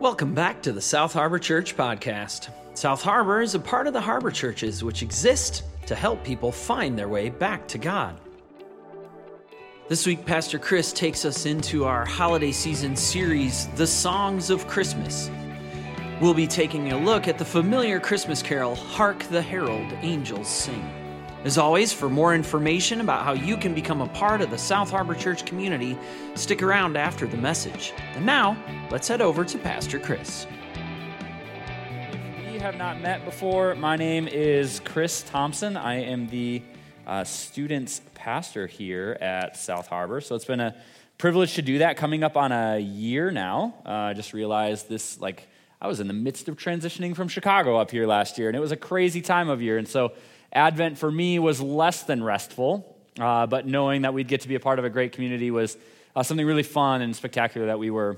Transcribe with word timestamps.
Welcome 0.00 0.32
back 0.32 0.62
to 0.62 0.72
the 0.72 0.80
South 0.80 1.12
Harbor 1.12 1.38
Church 1.38 1.76
podcast. 1.76 2.48
South 2.72 3.02
Harbor 3.02 3.42
is 3.42 3.54
a 3.54 3.58
part 3.58 3.86
of 3.86 3.92
the 3.92 4.00
Harbor 4.00 4.30
Churches, 4.30 4.82
which 4.82 5.02
exist 5.02 5.62
to 5.84 5.94
help 5.94 6.24
people 6.24 6.50
find 6.50 6.98
their 6.98 7.06
way 7.06 7.28
back 7.28 7.68
to 7.68 7.76
God. 7.76 8.18
This 9.88 10.06
week, 10.06 10.24
Pastor 10.24 10.58
Chris 10.58 10.94
takes 10.94 11.26
us 11.26 11.44
into 11.44 11.84
our 11.84 12.06
holiday 12.06 12.50
season 12.50 12.96
series, 12.96 13.66
The 13.76 13.86
Songs 13.86 14.48
of 14.48 14.66
Christmas. 14.66 15.30
We'll 16.18 16.32
be 16.32 16.46
taking 16.46 16.92
a 16.92 16.98
look 16.98 17.28
at 17.28 17.36
the 17.36 17.44
familiar 17.44 18.00
Christmas 18.00 18.42
carol, 18.42 18.76
Hark 18.76 19.22
the 19.24 19.42
Herald 19.42 19.92
Angels 20.00 20.48
Sing. 20.48 20.99
As 21.42 21.56
always, 21.56 21.90
for 21.90 22.10
more 22.10 22.34
information 22.34 23.00
about 23.00 23.24
how 23.24 23.32
you 23.32 23.56
can 23.56 23.74
become 23.74 24.02
a 24.02 24.08
part 24.08 24.42
of 24.42 24.50
the 24.50 24.58
South 24.58 24.90
Harbor 24.90 25.14
Church 25.14 25.46
community, 25.46 25.96
stick 26.34 26.62
around 26.62 26.98
after 26.98 27.26
the 27.26 27.38
message. 27.38 27.94
And 28.14 28.26
now, 28.26 28.62
let's 28.90 29.08
head 29.08 29.22
over 29.22 29.42
to 29.42 29.56
Pastor 29.56 29.98
Chris. 29.98 30.46
If 32.44 32.52
we 32.52 32.58
have 32.58 32.76
not 32.76 33.00
met 33.00 33.24
before, 33.24 33.74
my 33.74 33.96
name 33.96 34.28
is 34.28 34.82
Chris 34.84 35.22
Thompson. 35.22 35.78
I 35.78 36.02
am 36.02 36.28
the 36.28 36.62
uh, 37.06 37.24
students 37.24 38.02
pastor 38.12 38.66
here 38.66 39.16
at 39.22 39.56
South 39.56 39.86
Harbor. 39.86 40.20
So 40.20 40.34
it's 40.34 40.44
been 40.44 40.60
a 40.60 40.76
privilege 41.16 41.54
to 41.54 41.62
do 41.62 41.78
that. 41.78 41.96
Coming 41.96 42.22
up 42.22 42.36
on 42.36 42.52
a 42.52 42.78
year 42.78 43.30
now. 43.30 43.76
Uh, 43.86 43.88
I 43.88 44.12
just 44.12 44.34
realized 44.34 44.90
this, 44.90 45.18
like, 45.18 45.48
I 45.80 45.88
was 45.88 46.00
in 46.00 46.06
the 46.06 46.12
midst 46.12 46.50
of 46.50 46.58
transitioning 46.58 47.16
from 47.16 47.28
Chicago 47.28 47.78
up 47.78 47.90
here 47.90 48.06
last 48.06 48.36
year, 48.36 48.48
and 48.48 48.56
it 48.58 48.60
was 48.60 48.72
a 48.72 48.76
crazy 48.76 49.22
time 49.22 49.48
of 49.48 49.62
year. 49.62 49.78
And 49.78 49.88
so 49.88 50.12
Advent 50.52 50.98
for 50.98 51.10
me 51.10 51.38
was 51.38 51.60
less 51.60 52.02
than 52.02 52.22
restful, 52.22 52.96
uh, 53.18 53.46
but 53.46 53.66
knowing 53.66 54.02
that 54.02 54.14
we'd 54.14 54.28
get 54.28 54.40
to 54.42 54.48
be 54.48 54.56
a 54.56 54.60
part 54.60 54.78
of 54.78 54.84
a 54.84 54.90
great 54.90 55.12
community 55.12 55.50
was 55.50 55.76
uh, 56.16 56.22
something 56.22 56.46
really 56.46 56.62
fun 56.62 57.02
and 57.02 57.14
spectacular 57.14 57.68
that 57.68 57.78
we 57.78 57.90
were 57.90 58.16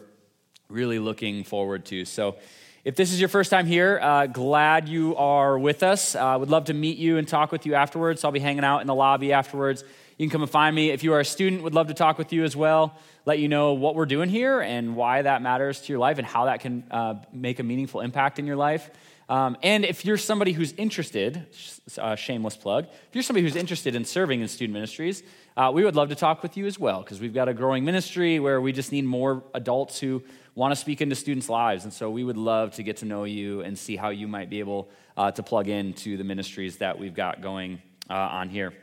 really 0.69 0.99
looking 0.99 1.45
forward 1.45 1.85
to. 1.87 2.05
So, 2.05 2.37
if 2.85 2.97
this 2.97 3.13
is 3.13 3.21
your 3.21 3.29
first 3.29 3.49
time 3.49 3.67
here, 3.67 4.01
uh, 4.03 4.27
glad 4.27 4.89
you 4.89 5.15
are 5.15 5.57
with 5.57 5.85
us. 5.85 6.17
I 6.17 6.35
uh, 6.35 6.39
would 6.41 6.51
love 6.51 6.65
to 6.65 6.75
meet 6.75 6.99
you 6.99 7.17
and 7.17 7.29
talk 7.29 7.53
with 7.53 7.65
you 7.65 7.75
afterwards. 7.75 8.25
I'll 8.25 8.33
be 8.33 8.41
hanging 8.41 8.65
out 8.65 8.81
in 8.81 8.89
the 8.89 8.95
lobby 8.95 9.33
afterwards. 9.33 9.85
You 10.19 10.27
can 10.27 10.31
come 10.31 10.43
and 10.43 10.51
find 10.51 10.75
me. 10.75 10.91
If 10.91 11.03
you 11.03 11.13
are 11.15 11.21
a 11.21 11.25
student, 11.25 11.63
would 11.63 11.75
love 11.75 11.89
to 11.89 11.95
talk 11.95 12.19
with 12.19 12.33
you 12.33 12.45
as 12.45 12.55
well. 12.55 12.97
Let 13.25 13.39
you 13.39 13.49
know 13.49 13.73
what 13.75 13.95
we're 13.95 14.07
doing 14.07 14.29
here 14.29 14.61
and 14.61 14.95
why 14.97 15.23
that 15.23 15.43
matters 15.43 15.81
to 15.83 15.93
your 15.93 15.99
life 15.99 16.19
and 16.19 16.27
how 16.27 16.45
that 16.47 16.61
can 16.61 16.85
uh, 16.91 17.15
make 17.33 17.59
a 17.61 17.63
meaningful 17.63 18.01
impact 18.01 18.39
in 18.39 18.47
your 18.47 18.57
life. 18.57 18.91
Um, 19.29 19.57
and 19.63 19.85
if 19.85 20.05
you're 20.05 20.19
somebody 20.19 20.53
who's 20.53 20.73
interested, 20.73 21.47
uh, 21.97 22.17
shameless 22.17 22.57
plug, 22.57 22.85
if 22.85 23.15
you're 23.15 23.23
somebody 23.23 23.43
who's 23.43 23.57
interested 23.57 23.95
in 23.95 24.05
serving 24.05 24.43
in 24.43 24.49
student 24.49 24.75
ministries, 24.75 25.23
uh, 25.57 25.71
we 25.73 25.85
would 25.85 25.97
love 25.97 26.11
to 26.11 26.15
talk 26.15 26.43
with 26.43 26.57
you 26.57 26.67
as 26.67 26.79
well 26.79 27.01
because 27.01 27.21
we've 27.21 27.33
got 27.33 27.49
a 27.49 27.55
growing 27.55 27.85
ministry 27.85 28.41
where 28.41 28.61
we 28.61 28.73
just 28.73 28.93
need 28.93 29.05
more 29.05 29.43
adults 29.55 29.99
who 29.99 30.23
want 30.55 30.73
to 30.73 30.77
speak 30.77 31.01
into 31.01 31.15
students' 31.15 31.49
lives. 31.49 31.85
And 31.85 31.93
so 31.93 32.11
we 32.11 32.25
would 32.25 32.37
love 32.37 32.73
to 32.73 32.83
get 32.83 32.99
to 32.99 33.07
know 33.07 33.25
you 33.25 33.63
and 33.63 33.79
see 33.79 33.97
how 33.97 34.11
you 34.11 34.29
might 34.29 34.51
be 34.51 34.59
able 34.59 34.91
uh, 35.17 35.31
to 35.31 35.43
plug 35.43 35.69
into 35.69 36.17
the 36.17 36.25
ministries 36.25 36.79
that 36.79 36.99
we've 36.99 37.15
got 37.15 37.41
going 37.41 37.81
uh, 38.11 38.15
on 38.15 38.51
here. 38.51 38.75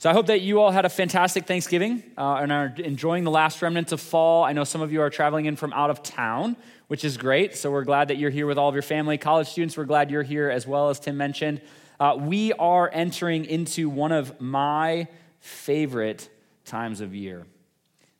So 0.00 0.08
I 0.08 0.12
hope 0.12 0.26
that 0.26 0.42
you 0.42 0.60
all 0.60 0.70
had 0.70 0.84
a 0.84 0.88
fantastic 0.88 1.46
Thanksgiving 1.46 2.04
uh, 2.16 2.34
and 2.34 2.52
are 2.52 2.72
enjoying 2.76 3.24
the 3.24 3.32
last 3.32 3.60
remnants 3.60 3.90
of 3.90 4.00
fall. 4.00 4.44
I 4.44 4.52
know 4.52 4.62
some 4.62 4.80
of 4.80 4.92
you 4.92 5.00
are 5.00 5.10
traveling 5.10 5.46
in 5.46 5.56
from 5.56 5.72
out 5.72 5.90
of 5.90 6.04
town, 6.04 6.54
which 6.86 7.04
is 7.04 7.16
great. 7.16 7.56
So 7.56 7.72
we're 7.72 7.82
glad 7.82 8.06
that 8.06 8.16
you're 8.16 8.30
here 8.30 8.46
with 8.46 8.58
all 8.58 8.68
of 8.68 8.76
your 8.76 8.82
family. 8.82 9.18
College 9.18 9.48
students, 9.48 9.76
we're 9.76 9.86
glad 9.86 10.12
you're 10.12 10.22
here 10.22 10.50
as 10.50 10.68
well, 10.68 10.90
as 10.90 11.00
Tim 11.00 11.16
mentioned. 11.16 11.60
Uh, 11.98 12.16
we 12.16 12.52
are 12.52 12.88
entering 12.92 13.44
into 13.44 13.88
one 13.88 14.12
of 14.12 14.40
my 14.40 15.08
favorite 15.40 16.28
times 16.64 17.00
of 17.00 17.12
year. 17.12 17.44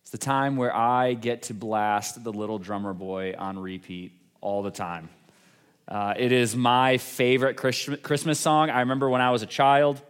It's 0.02 0.10
the 0.10 0.18
time 0.18 0.56
where 0.56 0.74
I 0.74 1.14
get 1.14 1.44
to 1.44 1.54
blast 1.54 2.24
the 2.24 2.32
little 2.32 2.58
drummer 2.58 2.92
boy 2.92 3.36
on 3.38 3.56
repeat 3.56 4.10
all 4.40 4.64
the 4.64 4.72
time. 4.72 5.10
Uh, 5.86 6.14
it 6.16 6.32
is 6.32 6.56
my 6.56 6.98
favorite 6.98 7.56
Christmas 7.56 8.40
song. 8.40 8.68
I 8.68 8.80
remember 8.80 9.08
when 9.08 9.20
I 9.20 9.30
was 9.30 9.44
a 9.44 9.46
child. 9.46 10.02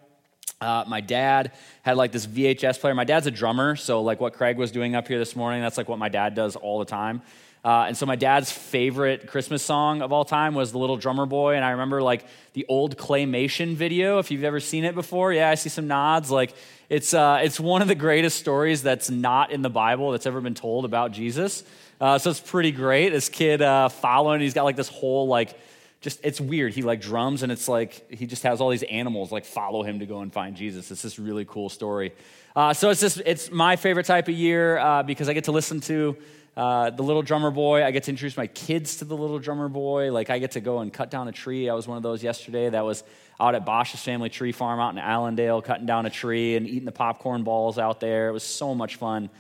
Uh, 0.60 0.84
my 0.86 1.00
dad 1.00 1.52
had 1.82 1.96
like 1.96 2.12
this 2.12 2.26
VHS 2.26 2.80
player. 2.80 2.94
My 2.94 3.04
dad's 3.04 3.26
a 3.26 3.30
drummer, 3.30 3.76
so 3.76 4.02
like 4.02 4.20
what 4.20 4.32
Craig 4.32 4.56
was 4.56 4.70
doing 4.72 4.94
up 4.94 5.06
here 5.06 5.19
this 5.19 5.36
morning, 5.36 5.62
that's 5.62 5.78
like 5.78 5.88
what 5.88 5.98
my 5.98 6.08
dad 6.08 6.34
does 6.34 6.56
all 6.56 6.78
the 6.78 6.84
time. 6.84 7.22
Uh, 7.64 7.86
and 7.88 7.96
so 7.96 8.06
my 8.06 8.16
dad's 8.16 8.50
favorite 8.50 9.26
Christmas 9.26 9.62
song 9.62 10.00
of 10.00 10.12
all 10.12 10.24
time 10.24 10.54
was 10.54 10.70
The 10.70 10.78
Little 10.78 10.96
Drummer 10.96 11.26
Boy. 11.26 11.56
And 11.56 11.64
I 11.64 11.70
remember 11.70 12.00
like 12.02 12.24
the 12.52 12.64
old 12.69 12.96
claymation 12.96 13.74
video, 13.74 14.19
if 14.20 14.30
you've 14.30 14.44
ever 14.44 14.60
seen 14.60 14.84
it 14.84 14.94
before. 14.94 15.32
Yeah, 15.32 15.50
I 15.50 15.54
see 15.56 15.69
some 15.69 15.88
nods. 15.88 16.30
Like 16.30 16.54
it's, 16.88 17.12
uh, 17.12 17.40
it's 17.42 17.58
one 17.58 17.82
of 17.82 17.88
the 17.88 17.96
greatest 17.96 18.38
stories 18.38 18.82
that's 18.82 19.10
not 19.10 19.50
in 19.50 19.62
the 19.62 19.70
Bible 19.70 20.12
that's 20.12 20.26
ever 20.26 20.40
been 20.40 20.54
told 20.54 20.84
about 20.84 21.12
Jesus. 21.12 21.64
Uh, 22.00 22.16
so 22.16 22.30
it's 22.30 22.40
pretty 22.40 22.70
great. 22.70 23.10
This 23.10 23.28
kid 23.28 23.60
uh, 23.60 23.88
following, 23.88 24.40
he's 24.40 24.54
got 24.54 24.62
like 24.62 24.76
this 24.76 24.88
whole 24.88 25.26
like 25.26 25.58
just 26.00 26.20
it's 26.25 26.41
weird. 26.41 26.75
He 26.75 26.82
like 26.82 27.00
drums 27.00 27.42
and 27.42 27.50
it's 27.50 27.69
like 27.69 28.10
he 28.10 28.26
just 28.26 28.44
has 28.44 28.60
all 28.60 28.70
these 28.70 28.84
animals 28.84 29.32
like 29.32 29.44
follow 29.44 29.82
him 29.82 29.98
to 29.98 30.06
go 30.06 30.20
and 30.20 30.32
find 30.32 30.56
Jesus. 30.56 30.91
It's 30.91 31.03
this 31.03 31.19
really 31.19 31.44
cool 31.44 31.69
story. 31.69 32.14
Uh, 32.54 32.72
so 32.72 32.91
it's 32.91 33.00
just 33.00 33.20
it's 33.26 33.50
my 33.50 33.76
favorite 33.76 34.06
type 34.06 34.28
of 34.28 34.34
year 34.34 34.78
uh, 34.78 35.03
because 35.03 35.28
I 35.28 35.32
get 35.32 35.44
to 35.44 35.53
listen 35.53 35.81
to 35.82 36.16
uh, 36.56 36.91
the 36.91 37.03
little 37.03 37.22
drummer 37.22 37.50
boy. 37.50 37.84
I 37.84 37.91
get 37.91 38.04
to 38.04 38.10
introduce 38.10 38.37
my 38.37 38.47
kids 38.47 38.97
to 38.97 39.04
the 39.04 39.16
little 39.16 39.38
drummer 39.38 39.69
boy. 39.69 40.12
Like 40.12 40.31
I 40.31 40.38
get 40.38 40.53
to 40.53 40.60
go 40.60 40.81
and 40.81 40.92
cut 40.92 41.10
down 41.10 41.26
a 41.28 41.32
tree. 41.32 41.69
I 41.69 41.75
was 41.75 41.88
one 41.88 41.97
of 41.97 42.03
those 42.03 42.22
yesterday. 42.22 42.69
That 42.69 42.84
was 42.84 43.03
out 43.41 43.54
at 43.54 43.64
Bosch's 43.64 44.03
family 44.03 44.28
tree 44.28 44.53
farm 44.53 44.78
out 44.78 44.91
in 44.91 44.98
Allendale, 44.98 45.62
cutting 45.62 45.87
down 45.87 46.06
a 46.06 46.10
tree 46.10 46.56
and 46.56 46.66
eating 46.66 46.84
the 46.84 46.92
popcorn 46.92 47.42
balls 47.44 47.78
out 47.78 48.00
there. 48.00 48.28
It 48.28 48.32
was 48.32 48.44
so 48.44 48.75
much 48.75 48.97
fun. 48.97 49.31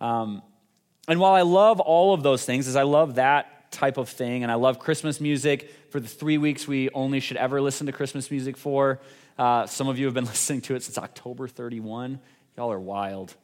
Um, 0.00 0.42
and 1.08 1.18
while 1.18 1.34
I 1.34 1.42
love 1.42 1.80
all 1.80 2.12
of 2.12 2.22
those 2.22 2.44
things, 2.44 2.68
as 2.68 2.76
I 2.76 2.82
love 2.82 3.16
that 3.16 3.57
type 3.70 3.96
of 3.96 4.08
thing. 4.08 4.42
And 4.42 4.52
I 4.52 4.56
love 4.56 4.78
Christmas 4.78 5.20
music. 5.20 5.72
For 5.90 6.00
the 6.00 6.08
three 6.08 6.38
weeks 6.38 6.66
we 6.66 6.90
only 6.90 7.20
should 7.20 7.36
ever 7.36 7.60
listen 7.60 7.86
to 7.86 7.92
Christmas 7.92 8.30
music 8.30 8.56
for, 8.56 9.00
uh, 9.38 9.66
some 9.66 9.88
of 9.88 9.98
you 9.98 10.06
have 10.06 10.14
been 10.14 10.24
listening 10.36 10.60
to 10.62 10.74
it 10.74 10.82
since 10.82 10.98
October 10.98 11.48
31. 11.48 12.20
Y'all 12.56 12.72
are 12.72 12.80
wild. 12.80 13.34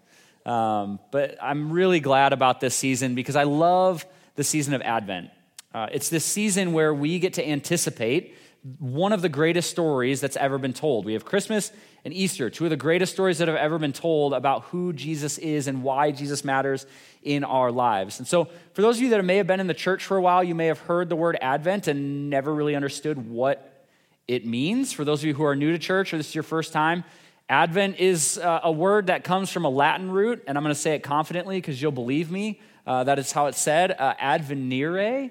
Um, 0.45 0.99
but 1.11 1.37
I'm 1.43 1.73
really 1.73 2.01
glad 2.01 2.33
about 2.33 2.61
this 2.61 2.75
season 2.75 3.15
because 3.15 3.37
I 3.37 3.45
love 3.45 4.05
the 4.35 4.45
season 4.45 4.75
of 4.75 4.83
Advent. 4.83 5.31
Uh, 5.73 5.89
it's 5.91 6.09
this 6.09 6.25
season 6.25 6.73
where 6.73 6.93
we 6.93 7.19
get 7.19 7.35
to 7.35 7.49
anticipate 7.49 8.37
one 8.79 9.13
of 9.13 9.21
the 9.21 9.29
greatest 9.29 9.71
stories 9.71 10.23
that's 10.23 10.37
ever 10.37 10.57
been 10.57 10.73
told. 10.73 11.05
We 11.05 11.13
have 11.13 11.25
Christmas 11.25 11.71
and 12.03 12.15
Easter, 12.15 12.49
two 12.49 12.65
of 12.65 12.71
the 12.71 12.77
greatest 12.77 13.13
stories 13.13 13.37
that 13.39 13.49
have 13.49 13.59
ever 13.59 13.79
been 13.79 13.93
told 13.93 14.33
about 14.33 14.65
who 14.65 14.95
Jesus 14.95 15.37
is 15.37 15.69
and 15.69 15.83
why 15.83 16.13
Jesus 16.13 16.45
matters 16.45 16.87
in 17.23 17.45
our 17.45 17.71
lives. 17.71 18.19
And 18.19 18.27
so, 18.27 18.49
for 18.73 18.81
those 18.81 18.97
of 18.97 19.03
you 19.03 19.11
that 19.11 19.23
may 19.23 19.37
have 19.37 19.47
been 19.47 19.61
in 19.61 19.67
the 19.67 19.75
church 19.75 20.05
for 20.07 20.17
a 20.17 20.23
while, 20.23 20.43
you 20.43 20.55
may 20.55 20.67
have 20.67 20.79
heard 20.79 21.11
the 21.11 21.17
word 21.17 21.37
Advent 21.43 21.89
and 21.89 22.31
never 22.31 22.55
really 22.55 22.75
understood 22.75 23.29
what 23.29 23.87
it 24.27 24.47
means. 24.47 24.95
For 24.95 25.05
those 25.05 25.21
of 25.21 25.27
you 25.27 25.35
who 25.35 25.45
are 25.45 25.55
new 25.55 25.73
to 25.73 25.79
church 25.79 26.15
or 26.15 26.17
this 26.17 26.31
is 26.31 26.35
your 26.35 26.43
first 26.43 26.73
time, 26.73 27.05
Advent 27.51 27.99
is 27.99 28.39
uh, 28.39 28.61
a 28.63 28.73
word 28.73 29.09
that 29.09 29.25
comes 29.25 29.51
from 29.51 29.67
a 29.67 29.71
Latin 29.71 30.11
root, 30.11 30.43
and 30.47 30.57
I'm 30.57 30.65
going 30.65 30.75
to 30.75 30.81
say 30.81 30.95
it 30.95 31.03
confidently 31.03 31.59
because 31.59 31.83
you'll 31.83 31.93
believe 31.93 32.31
me. 32.31 32.61
Uh, 32.87 33.05
that 33.05 33.19
is 33.19 33.31
how 33.31 33.47
it's 33.47 33.61
said 33.61 33.91
uh, 33.93 34.15
advenire. 34.19 35.31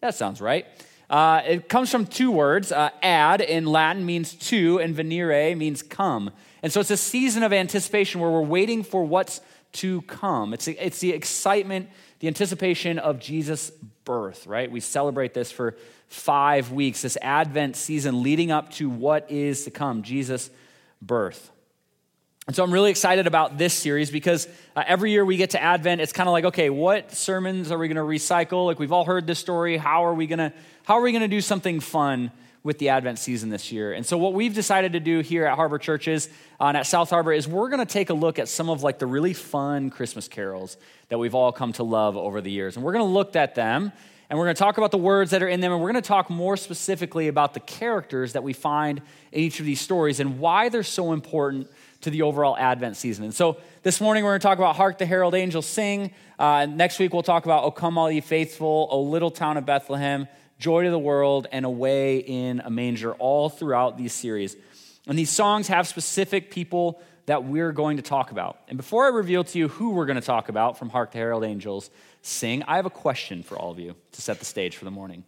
That 0.00 0.14
sounds 0.14 0.40
right. 0.40 0.66
Uh, 1.10 1.42
it 1.44 1.68
comes 1.68 1.90
from 1.90 2.06
two 2.06 2.30
words. 2.30 2.70
Uh, 2.70 2.90
ad 3.02 3.40
in 3.40 3.66
Latin 3.66 4.06
means 4.06 4.32
to, 4.34 4.78
and 4.78 4.96
venire 4.96 5.56
means 5.56 5.82
come. 5.82 6.30
And 6.62 6.72
so 6.72 6.80
it's 6.80 6.92
a 6.92 6.96
season 6.96 7.42
of 7.42 7.52
anticipation 7.52 8.20
where 8.20 8.30
we're 8.30 8.42
waiting 8.42 8.84
for 8.84 9.04
what's 9.04 9.40
to 9.72 10.02
come. 10.02 10.54
It's, 10.54 10.68
it's 10.68 11.00
the 11.00 11.10
excitement, 11.12 11.88
the 12.20 12.28
anticipation 12.28 13.00
of 13.00 13.18
Jesus' 13.18 13.70
birth, 14.04 14.46
right? 14.46 14.70
We 14.70 14.78
celebrate 14.80 15.34
this 15.34 15.50
for 15.50 15.76
five 16.06 16.70
weeks, 16.70 17.02
this 17.02 17.18
Advent 17.20 17.76
season 17.76 18.22
leading 18.22 18.52
up 18.52 18.70
to 18.72 18.88
what 18.88 19.30
is 19.30 19.64
to 19.64 19.70
come, 19.70 20.02
Jesus' 20.02 20.48
birth. 21.02 21.50
And 22.50 22.56
so 22.56 22.64
I'm 22.64 22.72
really 22.72 22.90
excited 22.90 23.28
about 23.28 23.58
this 23.58 23.72
series 23.72 24.10
because 24.10 24.48
uh, 24.74 24.82
every 24.84 25.12
year 25.12 25.24
we 25.24 25.36
get 25.36 25.50
to 25.50 25.62
Advent, 25.62 26.00
it's 26.00 26.12
kind 26.12 26.28
of 26.28 26.32
like, 26.32 26.46
okay, 26.46 26.68
what 26.68 27.12
sermons 27.12 27.70
are 27.70 27.78
we 27.78 27.86
going 27.86 27.94
to 27.94 28.02
recycle? 28.02 28.66
Like 28.66 28.80
we've 28.80 28.90
all 28.90 29.04
heard 29.04 29.24
this 29.24 29.38
story. 29.38 29.76
How 29.76 30.04
are 30.04 30.14
we 30.14 30.26
going 30.26 30.40
to 30.40 30.52
how 30.82 30.94
are 30.94 31.00
we 31.00 31.12
going 31.12 31.22
to 31.22 31.28
do 31.28 31.40
something 31.40 31.78
fun 31.78 32.32
with 32.64 32.78
the 32.78 32.88
Advent 32.88 33.20
season 33.20 33.50
this 33.50 33.70
year? 33.70 33.92
And 33.92 34.04
so 34.04 34.18
what 34.18 34.34
we've 34.34 34.52
decided 34.52 34.94
to 34.94 34.98
do 34.98 35.20
here 35.20 35.46
at 35.46 35.54
Harbor 35.54 35.78
Churches 35.78 36.28
uh, 36.60 36.64
and 36.64 36.76
at 36.76 36.88
South 36.88 37.10
Harbor 37.10 37.32
is 37.32 37.46
we're 37.46 37.68
going 37.68 37.86
to 37.86 37.92
take 37.92 38.10
a 38.10 38.14
look 38.14 38.40
at 38.40 38.48
some 38.48 38.68
of 38.68 38.82
like 38.82 38.98
the 38.98 39.06
really 39.06 39.32
fun 39.32 39.88
Christmas 39.88 40.26
carols 40.26 40.76
that 41.08 41.18
we've 41.18 41.36
all 41.36 41.52
come 41.52 41.72
to 41.74 41.84
love 41.84 42.16
over 42.16 42.40
the 42.40 42.50
years. 42.50 42.74
And 42.74 42.84
we're 42.84 42.94
going 42.94 43.06
to 43.06 43.12
look 43.12 43.36
at 43.36 43.54
them 43.54 43.92
and 44.28 44.38
we're 44.38 44.46
going 44.46 44.54
to 44.54 44.60
talk 44.60 44.78
about 44.78 44.92
the 44.92 44.98
words 44.98 45.32
that 45.32 45.42
are 45.42 45.48
in 45.48 45.60
them, 45.60 45.72
and 45.72 45.80
we're 45.80 45.90
going 45.90 46.00
to 46.00 46.08
talk 46.08 46.30
more 46.30 46.56
specifically 46.56 47.26
about 47.26 47.52
the 47.52 47.58
characters 47.58 48.34
that 48.34 48.44
we 48.44 48.52
find 48.52 49.02
in 49.32 49.40
each 49.40 49.58
of 49.58 49.66
these 49.66 49.80
stories 49.80 50.20
and 50.20 50.38
why 50.38 50.68
they're 50.68 50.84
so 50.84 51.12
important 51.12 51.68
to 52.02 52.10
the 52.10 52.22
overall 52.22 52.56
Advent 52.56 52.96
season. 52.96 53.24
And 53.24 53.34
so 53.34 53.58
this 53.82 54.00
morning 54.00 54.24
we're 54.24 54.30
going 54.30 54.40
to 54.40 54.46
talk 54.46 54.58
about 54.58 54.76
Hark 54.76 54.98
the 54.98 55.06
Herald 55.06 55.34
Angels 55.34 55.66
Sing. 55.66 56.12
Uh, 56.38 56.66
next 56.66 56.98
week 56.98 57.12
we'll 57.12 57.22
talk 57.22 57.44
about 57.44 57.64
O 57.64 57.70
Come 57.70 57.98
All 57.98 58.10
Ye 58.10 58.20
Faithful, 58.20 58.88
O 58.90 59.02
Little 59.02 59.30
Town 59.30 59.56
of 59.56 59.66
Bethlehem, 59.66 60.26
Joy 60.58 60.84
to 60.84 60.90
the 60.90 60.98
World, 60.98 61.46
and 61.52 61.64
Away 61.64 62.18
in 62.18 62.60
a 62.60 62.70
Manger, 62.70 63.12
all 63.14 63.48
throughout 63.48 63.98
these 63.98 64.12
series. 64.12 64.56
And 65.06 65.18
these 65.18 65.30
songs 65.30 65.68
have 65.68 65.86
specific 65.88 66.50
people 66.50 67.02
that 67.26 67.44
we're 67.44 67.72
going 67.72 67.96
to 67.96 68.02
talk 68.02 68.30
about. 68.30 68.58
And 68.68 68.76
before 68.76 69.04
I 69.04 69.08
reveal 69.08 69.44
to 69.44 69.58
you 69.58 69.68
who 69.68 69.90
we're 69.90 70.06
going 70.06 70.20
to 70.20 70.26
talk 70.26 70.48
about 70.48 70.78
from 70.78 70.88
Hark 70.88 71.12
the 71.12 71.18
Herald 71.18 71.44
Angels 71.44 71.90
Sing, 72.22 72.62
I 72.64 72.76
have 72.76 72.86
a 72.86 72.90
question 72.90 73.42
for 73.42 73.56
all 73.56 73.70
of 73.70 73.78
you 73.78 73.94
to 74.12 74.22
set 74.22 74.38
the 74.38 74.44
stage 74.44 74.76
for 74.76 74.84
the 74.84 74.90
morning. 74.90 75.24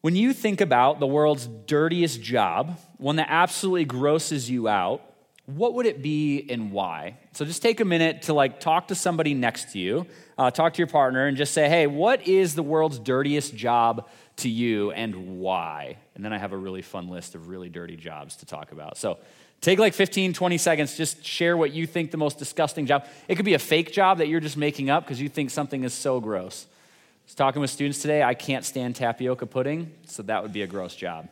When 0.00 0.16
you 0.16 0.32
think 0.32 0.60
about 0.60 1.00
the 1.00 1.06
world's 1.06 1.46
dirtiest 1.46 2.20
job, 2.20 2.78
one 2.98 3.16
that 3.16 3.28
absolutely 3.28 3.84
grosses 3.84 4.48
you 4.50 4.68
out, 4.68 5.02
what 5.46 5.74
would 5.74 5.84
it 5.84 6.02
be 6.02 6.46
and 6.48 6.72
why? 6.72 7.18
So 7.32 7.44
just 7.44 7.60
take 7.60 7.80
a 7.80 7.84
minute 7.84 8.22
to 8.22 8.34
like 8.34 8.60
talk 8.60 8.88
to 8.88 8.94
somebody 8.94 9.34
next 9.34 9.72
to 9.72 9.78
you, 9.78 10.06
uh, 10.38 10.50
talk 10.50 10.72
to 10.74 10.78
your 10.78 10.86
partner, 10.86 11.26
and 11.26 11.36
just 11.36 11.52
say, 11.52 11.68
"Hey, 11.68 11.86
what 11.86 12.26
is 12.26 12.54
the 12.54 12.62
world's 12.62 12.98
dirtiest 12.98 13.54
job 13.54 14.08
to 14.36 14.48
you, 14.48 14.90
and 14.92 15.38
why?" 15.40 15.98
And 16.14 16.24
then 16.24 16.32
I 16.32 16.38
have 16.38 16.52
a 16.52 16.56
really 16.56 16.80
fun 16.80 17.08
list 17.08 17.34
of 17.34 17.48
really 17.48 17.68
dirty 17.68 17.96
jobs 17.96 18.36
to 18.36 18.46
talk 18.46 18.72
about. 18.72 18.96
So 18.96 19.18
take 19.60 19.78
like 19.78 19.92
15, 19.92 20.32
20 20.32 20.56
seconds, 20.56 20.96
just 20.96 21.24
share 21.24 21.58
what 21.58 21.72
you 21.72 21.86
think 21.86 22.10
the 22.10 22.16
most 22.16 22.38
disgusting 22.38 22.86
job. 22.86 23.06
It 23.28 23.34
could 23.34 23.44
be 23.44 23.54
a 23.54 23.58
fake 23.58 23.92
job 23.92 24.18
that 24.18 24.28
you're 24.28 24.40
just 24.40 24.56
making 24.56 24.88
up 24.88 25.04
because 25.04 25.20
you 25.20 25.28
think 25.28 25.50
something 25.50 25.84
is 25.84 25.92
so 25.92 26.20
gross. 26.20 26.66
I 26.70 27.26
was 27.26 27.34
talking 27.34 27.60
with 27.60 27.70
students 27.70 28.00
today. 28.00 28.22
I 28.22 28.34
can't 28.34 28.64
stand 28.64 28.96
tapioca 28.96 29.46
pudding, 29.46 29.92
so 30.06 30.22
that 30.22 30.42
would 30.42 30.52
be 30.52 30.62
a 30.62 30.66
gross 30.66 30.94
job. 30.96 31.28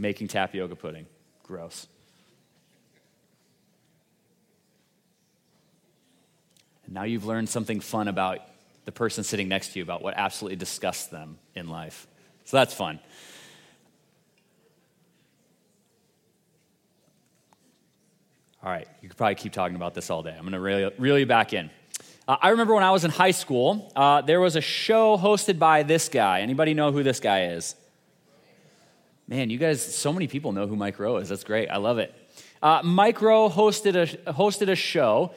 Making 0.00 0.28
tapioca 0.28 0.76
pudding, 0.76 1.04
gross. 1.42 1.86
And 6.86 6.94
now 6.94 7.02
you've 7.02 7.26
learned 7.26 7.50
something 7.50 7.80
fun 7.80 8.08
about 8.08 8.38
the 8.86 8.92
person 8.92 9.24
sitting 9.24 9.46
next 9.46 9.74
to 9.74 9.78
you, 9.78 9.82
about 9.82 10.00
what 10.02 10.14
absolutely 10.16 10.56
disgusts 10.56 11.08
them 11.08 11.36
in 11.54 11.68
life. 11.68 12.06
So 12.46 12.56
that's 12.56 12.72
fun. 12.72 12.98
All 18.62 18.70
right, 18.70 18.88
you 19.02 19.08
could 19.10 19.18
probably 19.18 19.34
keep 19.34 19.52
talking 19.52 19.76
about 19.76 19.92
this 19.92 20.08
all 20.08 20.22
day. 20.22 20.34
I'm 20.34 20.40
going 20.40 20.52
to 20.52 20.60
reel, 20.60 20.92
reel 20.96 21.18
you 21.18 21.26
back 21.26 21.52
in. 21.52 21.68
Uh, 22.26 22.38
I 22.40 22.48
remember 22.48 22.72
when 22.72 22.84
I 22.84 22.90
was 22.90 23.04
in 23.04 23.10
high 23.10 23.32
school, 23.32 23.92
uh, 23.94 24.22
there 24.22 24.40
was 24.40 24.56
a 24.56 24.62
show 24.62 25.18
hosted 25.18 25.58
by 25.58 25.82
this 25.82 26.08
guy. 26.08 26.40
Anybody 26.40 26.72
know 26.72 26.90
who 26.90 27.02
this 27.02 27.20
guy 27.20 27.48
is? 27.48 27.74
Man, 29.30 29.48
you 29.48 29.56
guys, 29.56 29.82
so 29.82 30.12
many 30.12 30.26
people 30.26 30.52
know 30.52 30.66
who 30.66 30.76
Mike 30.76 30.98
Rowe 30.98 31.16
is. 31.16 31.30
That's 31.30 31.44
great. 31.44 31.70
I 31.70 31.78
love 31.78 31.98
it. 31.98 32.12
Uh, 32.62 32.82
Mike 32.84 33.22
Rowe 33.22 33.48
hosted 33.48 33.94
a, 33.94 34.32
hosted 34.32 34.68
a 34.68 34.74
show 34.74 35.32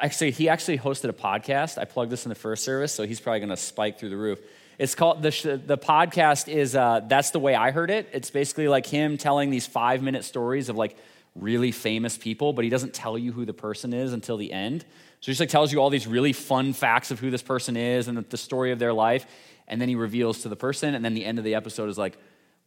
actually, 0.00 0.30
he 0.30 0.48
actually 0.48 0.78
hosted 0.78 1.08
a 1.08 1.12
podcast. 1.12 1.78
I 1.78 1.84
plugged 1.84 2.10
this 2.10 2.24
in 2.24 2.28
the 2.28 2.34
first 2.34 2.64
service, 2.64 2.92
so 2.92 3.06
he's 3.06 3.20
probably 3.20 3.40
going 3.40 3.50
to 3.50 3.56
spike 3.56 3.98
through 3.98 4.10
the 4.10 4.16
roof. 4.16 4.40
It's 4.78 4.94
called 4.94 5.22
the 5.22 5.62
the 5.64 5.78
podcast 5.78 6.48
is 6.48 6.74
uh, 6.74 7.00
that's 7.06 7.30
the 7.30 7.38
way 7.38 7.54
I 7.54 7.70
heard 7.70 7.90
it. 7.90 8.08
It's 8.12 8.30
basically 8.30 8.66
like 8.66 8.86
him 8.86 9.16
telling 9.16 9.50
these 9.50 9.66
five 9.66 10.02
minute 10.02 10.24
stories 10.24 10.68
of 10.68 10.76
like 10.76 10.96
really 11.36 11.70
famous 11.70 12.18
people, 12.18 12.52
but 12.52 12.64
he 12.64 12.70
doesn't 12.70 12.92
tell 12.92 13.16
you 13.16 13.32
who 13.32 13.44
the 13.44 13.52
person 13.52 13.92
is 13.92 14.12
until 14.12 14.36
the 14.36 14.52
end. 14.52 14.82
So 15.20 15.26
he 15.26 15.32
just 15.32 15.40
like 15.40 15.48
tells 15.48 15.72
you 15.72 15.80
all 15.80 15.90
these 15.90 16.06
really 16.06 16.32
fun 16.32 16.72
facts 16.72 17.10
of 17.10 17.20
who 17.20 17.30
this 17.30 17.42
person 17.42 17.76
is 17.76 18.08
and 18.08 18.18
the 18.18 18.36
story 18.36 18.72
of 18.72 18.78
their 18.78 18.92
life, 18.92 19.26
and 19.68 19.80
then 19.80 19.88
he 19.88 19.94
reveals 19.94 20.42
to 20.42 20.48
the 20.48 20.56
person, 20.56 20.94
and 20.94 21.04
then 21.04 21.14
the 21.14 21.24
end 21.24 21.38
of 21.38 21.44
the 21.44 21.54
episode 21.54 21.88
is 21.88 21.96
like, 21.96 22.18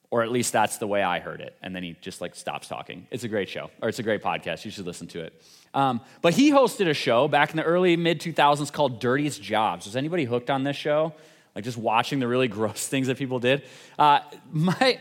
or 0.10 0.24
at 0.24 0.32
least 0.32 0.54
that's 0.54 0.78
the 0.78 0.88
way 0.88 1.04
I 1.04 1.20
heard 1.20 1.42
it. 1.42 1.56
And 1.62 1.76
then 1.76 1.84
he 1.84 1.96
just 2.00 2.22
like 2.22 2.36
stops 2.36 2.68
talking. 2.68 3.08
It's 3.12 3.24
a 3.24 3.28
great 3.28 3.50
show, 3.50 3.70
or 3.82 3.90
it's 3.90 4.00
a 4.00 4.04
great 4.04 4.24
podcast. 4.24 4.64
You 4.64 4.72
should 4.72 4.86
listen 4.86 5.08
to 5.08 5.22
it. 5.22 5.42
Um, 5.74 6.02
but 6.22 6.34
he 6.34 6.52
hosted 6.52 6.90
a 6.90 6.94
show 6.94 7.28
back 7.28 7.52
in 7.52 7.58
the 7.58 7.64
early 7.64 7.98
mid 7.98 8.22
2000s 8.22 8.72
called 8.72 9.00
Dirtiest 9.00 9.42
Jobs. 9.42 9.86
Was 9.86 9.96
anybody 9.96 10.24
hooked 10.24 10.50
on 10.50 10.64
this 10.64 10.78
show? 10.78 11.14
Like 11.56 11.64
just 11.64 11.78
watching 11.78 12.20
the 12.20 12.28
really 12.28 12.48
gross 12.60 12.88
things 12.88 13.08
that 13.08 13.18
people 13.18 13.40
did? 13.40 13.64
Uh, 14.00 14.20
my, 14.52 15.00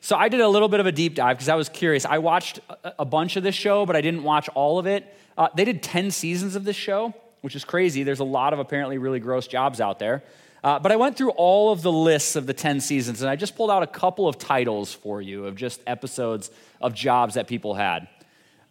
so 0.00 0.16
I 0.16 0.28
did 0.28 0.40
a 0.40 0.48
little 0.48 0.68
bit 0.68 0.80
of 0.80 0.86
a 0.86 0.92
deep 0.92 1.14
dive 1.14 1.36
because 1.36 1.48
I 1.48 1.54
was 1.54 1.70
curious. 1.70 2.04
I 2.04 2.18
watched 2.18 2.60
a 2.84 3.06
bunch 3.06 3.36
of 3.36 3.42
this 3.42 3.54
show, 3.54 3.86
but 3.86 3.96
I 3.96 4.02
didn't 4.02 4.22
watch 4.22 4.50
all 4.54 4.78
of 4.78 4.86
it. 4.86 5.06
Uh, 5.38 5.48
they 5.54 5.64
did 5.64 5.82
10 5.82 6.10
seasons 6.10 6.56
of 6.56 6.64
this 6.64 6.76
show, 6.76 7.14
which 7.40 7.56
is 7.56 7.64
crazy. 7.64 8.02
There's 8.02 8.20
a 8.20 8.24
lot 8.24 8.52
of 8.52 8.58
apparently 8.58 8.98
really 8.98 9.18
gross 9.18 9.46
jobs 9.46 9.80
out 9.80 9.98
there. 9.98 10.22
Uh, 10.64 10.78
but 10.80 10.90
I 10.90 10.96
went 10.96 11.16
through 11.16 11.30
all 11.30 11.70
of 11.70 11.82
the 11.82 11.92
lists 11.92 12.34
of 12.34 12.46
the 12.46 12.54
10 12.54 12.80
seasons, 12.80 13.20
and 13.20 13.30
I 13.30 13.36
just 13.36 13.54
pulled 13.54 13.70
out 13.70 13.84
a 13.84 13.86
couple 13.86 14.26
of 14.26 14.38
titles 14.38 14.92
for 14.92 15.20
you 15.20 15.46
of 15.46 15.54
just 15.54 15.80
episodes 15.86 16.50
of 16.80 16.94
jobs 16.94 17.34
that 17.34 17.46
people 17.46 17.74
had 17.74 18.08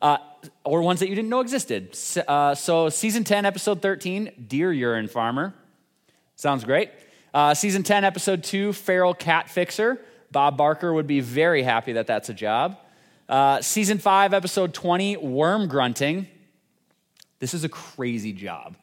uh, 0.04 0.18
or 0.66 0.81
ones 0.81 1.00
that 1.00 1.07
you 1.07 1.16
didn't 1.16 1.30
know 1.30 1.40
existed. 1.40 1.98
Uh, 2.28 2.54
so, 2.54 2.90
season 2.90 3.24
10, 3.24 3.45
episode 3.45 3.81
13, 3.81 4.45
Deer 4.48 4.72
Urine 4.72 5.07
Farmer. 5.07 5.54
Sounds 6.36 6.66
great. 6.66 6.92
Uh, 7.34 7.54
season 7.54 7.81
10, 7.84 8.04
episode 8.04 8.44
2, 8.44 8.74
Feral 8.74 9.13
Cat 9.13 9.50
Fixer. 9.50 10.00
Bob 10.30 10.57
Barker 10.57 10.94
would 10.94 11.07
be 11.07 11.22
very 11.22 11.63
happy 11.63 11.94
that 11.94 12.06
that's 12.06 12.28
a 12.28 12.34
job. 12.34 12.78
Uh, 13.30 13.62
season 13.62 13.98
5, 13.98 14.34
episode 14.34 14.74
20, 14.74 15.18
Worm 15.18 15.68
Grunting. 15.68 16.28
This 17.40 17.54
is 17.54 17.63
a 17.63 17.69
crazy 17.69 18.34
job. 18.34 18.75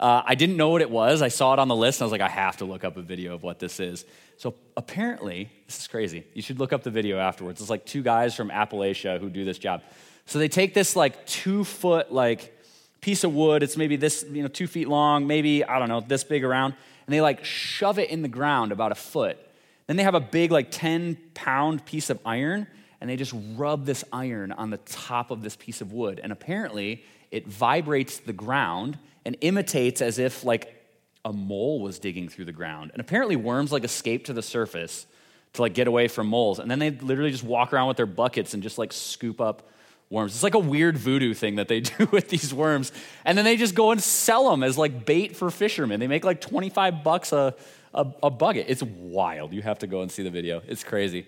Uh, 0.00 0.22
I 0.24 0.34
didn't 0.36 0.56
know 0.56 0.68
what 0.68 0.80
it 0.80 0.90
was. 0.90 1.22
I 1.22 1.28
saw 1.28 1.52
it 1.52 1.58
on 1.58 1.68
the 1.68 1.74
list 1.74 2.00
and 2.00 2.04
I 2.04 2.06
was 2.06 2.12
like, 2.12 2.20
I 2.20 2.28
have 2.28 2.58
to 2.58 2.64
look 2.64 2.84
up 2.84 2.96
a 2.96 3.02
video 3.02 3.34
of 3.34 3.42
what 3.42 3.58
this 3.58 3.80
is. 3.80 4.04
So 4.36 4.54
apparently, 4.76 5.50
this 5.66 5.80
is 5.80 5.88
crazy. 5.88 6.24
You 6.34 6.42
should 6.42 6.60
look 6.60 6.72
up 6.72 6.84
the 6.84 6.90
video 6.90 7.18
afterwards. 7.18 7.60
It's 7.60 7.70
like 7.70 7.84
two 7.84 8.02
guys 8.02 8.36
from 8.36 8.50
Appalachia 8.50 9.18
who 9.18 9.28
do 9.28 9.44
this 9.44 9.58
job. 9.58 9.82
So 10.26 10.38
they 10.38 10.48
take 10.48 10.74
this 10.74 10.94
like 10.94 11.26
two 11.26 11.64
foot 11.64 12.12
like 12.12 12.54
piece 13.00 13.24
of 13.24 13.34
wood. 13.34 13.62
It's 13.62 13.76
maybe 13.76 13.96
this 13.96 14.24
you 14.30 14.42
know 14.42 14.48
two 14.48 14.66
feet 14.66 14.88
long, 14.88 15.26
maybe 15.26 15.64
I 15.64 15.78
don't 15.78 15.88
know 15.88 16.00
this 16.00 16.22
big 16.22 16.44
around, 16.44 16.74
and 17.06 17.14
they 17.14 17.20
like 17.20 17.44
shove 17.44 17.98
it 17.98 18.10
in 18.10 18.22
the 18.22 18.28
ground 18.28 18.70
about 18.70 18.92
a 18.92 18.94
foot. 18.96 19.38
Then 19.86 19.96
they 19.96 20.02
have 20.02 20.14
a 20.14 20.20
big 20.20 20.52
like 20.52 20.70
ten 20.70 21.16
pound 21.34 21.84
piece 21.86 22.10
of 22.10 22.20
iron, 22.24 22.66
and 23.00 23.08
they 23.08 23.16
just 23.16 23.34
rub 23.56 23.86
this 23.86 24.04
iron 24.12 24.52
on 24.52 24.70
the 24.70 24.76
top 24.78 25.30
of 25.30 25.42
this 25.42 25.56
piece 25.56 25.80
of 25.80 25.92
wood, 25.92 26.20
and 26.22 26.30
apparently 26.30 27.04
it 27.30 27.46
vibrates 27.46 28.18
the 28.18 28.32
ground 28.32 28.98
and 29.24 29.36
imitates 29.40 30.00
as 30.00 30.18
if 30.18 30.44
like 30.44 30.74
a 31.24 31.32
mole 31.32 31.80
was 31.80 31.98
digging 31.98 32.28
through 32.28 32.46
the 32.46 32.52
ground. 32.52 32.90
And 32.92 33.00
apparently 33.00 33.36
worms 33.36 33.72
like 33.72 33.84
escape 33.84 34.26
to 34.26 34.32
the 34.32 34.42
surface 34.42 35.06
to 35.54 35.62
like 35.62 35.74
get 35.74 35.88
away 35.88 36.08
from 36.08 36.26
moles, 36.26 36.58
and 36.58 36.70
then 36.70 36.78
they 36.78 36.90
literally 36.90 37.30
just 37.30 37.44
walk 37.44 37.72
around 37.72 37.88
with 37.88 37.96
their 37.96 38.06
buckets 38.06 38.54
and 38.54 38.62
just 38.62 38.78
like 38.78 38.92
scoop 38.92 39.40
up 39.40 39.68
worms. 40.10 40.34
It's 40.34 40.42
like 40.42 40.54
a 40.54 40.58
weird 40.58 40.96
voodoo 40.96 41.34
thing 41.34 41.56
that 41.56 41.68
they 41.68 41.80
do 41.98 42.08
with 42.10 42.28
these 42.28 42.52
worms. 42.54 42.92
And 43.24 43.36
then 43.36 43.44
they 43.44 43.56
just 43.56 43.74
go 43.74 43.90
and 43.90 44.02
sell 44.02 44.50
them 44.50 44.62
as 44.62 44.78
like 44.78 45.04
bait 45.04 45.36
for 45.36 45.50
fishermen. 45.50 46.00
They 46.00 46.06
make 46.06 46.24
like 46.24 46.40
25 46.40 47.04
bucks 47.04 47.32
a, 47.32 47.54
a, 47.94 48.06
a 48.22 48.30
bucket. 48.30 48.66
It's 48.68 48.82
wild. 48.82 49.52
You 49.52 49.62
have 49.62 49.80
to 49.80 49.86
go 49.86 50.02
and 50.02 50.10
see 50.10 50.22
the 50.22 50.30
video. 50.30 50.62
It's 50.66 50.84
crazy. 50.84 51.26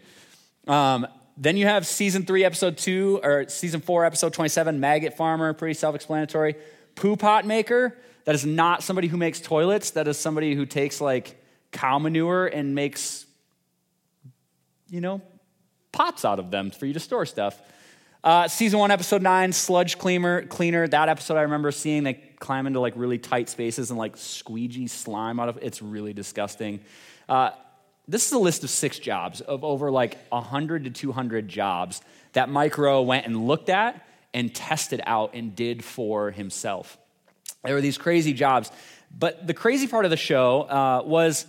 Um, 0.67 1.06
then 1.40 1.56
you 1.56 1.64
have 1.64 1.87
season 1.87 2.26
three, 2.26 2.44
episode 2.44 2.76
two, 2.76 3.19
or 3.25 3.48
season 3.48 3.81
four, 3.81 4.04
episode 4.04 4.34
27, 4.34 4.78
Maggot 4.78 5.16
Farmer, 5.16 5.54
pretty 5.54 5.72
self 5.72 5.94
explanatory. 5.94 6.54
Poo 6.96 7.16
pot 7.16 7.46
maker, 7.46 7.96
that 8.26 8.34
is 8.34 8.44
not 8.44 8.82
somebody 8.82 9.08
who 9.08 9.16
makes 9.16 9.40
toilets. 9.40 9.92
That 9.92 10.06
is 10.06 10.19
somebody 10.19 10.55
who 10.55 10.67
takes 10.67 11.00
like 11.00 11.43
cow 11.72 11.98
manure 11.98 12.46
and 12.46 12.74
makes, 12.74 13.24
you 14.91 15.00
know, 15.00 15.22
pots 15.93 16.26
out 16.26 16.38
of 16.38 16.50
them 16.50 16.70
for 16.70 16.84
you 16.84 16.93
to 16.93 17.00
store 17.00 17.24
stuff. 17.24 17.58
Uh, 18.22 18.46
season 18.46 18.79
one, 18.79 18.91
episode 18.91 19.22
nine, 19.22 19.55
sludge 19.55 19.96
cleaner. 19.96 20.43
Cleaner. 20.43 20.86
That 20.86 21.08
episode 21.08 21.38
I 21.38 21.43
remember 21.43 21.70
seeing. 21.70 22.03
They 22.03 22.15
climb 22.38 22.67
into 22.67 22.81
like 22.81 22.93
really 22.96 23.17
tight 23.17 23.48
spaces 23.48 23.88
and 23.88 23.98
like 23.98 24.19
squeegee 24.19 24.88
slime 24.88 25.41
out 25.41 25.48
of. 25.48 25.58
It's 25.62 25.81
really 25.81 26.12
disgusting. 26.12 26.81
Uh, 27.31 27.53
this 28.10 28.26
is 28.26 28.32
a 28.32 28.38
list 28.38 28.64
of 28.64 28.70
six 28.70 28.98
jobs 28.98 29.40
of 29.40 29.62
over 29.62 29.90
like 29.90 30.19
100 30.31 30.84
to 30.84 30.90
200 30.90 31.48
jobs 31.48 32.00
that 32.32 32.48
Mike 32.48 32.76
Rowe 32.76 33.02
went 33.02 33.26
and 33.26 33.46
looked 33.46 33.69
at 33.69 34.05
and 34.34 34.55
tested 34.55 35.00
out 35.06 35.34
and 35.34 35.55
did 35.55 35.84
for 35.84 36.31
himself. 36.31 36.98
There 37.64 37.74
were 37.74 37.81
these 37.81 37.98
crazy 37.98 38.32
jobs. 38.32 38.70
But 39.17 39.46
the 39.46 39.55
crazy 39.55 39.86
part 39.86 40.05
of 40.05 40.10
the 40.10 40.17
show 40.17 40.62
uh, 40.62 41.02
was 41.05 41.46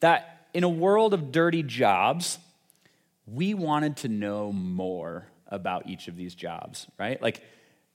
that 0.00 0.46
in 0.52 0.64
a 0.64 0.68
world 0.68 1.14
of 1.14 1.32
dirty 1.32 1.62
jobs, 1.62 2.38
we 3.26 3.54
wanted 3.54 3.96
to 3.98 4.08
know 4.08 4.52
more 4.52 5.26
about 5.48 5.88
each 5.88 6.08
of 6.08 6.16
these 6.16 6.34
jobs, 6.34 6.86
right? 6.98 7.20
Like, 7.20 7.42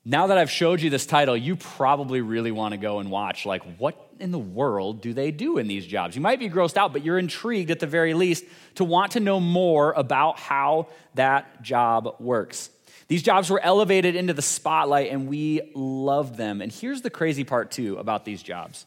now 0.06 0.27
that 0.27 0.38
I've 0.38 0.50
showed 0.50 0.82
you 0.82 0.89
this 0.89 1.06
title, 1.06 1.36
you 1.36 1.56
probably 1.56 2.22
really 2.22 2.51
want 2.51 2.74
to 2.74 2.77
go 2.77 3.00
and 3.00 3.12
watch, 3.12 3.46
like, 3.46 3.63
what 3.77 3.96
in 4.20 4.32
the 4.32 4.39
world 4.39 5.01
do 5.01 5.13
they 5.13 5.32
do 5.32 5.58
in 5.58 5.68
these 5.68 5.86
jobs? 5.86 6.15
You 6.15 6.22
might 6.22 6.39
be 6.39 6.50
grossed 6.50 6.77
out, 6.77 6.94
but 6.94 7.03
you're 7.03 7.20
intrigued 7.20 7.70
at 7.70 7.79
the 7.79 7.88
very 7.88 8.13
least 8.13 8.46
to 8.75 8.84
want 8.84 9.13
to 9.13 9.20
know 9.20 9.39
more 9.39 9.91
about 9.94 10.39
how 10.39 10.88
that 11.15 11.62
job 11.62 12.15
works. 12.20 12.70
These 13.10 13.24
jobs 13.24 13.50
were 13.50 13.60
elevated 13.60 14.15
into 14.15 14.34
the 14.34 14.41
spotlight 14.41 15.12
and 15.12 15.27
we 15.27 15.72
loved 15.74 16.38
them. 16.38 16.62
And 16.62 16.72
here's 16.72 17.01
the 17.01 17.10
crazy 17.10 17.44
part, 17.44 17.72
too, 17.72 17.98
about 17.98 18.24
these 18.24 18.41
jobs 18.41 18.86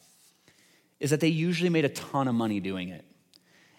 is 1.01 1.11
that 1.11 1.19
they 1.19 1.29
usually 1.29 1.69
made 1.69 1.85
a 1.85 1.89
ton 1.89 2.29
of 2.29 2.35
money 2.35 2.61
doing 2.61 2.89
it. 2.89 3.05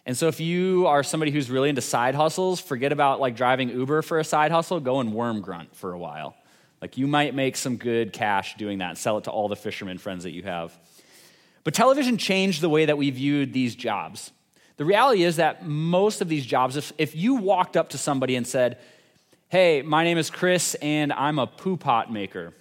And 0.06 0.18
so 0.18 0.28
if 0.28 0.42
you 0.42 0.86
are 0.88 1.04
somebody 1.04 1.32
who's 1.32 1.50
really 1.50 1.70
into 1.70 1.82
side 1.82 2.16
hustles, 2.16 2.60
forget 2.60 2.92
about 2.92 3.22
like 3.22 3.38
driving 3.38 3.70
Uber 3.70 4.02
for 4.02 4.20
a 4.20 4.26
side 4.26 4.52
hustle, 4.52 4.82
go 4.82 5.00
and 5.00 5.14
worm 5.14 5.40
grunt 5.40 5.74
for 5.74 5.94
a 5.94 5.98
while. 5.98 6.36
Like 6.84 6.98
you 6.98 7.08
might 7.08 7.34
make 7.34 7.56
some 7.56 7.78
good 7.78 8.12
cash 8.12 8.58
doing 8.58 8.80
that 8.80 8.90
and 8.90 8.98
sell 8.98 9.18
it 9.18 9.24
to 9.24 9.32
all 9.32 9.48
the 9.48 9.56
fishermen 9.56 9.98
friends 9.98 10.26
that 10.26 10.32
you 10.32 10.44
have. 10.44 10.78
But 11.64 11.74
television 11.74 12.18
changed 12.18 12.60
the 12.60 12.68
way 12.68 12.84
that 12.84 12.98
we 12.98 13.10
viewed 13.10 13.54
these 13.54 13.74
jobs. 13.74 14.34
The 14.76 14.84
reality 14.84 15.24
is 15.24 15.38
that 15.38 15.66
most 15.66 16.20
of 16.20 16.28
these 16.28 16.46
jobs, 16.46 16.76
if, 16.76 16.92
if 16.98 17.16
you 17.16 17.36
walked 17.36 17.78
up 17.78 17.92
to 17.92 17.98
somebody 17.98 18.36
and 18.36 18.46
said, 18.46 18.80
hey, 19.48 19.82
my 19.82 20.04
name 20.04 20.18
is 20.18 20.30
Chris 20.30 20.76
and 20.82 21.14
I'm 21.14 21.40
a 21.40 21.48
poo 21.48 21.78
pot 21.78 22.12
maker. 22.12 22.54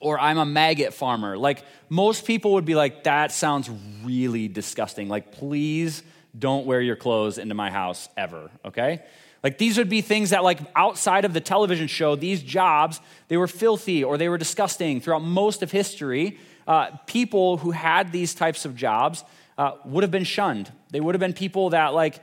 Or 0.00 0.18
I'm 0.18 0.38
a 0.38 0.46
maggot 0.46 0.94
farmer. 0.94 1.36
Like 1.36 1.64
most 1.90 2.24
people 2.24 2.54
would 2.54 2.64
be 2.64 2.76
like, 2.76 3.04
that 3.04 3.30
sounds 3.30 3.68
really 4.04 4.48
disgusting. 4.48 5.10
Like, 5.10 5.32
please 5.32 6.02
don't 6.38 6.64
wear 6.64 6.80
your 6.80 6.96
clothes 6.96 7.36
into 7.36 7.54
my 7.54 7.70
house 7.70 8.08
ever, 8.16 8.50
okay? 8.64 9.02
Like 9.42 9.58
these 9.58 9.78
would 9.78 9.88
be 9.88 10.00
things 10.00 10.30
that, 10.30 10.42
like 10.42 10.58
outside 10.74 11.24
of 11.24 11.32
the 11.32 11.40
television 11.40 11.86
show, 11.86 12.16
these 12.16 12.42
jobs, 12.42 13.00
they 13.28 13.36
were 13.36 13.46
filthy 13.46 14.02
or 14.02 14.18
they 14.18 14.28
were 14.28 14.38
disgusting 14.38 15.00
throughout 15.00 15.22
most 15.22 15.62
of 15.62 15.70
history. 15.70 16.38
Uh, 16.66 16.90
people 17.06 17.58
who 17.58 17.70
had 17.70 18.12
these 18.12 18.34
types 18.34 18.64
of 18.64 18.74
jobs 18.76 19.24
uh, 19.56 19.72
would 19.84 20.02
have 20.02 20.10
been 20.10 20.24
shunned. 20.24 20.70
They 20.90 21.00
would 21.00 21.14
have 21.14 21.20
been 21.20 21.32
people 21.32 21.70
that, 21.70 21.94
like, 21.94 22.20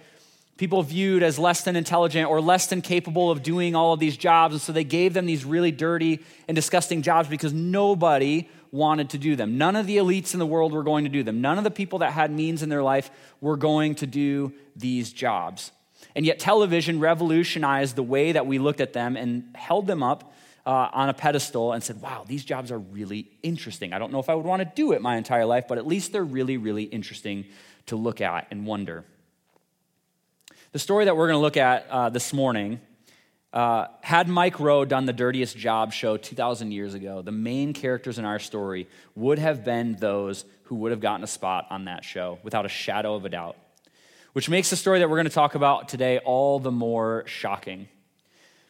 people 0.58 0.84
viewed 0.84 1.24
as 1.24 1.38
less 1.38 1.64
than 1.64 1.76
intelligent 1.76 2.30
or 2.30 2.40
less 2.40 2.68
than 2.68 2.82
capable 2.82 3.30
of 3.30 3.44
doing 3.44 3.76
all 3.76 3.94
of 3.94 4.00
these 4.00 4.16
jobs. 4.16 4.54
And 4.54 4.62
so 4.62 4.72
they 4.72 4.84
gave 4.84 5.14
them 5.14 5.26
these 5.26 5.44
really 5.44 5.72
dirty 5.72 6.24
and 6.48 6.56
disgusting 6.56 7.02
jobs 7.02 7.28
because 7.28 7.54
nobody 7.54 8.50
wanted 8.72 9.10
to 9.12 9.18
do 9.18 9.36
them. 9.36 9.58
None 9.58 9.76
of 9.76 9.88
the 9.88 9.98
elites 9.98 10.34
in 10.34 10.40
the 10.40 10.46
world 10.46 10.72
were 10.72 10.84
going 10.84 11.06
to 11.06 11.10
do 11.10 11.24
them. 11.24 11.42
None 11.42 11.58
of 11.58 11.64
the 11.64 11.72
people 11.72 12.00
that 12.00 12.12
had 12.12 12.32
means 12.32 12.62
in 12.62 12.70
their 12.70 12.84
life 12.84 13.10
were 13.42 13.58
going 13.58 13.96
to 13.96 14.08
do 14.08 14.54
these 14.76 15.12
jobs. 15.12 15.72
And 16.16 16.26
yet, 16.26 16.40
television 16.40 17.00
revolutionized 17.00 17.96
the 17.96 18.04
way 18.04 18.34
that 18.34 18.46
we 18.46 18.60
looked 18.60 18.82
at 18.82 18.94
them 18.94 19.18
and 19.18 19.56
held 19.56 19.88
them 19.88 20.04
up 20.04 20.34
uh, 20.66 20.90
on 20.94 21.10
a 21.10 21.14
pedestal 21.14 21.74
and 21.74 21.84
said, 21.84 22.02
wow, 22.02 22.24
these 22.28 22.44
jobs 22.44 22.72
are 22.72 22.80
really 22.80 23.30
interesting. 23.44 23.94
I 23.94 24.00
don't 24.00 24.12
know 24.12 24.20
if 24.20 24.30
I 24.30 24.36
would 24.36 24.46
want 24.46 24.62
to 24.62 24.72
do 24.76 24.94
it 24.94 25.02
my 25.02 25.18
entire 25.18 25.46
life, 25.46 25.66
but 25.68 25.78
at 25.78 25.86
least 25.86 26.12
they're 26.12 26.24
really, 26.24 26.58
really 26.58 26.84
interesting 26.84 27.46
to 27.88 27.96
look 27.96 28.22
at 28.22 28.48
and 28.52 28.66
wonder. 28.66 29.06
The 30.72 30.80
story 30.80 31.06
that 31.06 31.16
we're 31.16 31.28
going 31.28 31.38
to 31.38 31.42
look 31.42 31.58
at 31.58 31.88
uh, 31.90 32.10
this 32.10 32.34
morning 32.34 32.82
uh, 33.54 33.88
had 34.02 34.28
Mike 34.28 34.60
Rowe 34.60 34.84
done 34.84 35.06
the 35.06 35.14
Dirtiest 35.14 35.58
Job 35.58 35.94
show 35.94 36.18
2,000 36.18 36.72
years 36.72 36.94
ago, 36.94 37.22
the 37.22 37.32
main 37.32 37.72
characters 37.72 38.20
in 38.20 38.26
our 38.26 38.40
story 38.40 38.90
would 39.16 39.40
have 39.40 39.64
been 39.64 39.96
those 39.96 40.44
who 40.64 40.76
would 40.76 40.92
have 40.92 41.00
gotten 41.00 41.24
a 41.24 41.28
spot 41.28 41.68
on 41.70 41.86
that 41.86 42.04
show 42.04 42.40
without 42.44 42.66
a 42.66 42.70
shadow 42.70 43.16
of 43.16 43.24
a 43.24 43.30
doubt, 43.30 43.56
which 44.36 44.50
makes 44.50 44.70
the 44.70 44.76
story 44.76 45.00
that 45.00 45.10
we're 45.10 45.16
going 45.16 45.24
to 45.24 45.34
talk 45.34 45.56
about 45.56 45.88
today 45.88 46.18
all 46.18 46.60
the 46.60 46.70
more 46.70 47.24
shocking. 47.26 47.88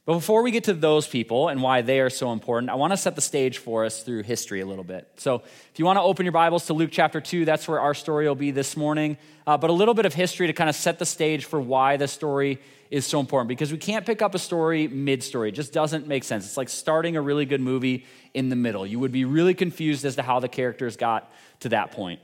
But 0.05 0.13
before 0.13 0.43
we 0.43 0.51
get 0.51 0.65
to 0.65 0.75
those 0.75 1.07
people 1.07 1.49
and 1.49 1.59
why 1.59 1.81
they 1.81 2.01
are 2.01 2.11
so 2.11 2.31
important, 2.31 2.69
I 2.69 2.75
want 2.75 2.93
to 2.93 2.97
set 2.97 3.15
the 3.15 3.21
stage 3.21 3.57
for 3.57 3.83
us 3.83 4.03
through 4.03 4.21
history 4.21 4.61
a 4.61 4.65
little 4.67 4.83
bit. 4.83 5.09
So, 5.15 5.37
if 5.37 5.79
you 5.79 5.85
want 5.85 5.97
to 5.97 6.03
open 6.03 6.23
your 6.23 6.33
Bibles 6.33 6.67
to 6.67 6.75
Luke 6.75 6.91
chapter 6.91 7.19
2, 7.19 7.45
that's 7.45 7.67
where 7.67 7.79
our 7.79 7.95
story 7.95 8.27
will 8.27 8.35
be 8.35 8.51
this 8.51 8.77
morning. 8.77 9.17
Uh, 9.47 9.57
but 9.57 9.71
a 9.71 9.73
little 9.73 9.95
bit 9.95 10.05
of 10.05 10.13
history 10.13 10.45
to 10.45 10.53
kind 10.53 10.69
of 10.69 10.75
set 10.75 10.99
the 10.99 11.05
stage 11.05 11.45
for 11.45 11.59
why 11.59 11.97
the 11.97 12.07
story 12.07 12.61
is 12.91 13.07
so 13.07 13.19
important 13.19 13.47
because 13.47 13.71
we 13.71 13.79
can't 13.79 14.05
pick 14.05 14.21
up 14.21 14.35
a 14.35 14.39
story 14.39 14.87
mid 14.87 15.23
story. 15.23 15.49
It 15.49 15.53
just 15.53 15.73
doesn't 15.73 16.05
make 16.05 16.23
sense. 16.23 16.45
It's 16.45 16.57
like 16.57 16.69
starting 16.69 17.17
a 17.17 17.21
really 17.23 17.47
good 17.47 17.61
movie 17.61 18.05
in 18.35 18.49
the 18.49 18.55
middle. 18.55 18.85
You 18.85 18.99
would 18.99 19.11
be 19.11 19.25
really 19.25 19.55
confused 19.55 20.05
as 20.05 20.15
to 20.17 20.21
how 20.21 20.39
the 20.39 20.47
characters 20.47 20.95
got 20.95 21.33
to 21.61 21.69
that 21.69 21.89
point. 21.89 22.19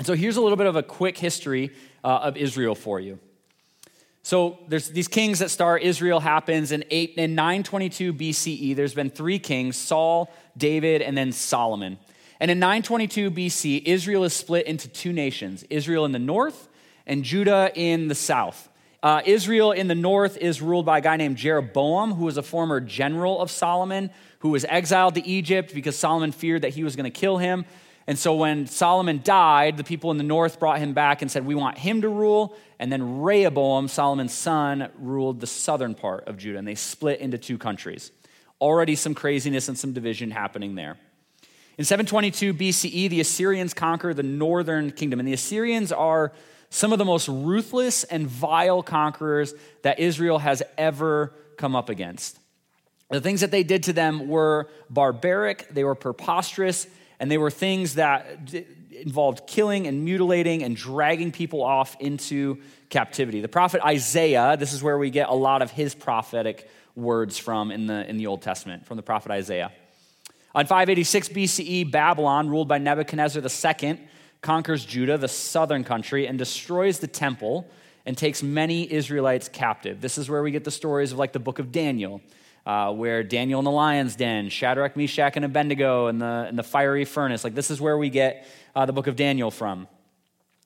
And 0.00 0.06
so, 0.06 0.14
here's 0.14 0.38
a 0.38 0.40
little 0.40 0.56
bit 0.56 0.66
of 0.66 0.76
a 0.76 0.82
quick 0.82 1.18
history 1.18 1.72
uh, 2.02 2.20
of 2.22 2.38
Israel 2.38 2.74
for 2.74 2.98
you. 3.00 3.18
So 4.22 4.58
there's 4.66 4.88
these 4.88 5.08
kings 5.08 5.40
that 5.40 5.50
start. 5.50 5.82
Israel 5.82 6.20
happens 6.20 6.72
in, 6.72 6.84
eight, 6.88 7.16
in 7.18 7.34
922 7.34 8.14
BCE. 8.14 8.74
There's 8.74 8.94
been 8.94 9.10
three 9.10 9.38
kings 9.38 9.76
Saul, 9.76 10.32
David, 10.56 11.02
and 11.02 11.18
then 11.18 11.32
Solomon. 11.32 11.98
And 12.40 12.50
in 12.50 12.58
922 12.58 13.30
BC, 13.30 13.82
Israel 13.84 14.24
is 14.24 14.32
split 14.32 14.64
into 14.64 14.88
two 14.88 15.12
nations 15.12 15.64
Israel 15.64 16.06
in 16.06 16.12
the 16.12 16.18
north 16.18 16.70
and 17.06 17.22
Judah 17.22 17.70
in 17.74 18.08
the 18.08 18.14
south. 18.14 18.70
Uh, 19.02 19.20
Israel 19.26 19.72
in 19.72 19.86
the 19.86 19.94
north 19.94 20.38
is 20.38 20.62
ruled 20.62 20.86
by 20.86 20.96
a 20.96 21.02
guy 21.02 21.18
named 21.18 21.36
Jeroboam, 21.36 22.14
who 22.14 22.24
was 22.24 22.38
a 22.38 22.42
former 22.42 22.80
general 22.80 23.38
of 23.38 23.50
Solomon, 23.50 24.08
who 24.38 24.48
was 24.48 24.64
exiled 24.64 25.16
to 25.16 25.26
Egypt 25.26 25.74
because 25.74 25.94
Solomon 25.94 26.32
feared 26.32 26.62
that 26.62 26.70
he 26.70 26.84
was 26.84 26.96
going 26.96 27.04
to 27.04 27.10
kill 27.10 27.36
him. 27.36 27.66
And 28.10 28.18
so 28.18 28.34
when 28.34 28.66
Solomon 28.66 29.20
died, 29.22 29.76
the 29.76 29.84
people 29.84 30.10
in 30.10 30.16
the 30.16 30.24
north 30.24 30.58
brought 30.58 30.80
him 30.80 30.94
back 30.94 31.22
and 31.22 31.30
said, 31.30 31.46
We 31.46 31.54
want 31.54 31.78
him 31.78 32.00
to 32.00 32.08
rule. 32.08 32.56
And 32.80 32.90
then 32.90 33.20
Rehoboam, 33.20 33.86
Solomon's 33.86 34.34
son, 34.34 34.90
ruled 34.98 35.38
the 35.38 35.46
southern 35.46 35.94
part 35.94 36.26
of 36.26 36.36
Judah, 36.36 36.58
and 36.58 36.66
they 36.66 36.74
split 36.74 37.20
into 37.20 37.38
two 37.38 37.56
countries. 37.56 38.10
Already 38.60 38.96
some 38.96 39.14
craziness 39.14 39.68
and 39.68 39.78
some 39.78 39.92
division 39.92 40.32
happening 40.32 40.74
there. 40.74 40.98
In 41.78 41.84
722 41.84 42.52
BCE, 42.52 43.10
the 43.10 43.20
Assyrians 43.20 43.74
conquer 43.74 44.12
the 44.12 44.24
northern 44.24 44.90
kingdom. 44.90 45.20
And 45.20 45.28
the 45.28 45.32
Assyrians 45.32 45.92
are 45.92 46.32
some 46.68 46.92
of 46.92 46.98
the 46.98 47.04
most 47.04 47.28
ruthless 47.28 48.02
and 48.02 48.26
vile 48.26 48.82
conquerors 48.82 49.54
that 49.82 50.00
Israel 50.00 50.40
has 50.40 50.64
ever 50.76 51.32
come 51.56 51.76
up 51.76 51.88
against. 51.88 52.40
The 53.08 53.20
things 53.20 53.40
that 53.42 53.52
they 53.52 53.62
did 53.62 53.84
to 53.84 53.92
them 53.92 54.26
were 54.26 54.68
barbaric, 54.88 55.68
they 55.68 55.84
were 55.84 55.94
preposterous, 55.94 56.88
and 57.20 57.30
they 57.30 57.38
were 57.38 57.50
things 57.50 57.94
that 57.94 58.26
involved 58.90 59.46
killing 59.46 59.86
and 59.86 60.04
mutilating 60.04 60.62
and 60.62 60.74
dragging 60.74 61.30
people 61.30 61.62
off 61.62 61.96
into 62.00 62.58
captivity. 62.88 63.40
The 63.40 63.48
prophet 63.48 63.82
Isaiah, 63.84 64.56
this 64.58 64.72
is 64.72 64.82
where 64.82 64.98
we 64.98 65.10
get 65.10 65.28
a 65.28 65.34
lot 65.34 65.62
of 65.62 65.70
his 65.70 65.94
prophetic 65.94 66.68
words 66.96 67.38
from 67.38 67.70
in 67.70 67.86
the, 67.86 68.08
in 68.08 68.16
the 68.16 68.26
Old 68.26 68.42
Testament, 68.42 68.86
from 68.86 68.96
the 68.96 69.02
prophet 69.02 69.30
Isaiah. 69.30 69.70
On 70.54 70.66
586 70.66 71.28
BCE, 71.28 71.90
Babylon, 71.90 72.48
ruled 72.48 72.66
by 72.66 72.78
Nebuchadnezzar 72.78 73.42
II, 73.42 74.00
conquers 74.40 74.84
Judah, 74.84 75.18
the 75.18 75.28
southern 75.28 75.84
country, 75.84 76.26
and 76.26 76.38
destroys 76.38 76.98
the 76.98 77.06
temple 77.06 77.70
and 78.06 78.16
takes 78.16 78.42
many 78.42 78.90
Israelites 78.90 79.48
captive. 79.48 80.00
This 80.00 80.18
is 80.18 80.28
where 80.28 80.42
we 80.42 80.50
get 80.50 80.64
the 80.64 80.70
stories 80.70 81.12
of 81.12 81.18
like 81.18 81.32
the 81.32 81.38
book 81.38 81.58
of 81.58 81.70
Daniel 81.70 82.20
uh, 82.70 82.92
where 82.92 83.24
Daniel 83.24 83.58
in 83.58 83.64
the 83.64 83.70
lion's 83.70 84.14
den, 84.14 84.48
Shadrach, 84.48 84.96
Meshach, 84.96 85.34
and 85.34 85.44
Abednego 85.44 86.06
in 86.06 86.18
the, 86.18 86.46
in 86.48 86.54
the 86.54 86.62
fiery 86.62 87.04
furnace. 87.04 87.42
Like, 87.42 87.56
this 87.56 87.68
is 87.68 87.80
where 87.80 87.98
we 87.98 88.10
get 88.10 88.46
uh, 88.76 88.86
the 88.86 88.92
book 88.92 89.08
of 89.08 89.16
Daniel 89.16 89.50
from. 89.50 89.88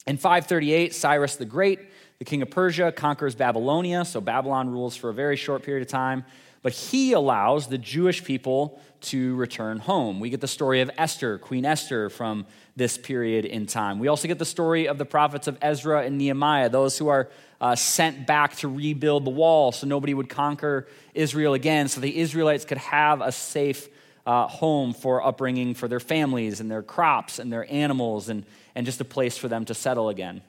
In 0.06 0.18
538, 0.18 0.94
Cyrus 0.94 1.36
the 1.36 1.46
Great, 1.46 1.80
the 2.18 2.26
king 2.26 2.42
of 2.42 2.50
Persia, 2.50 2.92
conquers 2.92 3.34
Babylonia. 3.34 4.04
So, 4.04 4.20
Babylon 4.20 4.68
rules 4.68 4.94
for 4.94 5.08
a 5.08 5.14
very 5.14 5.36
short 5.36 5.62
period 5.62 5.80
of 5.80 5.88
time. 5.88 6.26
But 6.64 6.72
he 6.72 7.12
allows 7.12 7.66
the 7.66 7.76
Jewish 7.76 8.24
people 8.24 8.80
to 9.02 9.36
return 9.36 9.80
home. 9.80 10.18
We 10.18 10.30
get 10.30 10.40
the 10.40 10.48
story 10.48 10.80
of 10.80 10.90
Esther, 10.96 11.36
Queen 11.36 11.66
Esther, 11.66 12.08
from 12.08 12.46
this 12.74 12.96
period 12.96 13.44
in 13.44 13.66
time. 13.66 13.98
We 13.98 14.08
also 14.08 14.28
get 14.28 14.38
the 14.38 14.46
story 14.46 14.88
of 14.88 14.96
the 14.96 15.04
prophets 15.04 15.46
of 15.46 15.58
Ezra 15.60 16.04
and 16.04 16.16
Nehemiah, 16.16 16.70
those 16.70 16.96
who 16.96 17.08
are 17.08 17.28
uh, 17.60 17.76
sent 17.76 18.26
back 18.26 18.56
to 18.56 18.68
rebuild 18.68 19.26
the 19.26 19.30
wall 19.30 19.72
so 19.72 19.86
nobody 19.86 20.14
would 20.14 20.30
conquer 20.30 20.88
Israel 21.12 21.52
again, 21.52 21.86
so 21.86 22.00
the 22.00 22.18
Israelites 22.18 22.64
could 22.64 22.78
have 22.78 23.20
a 23.20 23.30
safe 23.30 23.90
uh, 24.24 24.46
home 24.46 24.94
for 24.94 25.22
upbringing 25.22 25.74
for 25.74 25.86
their 25.86 26.00
families 26.00 26.60
and 26.60 26.70
their 26.70 26.82
crops 26.82 27.38
and 27.38 27.52
their 27.52 27.70
animals 27.70 28.30
and, 28.30 28.46
and 28.74 28.86
just 28.86 29.02
a 29.02 29.04
place 29.04 29.36
for 29.36 29.48
them 29.48 29.66
to 29.66 29.74
settle 29.74 30.08
again. 30.08 30.40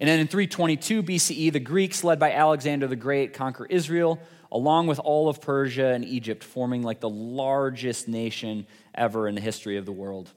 And 0.00 0.08
then 0.08 0.20
in 0.20 0.28
322 0.28 1.02
BCE, 1.02 1.52
the 1.52 1.60
Greeks, 1.60 2.04
led 2.04 2.18
by 2.18 2.32
Alexander 2.32 2.86
the 2.86 2.96
Great, 2.96 3.34
conquer 3.34 3.66
Israel, 3.66 4.18
along 4.50 4.86
with 4.86 4.98
all 4.98 5.28
of 5.28 5.40
Persia 5.40 5.88
and 5.88 6.04
Egypt, 6.04 6.42
forming 6.42 6.82
like 6.82 7.00
the 7.00 7.08
largest 7.08 8.08
nation 8.08 8.66
ever 8.94 9.28
in 9.28 9.34
the 9.34 9.40
history 9.40 9.76
of 9.76 9.86
the 9.86 9.92
world. 9.92 10.30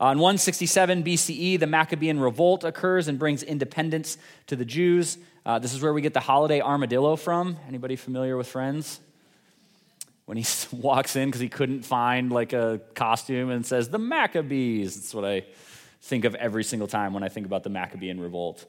Uh, 0.00 0.12
in 0.12 0.18
167 0.18 1.04
BCE, 1.04 1.60
the 1.60 1.66
Maccabean 1.66 2.18
revolt 2.18 2.64
occurs 2.64 3.06
and 3.06 3.18
brings 3.18 3.42
independence 3.42 4.16
to 4.46 4.56
the 4.56 4.64
Jews. 4.64 5.18
Uh, 5.44 5.58
this 5.58 5.74
is 5.74 5.82
where 5.82 5.92
we 5.92 6.00
get 6.00 6.14
the 6.14 6.20
holiday 6.20 6.60
armadillo 6.60 7.16
from. 7.16 7.58
Anybody 7.68 7.96
familiar 7.96 8.36
with 8.36 8.46
Friends? 8.46 8.98
When 10.24 10.38
he 10.38 10.46
walks 10.72 11.16
in 11.16 11.28
because 11.28 11.40
he 11.40 11.50
couldn't 11.50 11.82
find 11.82 12.32
like 12.32 12.54
a 12.54 12.80
costume 12.94 13.50
and 13.50 13.64
says, 13.64 13.90
the 13.90 13.98
Maccabees. 13.98 14.94
That's 14.94 15.14
what 15.14 15.26
I 15.26 15.44
think 16.02 16.24
of 16.24 16.34
every 16.34 16.64
single 16.64 16.88
time 16.88 17.12
when 17.12 17.22
I 17.22 17.28
think 17.28 17.44
about 17.44 17.62
the 17.62 17.70
Maccabean 17.70 18.20
revolt 18.20 18.64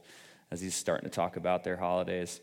as 0.51 0.59
he's 0.59 0.75
starting 0.75 1.09
to 1.09 1.15
talk 1.15 1.37
about 1.37 1.63
their 1.63 1.77
holidays. 1.77 2.41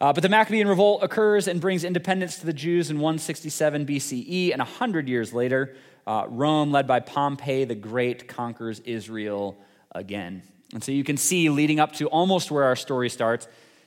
Uh, 0.00 0.14
but 0.14 0.22
the 0.22 0.28
Maccabean 0.30 0.66
revolt 0.66 1.02
occurs 1.02 1.46
and 1.46 1.60
brings 1.60 1.84
independence 1.84 2.38
to 2.38 2.46
the 2.46 2.54
Jews 2.54 2.90
in 2.90 2.96
167 3.00 3.84
BCE, 3.84 4.52
and 4.52 4.58
100 4.58 5.08
years 5.08 5.34
later, 5.34 5.76
uh, 6.06 6.24
Rome, 6.28 6.72
led 6.72 6.86
by 6.86 7.00
Pompey 7.00 7.64
the 7.64 7.74
Great, 7.74 8.26
conquers 8.26 8.80
Israel 8.80 9.58
again. 9.92 10.42
And 10.72 10.82
so 10.82 10.92
you 10.92 11.04
can 11.04 11.18
see, 11.18 11.50
leading 11.50 11.80
up 11.80 11.92
to 11.94 12.06
almost 12.06 12.50
where 12.50 12.64
our 12.64 12.76
story 12.76 13.10
starts, 13.10 13.46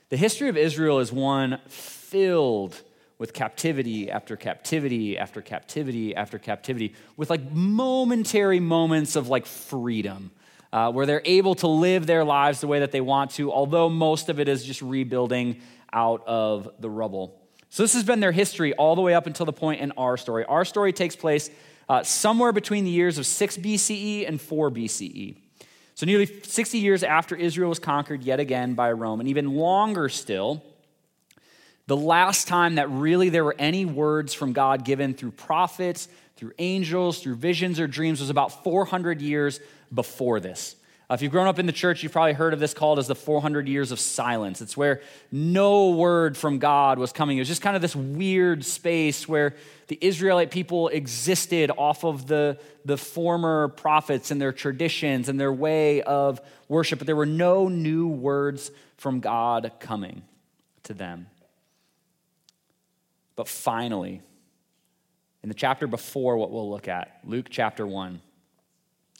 the 0.09 0.17
history 0.17 0.49
of 0.49 0.57
Israel 0.57 0.99
is 0.99 1.11
one 1.11 1.59
filled 1.67 2.79
with 3.17 3.33
captivity 3.33 4.11
after 4.11 4.35
captivity 4.35 5.17
after 5.17 5.41
captivity 5.41 6.15
after 6.15 6.37
captivity, 6.37 6.93
with 7.17 7.31
like 7.31 7.51
momentary 7.51 8.59
moments 8.59 9.15
of 9.15 9.29
like 9.29 9.47
freedom. 9.47 10.31
Uh, 10.71 10.91
where 10.91 11.05
they're 11.05 11.21
able 11.25 11.53
to 11.53 11.67
live 11.67 12.07
their 12.07 12.23
lives 12.23 12.59
the 12.59 12.65
way 12.65 12.79
that 12.79 12.91
they 12.91 12.99
want 12.99 13.29
to, 13.29 13.51
although 13.51 13.87
most 13.87 14.27
of 14.27 14.39
it 14.39 14.47
is 14.47 14.65
just 14.65 14.81
rebuilding 14.81 15.61
out 15.93 16.23
of 16.27 16.69
the 16.79 16.89
rubble. 16.89 17.39
So, 17.69 17.83
this 17.83 17.93
has 17.93 18.03
been 18.03 18.19
their 18.19 18.31
history 18.31 18.73
all 18.73 18.95
the 18.95 19.01
way 19.01 19.13
up 19.13 19.27
until 19.27 19.45
the 19.45 19.53
point 19.53 19.81
in 19.81 19.91
our 19.93 20.17
story. 20.17 20.43
Our 20.45 20.65
story 20.65 20.93
takes 20.93 21.15
place 21.15 21.49
uh, 21.87 22.03
somewhere 22.03 22.51
between 22.51 22.83
the 22.83 22.91
years 22.91 23.17
of 23.17 23.25
6 23.25 23.57
BCE 23.57 24.27
and 24.27 24.39
4 24.39 24.71
BCE. 24.71 25.37
So, 25.95 26.05
nearly 26.05 26.25
60 26.25 26.79
years 26.79 27.03
after 27.03 27.35
Israel 27.35 27.69
was 27.69 27.79
conquered 27.79 28.23
yet 28.23 28.39
again 28.39 28.73
by 28.73 28.91
Rome, 28.91 29.19
and 29.19 29.29
even 29.29 29.55
longer 29.55 30.09
still, 30.09 30.63
The 31.87 31.97
last 31.97 32.47
time 32.47 32.75
that 32.75 32.89
really 32.89 33.29
there 33.29 33.43
were 33.43 33.55
any 33.59 33.85
words 33.85 34.33
from 34.33 34.53
God 34.53 34.85
given 34.85 35.13
through 35.13 35.31
prophets, 35.31 36.07
through 36.37 36.53
angels, 36.57 37.19
through 37.21 37.35
visions 37.35 37.79
or 37.79 37.87
dreams 37.87 38.19
was 38.19 38.29
about 38.29 38.63
400 38.63 39.21
years 39.21 39.59
before 39.93 40.39
this. 40.39 40.75
If 41.13 41.21
you've 41.21 41.31
grown 41.31 41.47
up 41.47 41.59
in 41.59 41.65
the 41.65 41.71
church, 41.71 42.01
you've 42.01 42.11
probably 42.11 42.33
heard 42.33 42.53
of 42.53 42.59
this 42.59 42.73
called 42.73 42.97
as 42.97 43.07
the 43.07 43.15
400 43.15 43.67
years 43.67 43.91
of 43.91 43.99
silence. 43.99 44.61
It's 44.61 44.75
where 44.75 45.01
no 45.31 45.89
word 45.91 46.35
from 46.35 46.59
God 46.59 46.97
was 46.97 47.11
coming. 47.11 47.37
It 47.37 47.41
was 47.41 47.47
just 47.47 47.61
kind 47.61 47.75
of 47.75 47.81
this 47.81 47.95
weird 47.95 48.65
space 48.65 49.27
where 49.27 49.55
the 49.87 49.97
Israelite 50.01 50.49
people 50.49 50.87
existed 50.87 51.71
off 51.77 52.03
of 52.03 52.25
the, 52.27 52.57
the 52.85 52.97
former 52.97 53.67
prophets 53.67 54.31
and 54.31 54.41
their 54.41 54.51
traditions 54.51 55.29
and 55.29 55.39
their 55.39 55.53
way 55.53 56.01
of 56.01 56.41
worship, 56.67 56.99
but 56.99 57.05
there 57.05 57.15
were 57.15 57.25
no 57.25 57.67
new 57.67 58.07
words 58.07 58.71
from 58.97 59.19
God 59.19 59.71
coming 59.79 60.23
to 60.83 60.93
them. 60.93 61.27
But 63.35 63.47
finally, 63.47 64.21
in 65.43 65.49
the 65.49 65.55
chapter 65.55 65.85
before 65.85 66.37
what 66.37 66.51
we'll 66.51 66.69
look 66.69 66.87
at, 66.87 67.19
Luke 67.23 67.47
chapter 67.49 67.85
1, 67.85 68.21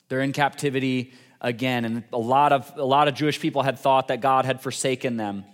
they're 0.08 0.22
in 0.22 0.32
captivity 0.32 1.12
again, 1.44 1.84
and 1.84 2.02
a 2.12 2.18
lot 2.18 2.52
of, 2.52 2.72
a 2.76 2.84
lot 2.84 3.06
of 3.06 3.14
Jewish 3.14 3.38
people 3.38 3.62
had 3.62 3.78
thought 3.78 4.08
that 4.08 4.20
God 4.20 4.46
had 4.46 4.60
forsaken 4.60 5.16
them. 5.16 5.44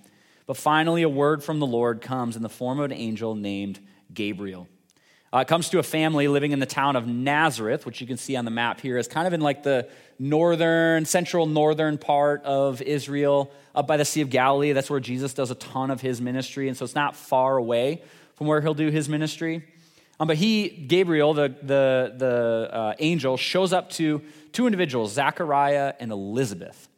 But 0.47 0.57
finally, 0.57 1.03
a 1.03 1.09
word 1.09 1.45
from 1.45 1.59
the 1.59 1.67
Lord 1.67 2.01
comes 2.01 2.37
in 2.37 2.43
the 2.43 2.49
form 2.49 2.79
of 2.79 2.87
an 2.87 2.93
angel 2.93 3.35
named 3.35 3.81
Gabriel. 4.15 4.69
Uh, 5.33 5.39
it 5.39 5.49
comes 5.49 5.69
to 5.71 5.79
a 5.79 5.83
family 5.83 6.27
living 6.27 6.53
in 6.53 6.59
the 6.59 6.67
town 6.67 6.97
of 6.97 7.07
Nazareth, 7.07 7.87
which 7.87 8.01
you 8.01 8.07
can 8.07 8.17
see 8.17 8.37
on 8.37 8.45
the 8.45 8.51
map 8.51 8.81
here, 8.81 8.99
is 8.99 9.07
kind 9.07 9.27
of 9.27 9.33
in 9.33 9.41
like 9.41 9.63
the 9.63 9.89
northern, 10.19 11.05
central 11.05 11.47
northern 11.47 11.99
part 11.99 12.43
of 12.45 12.83
Israel, 12.83 13.53
up 13.75 13.87
by 13.87 13.97
the 13.97 14.05
Sea 14.05 14.23
of 14.23 14.31
Galilee. 14.31 14.73
That's 14.73 14.91
where 14.91 15.01
Jesus 15.01 15.35
does 15.35 15.51
a 15.51 15.55
ton 15.57 15.91
of 15.91 16.01
his 16.01 16.21
ministry, 16.21 16.69
and 16.69 16.77
so 16.77 16.85
it's 16.85 16.97
not 16.97 17.15
far 17.15 17.57
away 17.57 18.03
from 18.35 18.47
where 18.47 18.61
he'll 18.61 18.75
do 18.75 18.91
his 18.91 19.09
ministry. 19.09 19.65
Um, 20.21 20.29
but 20.29 20.37
he, 20.37 20.69
Gabriel, 20.69 21.33
the, 21.33 21.49
the, 21.63 22.15
the 22.15 22.69
uh, 22.71 22.95
angel, 22.99 23.39
shows 23.39 23.73
up 23.73 23.89
to 23.93 24.21
two 24.53 24.67
individuals, 24.67 25.15
Zachariah 25.15 25.95
and 25.99 26.13
Elizabeth. 26.13 26.89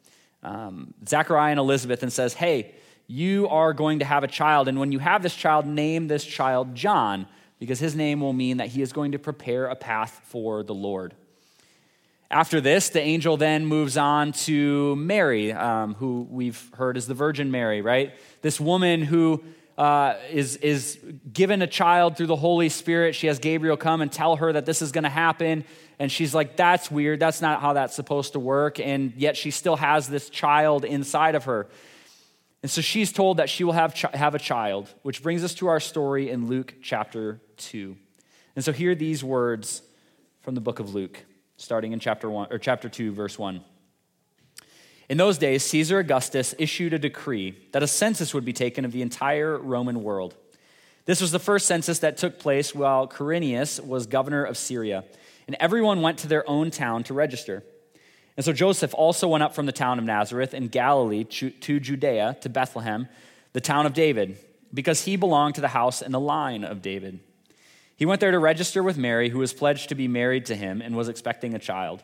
Um, 0.43 0.93
Zachariah 1.07 1.51
and 1.51 1.59
Elizabeth, 1.59 2.03
and 2.03 2.11
says, 2.11 2.33
Hey, 2.33 2.75
you 3.07 3.47
are 3.47 3.73
going 3.73 3.99
to 3.99 4.05
have 4.05 4.25
a 4.25 4.27
child. 4.27 4.67
And 4.67 4.77
when 4.77 4.91
you 4.91 4.99
have 4.99 5.23
this 5.23 5.33
child, 5.33 5.65
name 5.65 6.09
this 6.09 6.25
child 6.25 6.75
John, 6.75 7.25
because 7.59 7.79
his 7.79 7.95
name 7.95 8.19
will 8.19 8.33
mean 8.33 8.57
that 8.57 8.67
he 8.67 8.81
is 8.81 8.91
going 8.91 9.13
to 9.13 9.19
prepare 9.19 9.67
a 9.67 9.75
path 9.75 10.19
for 10.25 10.61
the 10.61 10.73
Lord. 10.73 11.13
After 12.29 12.59
this, 12.59 12.89
the 12.89 12.99
angel 12.99 13.37
then 13.37 13.65
moves 13.65 13.95
on 13.95 14.33
to 14.33 14.97
Mary, 14.97 15.53
um, 15.53 15.93
who 15.93 16.27
we've 16.29 16.71
heard 16.73 16.97
is 16.97 17.07
the 17.07 17.13
Virgin 17.13 17.51
Mary, 17.51 17.81
right? 17.81 18.13
This 18.41 18.59
woman 18.59 19.01
who 19.03 19.43
uh, 19.77 20.15
is, 20.31 20.57
is 20.57 20.99
given 21.31 21.61
a 21.61 21.67
child 21.67 22.15
through 22.17 22.27
the 22.27 22.35
Holy 22.35 22.69
Spirit. 22.69 23.15
She 23.15 23.27
has 23.27 23.39
Gabriel 23.39 23.77
come 23.77 24.01
and 24.01 24.11
tell 24.11 24.35
her 24.35 24.53
that 24.53 24.65
this 24.65 24.81
is 24.81 24.91
going 24.91 25.03
to 25.03 25.09
happen. 25.09 25.65
And 25.99 26.11
she's 26.11 26.33
like, 26.33 26.55
that's 26.55 26.91
weird. 26.91 27.19
That's 27.19 27.41
not 27.41 27.61
how 27.61 27.73
that's 27.73 27.95
supposed 27.95 28.33
to 28.33 28.39
work. 28.39 28.79
And 28.79 29.13
yet 29.15 29.37
she 29.37 29.51
still 29.51 29.75
has 29.75 30.07
this 30.07 30.29
child 30.29 30.85
inside 30.85 31.35
of 31.35 31.45
her. 31.45 31.67
And 32.61 32.71
so 32.71 32.81
she's 32.81 33.11
told 33.11 33.37
that 33.37 33.49
she 33.49 33.63
will 33.63 33.73
have, 33.73 33.93
ch- 33.93 34.05
have 34.13 34.35
a 34.35 34.39
child, 34.39 34.93
which 35.01 35.21
brings 35.21 35.43
us 35.43 35.53
to 35.55 35.67
our 35.67 35.79
story 35.79 36.29
in 36.29 36.47
Luke 36.47 36.75
chapter 36.81 37.41
2. 37.57 37.97
And 38.55 38.63
so 38.63 38.71
here 38.71 38.91
are 38.91 38.95
these 38.95 39.23
words 39.23 39.81
from 40.41 40.55
the 40.55 40.61
book 40.61 40.79
of 40.79 40.93
Luke, 40.93 41.25
starting 41.57 41.91
in 41.91 41.99
chapter 41.99 42.29
1 42.29 42.47
or 42.51 42.59
chapter 42.59 42.89
2 42.89 43.11
verse 43.11 43.37
1. 43.37 43.61
In 45.13 45.17
those 45.17 45.37
days, 45.37 45.63
Caesar 45.65 45.99
Augustus 45.99 46.55
issued 46.57 46.91
a 46.91 46.97
decree 46.97 47.55
that 47.71 47.83
a 47.83 47.87
census 47.87 48.33
would 48.33 48.43
be 48.43 48.51
taken 48.51 48.83
of 48.83 48.91
the 48.91 49.03
entire 49.03 49.59
Roman 49.59 50.01
world. 50.01 50.33
This 51.05 51.21
was 51.21 51.31
the 51.31 51.37
first 51.37 51.67
census 51.67 51.99
that 51.99 52.17
took 52.17 52.39
place 52.39 52.73
while 52.73 53.07
Quirinius 53.07 53.79
was 53.79 54.07
governor 54.07 54.43
of 54.43 54.57
Syria, 54.57 55.03
and 55.45 55.55
everyone 55.59 56.01
went 56.01 56.17
to 56.17 56.27
their 56.27 56.49
own 56.49 56.71
town 56.71 57.03
to 57.03 57.13
register. 57.13 57.63
And 58.37 58.43
so 58.43 58.53
Joseph 58.53 58.95
also 58.95 59.27
went 59.27 59.43
up 59.43 59.53
from 59.53 59.67
the 59.67 59.71
town 59.71 59.99
of 59.99 60.05
Nazareth 60.05 60.55
in 60.55 60.67
Galilee 60.67 61.25
to 61.25 61.79
Judea, 61.79 62.37
to 62.41 62.49
Bethlehem, 62.49 63.07
the 63.51 63.61
town 63.61 63.85
of 63.85 63.93
David, 63.93 64.39
because 64.73 65.03
he 65.03 65.15
belonged 65.15 65.53
to 65.53 65.61
the 65.61 65.67
house 65.67 66.01
and 66.01 66.11
the 66.11 66.19
line 66.19 66.63
of 66.63 66.81
David. 66.81 67.19
He 67.95 68.07
went 68.07 68.19
there 68.19 68.31
to 68.31 68.39
register 68.39 68.81
with 68.81 68.97
Mary, 68.97 69.29
who 69.29 69.37
was 69.37 69.53
pledged 69.53 69.89
to 69.89 69.95
be 69.95 70.07
married 70.07 70.47
to 70.47 70.55
him 70.55 70.81
and 70.81 70.95
was 70.95 71.07
expecting 71.07 71.53
a 71.53 71.59
child. 71.59 72.03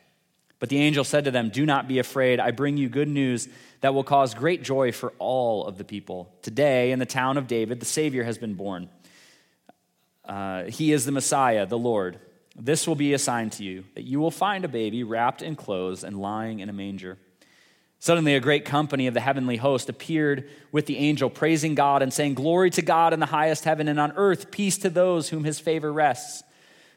But 0.61 0.69
the 0.69 0.77
angel 0.77 1.03
said 1.03 1.25
to 1.25 1.31
them, 1.31 1.49
Do 1.49 1.65
not 1.65 1.87
be 1.87 1.97
afraid. 1.97 2.39
I 2.39 2.51
bring 2.51 2.77
you 2.77 2.87
good 2.87 3.07
news 3.07 3.49
that 3.81 3.95
will 3.95 4.03
cause 4.03 4.35
great 4.35 4.61
joy 4.61 4.91
for 4.91 5.11
all 5.17 5.65
of 5.65 5.79
the 5.79 5.83
people. 5.83 6.31
Today, 6.43 6.91
in 6.91 6.99
the 6.99 7.05
town 7.07 7.37
of 7.37 7.47
David, 7.47 7.79
the 7.79 7.85
Savior 7.87 8.23
has 8.23 8.37
been 8.37 8.53
born. 8.53 8.87
Uh, 10.23 10.65
he 10.65 10.91
is 10.91 11.03
the 11.03 11.11
Messiah, 11.11 11.65
the 11.65 11.79
Lord. 11.79 12.19
This 12.55 12.87
will 12.87 12.95
be 12.95 13.13
a 13.13 13.17
sign 13.17 13.49
to 13.51 13.63
you 13.63 13.85
that 13.95 14.03
you 14.03 14.19
will 14.19 14.29
find 14.29 14.63
a 14.63 14.67
baby 14.67 15.03
wrapped 15.03 15.41
in 15.41 15.55
clothes 15.55 16.03
and 16.03 16.21
lying 16.21 16.59
in 16.59 16.69
a 16.69 16.73
manger. 16.73 17.17
Suddenly, 17.97 18.35
a 18.35 18.39
great 18.39 18.63
company 18.63 19.07
of 19.07 19.15
the 19.15 19.19
heavenly 19.19 19.57
host 19.57 19.89
appeared 19.89 20.47
with 20.71 20.85
the 20.85 20.97
angel, 20.97 21.31
praising 21.31 21.73
God 21.73 22.03
and 22.03 22.13
saying, 22.13 22.35
Glory 22.35 22.69
to 22.71 22.83
God 22.83 23.13
in 23.13 23.19
the 23.19 23.25
highest 23.25 23.63
heaven, 23.63 23.87
and 23.87 23.99
on 23.99 24.11
earth, 24.15 24.51
peace 24.51 24.77
to 24.79 24.91
those 24.91 25.29
whom 25.29 25.43
his 25.43 25.59
favor 25.59 25.91
rests. 25.91 26.43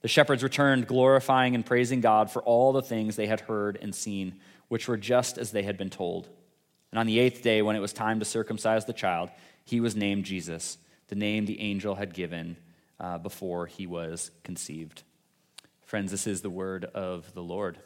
The 0.00 0.08
shepherds 0.08 0.42
returned, 0.42 0.86
glorifying 0.86 1.54
and 1.54 1.66
praising 1.66 2.00
God 2.00 2.30
for 2.30 2.42
all 2.42 2.72
the 2.72 2.82
things 2.82 3.16
they 3.16 3.26
had 3.26 3.40
heard 3.40 3.78
and 3.80 3.94
seen, 3.94 4.36
which 4.68 4.86
were 4.86 4.96
just 4.96 5.38
as 5.38 5.50
they 5.50 5.62
had 5.62 5.76
been 5.76 5.90
told. 5.90 6.28
And 6.92 6.98
on 6.98 7.06
the 7.06 7.18
eighth 7.18 7.42
day, 7.42 7.62
when 7.62 7.76
it 7.76 7.80
was 7.80 7.92
time 7.92 8.18
to 8.20 8.24
circumcise 8.24 8.84
the 8.84 8.92
child, 8.92 9.30
he 9.64 9.80
was 9.80 9.96
named 9.96 10.24
Jesus, 10.24 10.78
the 11.08 11.16
name 11.16 11.46
the 11.46 11.60
angel 11.60 11.96
had 11.96 12.14
given 12.14 12.56
uh, 13.00 13.18
before 13.18 13.66
he 13.66 13.86
was 13.86 14.30
conceived. 14.44 15.02
Friends, 15.84 16.10
this 16.10 16.26
is 16.26 16.42
the 16.42 16.50
word 16.50 16.84
of 16.84 17.32
the 17.34 17.42
Lord. 17.42 17.78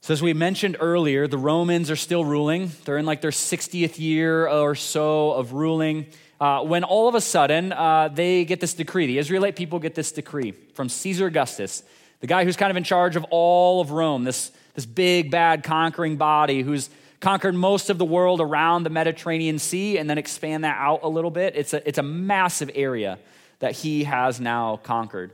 So, 0.00 0.12
as 0.12 0.22
we 0.22 0.32
mentioned 0.32 0.76
earlier, 0.80 1.26
the 1.26 1.38
Romans 1.38 1.90
are 1.90 1.96
still 1.96 2.24
ruling. 2.24 2.70
They're 2.84 2.98
in 2.98 3.06
like 3.06 3.20
their 3.20 3.30
60th 3.30 3.98
year 3.98 4.48
or 4.48 4.74
so 4.74 5.32
of 5.32 5.52
ruling 5.52 6.06
uh, 6.40 6.62
when 6.62 6.84
all 6.84 7.08
of 7.08 7.14
a 7.14 7.20
sudden 7.20 7.72
uh, 7.72 8.08
they 8.12 8.44
get 8.44 8.60
this 8.60 8.74
decree. 8.74 9.06
The 9.06 9.18
Israelite 9.18 9.56
people 9.56 9.78
get 9.78 9.94
this 9.94 10.12
decree 10.12 10.52
from 10.74 10.88
Caesar 10.88 11.26
Augustus, 11.26 11.82
the 12.20 12.26
guy 12.26 12.44
who's 12.44 12.56
kind 12.56 12.70
of 12.70 12.76
in 12.76 12.84
charge 12.84 13.16
of 13.16 13.24
all 13.30 13.80
of 13.80 13.90
Rome, 13.90 14.24
this, 14.24 14.52
this 14.74 14.86
big, 14.86 15.30
bad, 15.30 15.62
conquering 15.62 16.16
body 16.16 16.62
who's 16.62 16.90
conquered 17.20 17.54
most 17.54 17.90
of 17.90 17.98
the 17.98 18.04
world 18.04 18.40
around 18.40 18.84
the 18.84 18.90
Mediterranean 18.90 19.58
Sea 19.58 19.98
and 19.98 20.08
then 20.08 20.18
expand 20.18 20.64
that 20.64 20.76
out 20.78 21.00
a 21.02 21.08
little 21.08 21.30
bit. 21.30 21.56
It's 21.56 21.74
a, 21.74 21.86
it's 21.86 21.98
a 21.98 22.02
massive 22.02 22.70
area 22.74 23.18
that 23.58 23.72
he 23.72 24.04
has 24.04 24.40
now 24.40 24.76
conquered. 24.76 25.32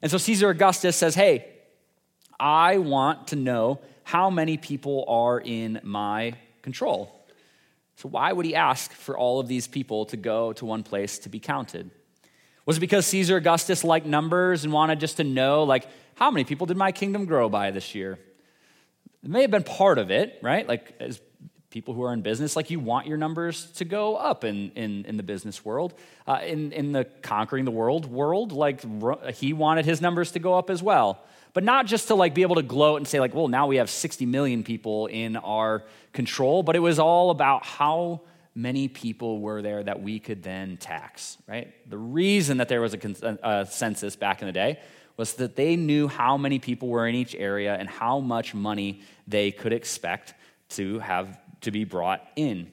And 0.00 0.10
so 0.10 0.16
Caesar 0.16 0.48
Augustus 0.48 0.96
says, 0.96 1.14
Hey, 1.14 1.46
I 2.38 2.78
want 2.78 3.28
to 3.28 3.36
know 3.36 3.80
how 4.02 4.30
many 4.30 4.56
people 4.56 5.04
are 5.08 5.38
in 5.38 5.80
my 5.82 6.34
control. 6.62 7.19
So, 8.00 8.08
why 8.08 8.32
would 8.32 8.46
he 8.46 8.54
ask 8.54 8.92
for 8.92 9.14
all 9.18 9.40
of 9.40 9.46
these 9.46 9.68
people 9.68 10.06
to 10.06 10.16
go 10.16 10.54
to 10.54 10.64
one 10.64 10.82
place 10.82 11.18
to 11.18 11.28
be 11.28 11.38
counted? 11.38 11.90
Was 12.64 12.78
it 12.78 12.80
because 12.80 13.04
Caesar 13.08 13.36
Augustus 13.36 13.84
liked 13.84 14.06
numbers 14.06 14.64
and 14.64 14.72
wanted 14.72 15.00
just 15.00 15.18
to 15.18 15.24
know, 15.24 15.64
like, 15.64 15.86
how 16.14 16.30
many 16.30 16.44
people 16.44 16.66
did 16.66 16.78
my 16.78 16.92
kingdom 16.92 17.26
grow 17.26 17.50
by 17.50 17.72
this 17.72 17.94
year? 17.94 18.18
It 19.22 19.28
may 19.28 19.42
have 19.42 19.50
been 19.50 19.64
part 19.64 19.98
of 19.98 20.10
it, 20.10 20.38
right? 20.40 20.66
Like, 20.66 20.94
as 20.98 21.20
people 21.68 21.92
who 21.92 22.02
are 22.02 22.14
in 22.14 22.22
business, 22.22 22.56
like 22.56 22.70
you 22.70 22.80
want 22.80 23.06
your 23.06 23.18
numbers 23.18 23.66
to 23.72 23.84
go 23.84 24.16
up 24.16 24.44
in, 24.44 24.70
in, 24.76 25.04
in 25.04 25.18
the 25.18 25.22
business 25.22 25.62
world. 25.62 25.92
Uh, 26.26 26.40
in, 26.42 26.72
in 26.72 26.92
the 26.92 27.04
conquering 27.20 27.66
the 27.66 27.70
world 27.70 28.06
world, 28.06 28.52
like 28.52 28.82
he 29.34 29.52
wanted 29.52 29.84
his 29.84 30.00
numbers 30.00 30.32
to 30.32 30.38
go 30.38 30.54
up 30.54 30.70
as 30.70 30.82
well. 30.82 31.22
But 31.52 31.64
not 31.64 31.86
just 31.86 32.08
to 32.08 32.14
like 32.14 32.34
be 32.34 32.42
able 32.42 32.56
to 32.56 32.62
gloat 32.62 32.98
and 32.98 33.08
say 33.08 33.20
like, 33.20 33.34
well, 33.34 33.48
now 33.48 33.66
we 33.66 33.76
have 33.76 33.90
60 33.90 34.26
million 34.26 34.62
people 34.62 35.06
in 35.06 35.36
our 35.36 35.84
control, 36.12 36.62
but 36.62 36.76
it 36.76 36.80
was 36.80 36.98
all 36.98 37.30
about 37.30 37.64
how 37.64 38.22
many 38.54 38.88
people 38.88 39.40
were 39.40 39.62
there 39.62 39.82
that 39.82 40.02
we 40.02 40.18
could 40.18 40.42
then 40.42 40.76
tax, 40.76 41.38
right? 41.46 41.72
The 41.88 41.98
reason 41.98 42.58
that 42.58 42.68
there 42.68 42.80
was 42.80 42.94
a, 42.94 42.98
a 42.98 43.26
uh, 43.26 43.36
uh, 43.42 43.64
census 43.64 44.16
back 44.16 44.42
in 44.42 44.46
the 44.46 44.52
day 44.52 44.80
was 45.16 45.34
that 45.34 45.56
they 45.56 45.76
knew 45.76 46.08
how 46.08 46.36
many 46.36 46.58
people 46.58 46.88
were 46.88 47.06
in 47.06 47.14
each 47.14 47.34
area 47.34 47.74
and 47.74 47.88
how 47.88 48.20
much 48.20 48.54
money 48.54 49.02
they 49.26 49.50
could 49.50 49.72
expect 49.72 50.34
to 50.70 50.98
have 51.00 51.38
to 51.60 51.70
be 51.70 51.84
brought 51.84 52.26
in. 52.36 52.70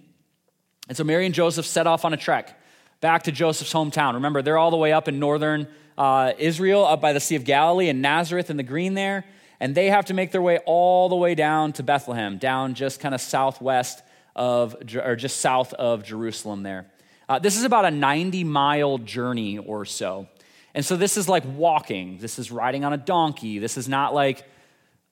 And 0.88 0.96
so 0.96 1.04
Mary 1.04 1.26
and 1.26 1.36
Joseph 1.36 1.66
set 1.66 1.88
off 1.88 2.06
on 2.06 2.14
a 2.14 2.18
trek 2.18 2.60
back 3.02 3.24
to 3.24 3.32
Joseph's 3.32 3.74
hometown. 3.74 4.14
Remember, 4.14 4.42
they're 4.42 4.58
all 4.58 4.72
the 4.72 4.78
way 4.78 4.94
up 4.94 5.08
in 5.08 5.20
northern 5.20 5.68
uh, 5.98 6.34
Israel, 6.38 6.86
up 6.86 7.02
by 7.02 7.14
the 7.14 7.20
Sea 7.20 7.36
of 7.36 7.44
Galilee 7.44 7.90
and 7.90 8.02
Nazareth 8.02 8.50
in 8.50 8.58
the 8.58 8.64
green 8.64 8.94
there. 8.94 9.26
And 9.60 9.74
they 9.74 9.90
have 9.90 10.06
to 10.06 10.14
make 10.14 10.32
their 10.32 10.42
way 10.42 10.60
all 10.66 11.10
the 11.10 11.16
way 11.16 11.34
down 11.34 11.74
to 11.74 11.84
Bethlehem, 11.84 12.38
down 12.38 12.76
just 12.76 13.00
kind 13.00 13.16
of 13.16 13.22
southwest 13.22 14.04
of, 14.36 14.76
or 15.04 15.16
just 15.16 15.38
south 15.38 15.74
of 15.74 16.04
Jerusalem 16.04 16.64
there. 16.64 16.86
Uh, 17.28 17.40
this 17.40 17.58
is 17.58 17.64
about 17.64 17.86
a 17.86 17.92
90 17.92 18.44
mile 18.44 18.98
journey 19.00 19.58
or 19.58 19.84
so. 19.84 20.28
And 20.74 20.86
so 20.86 20.96
this 20.96 21.18
is 21.18 21.28
like 21.28 21.44
walking. 21.44 22.20
This 22.20 22.38
is 22.38 22.52
riding 22.52 22.86
on 22.86 22.94
a 22.94 22.98
donkey. 22.98 23.60
This 23.60 23.78
is 23.78 23.90
not 23.90 24.14
like 24.14 24.46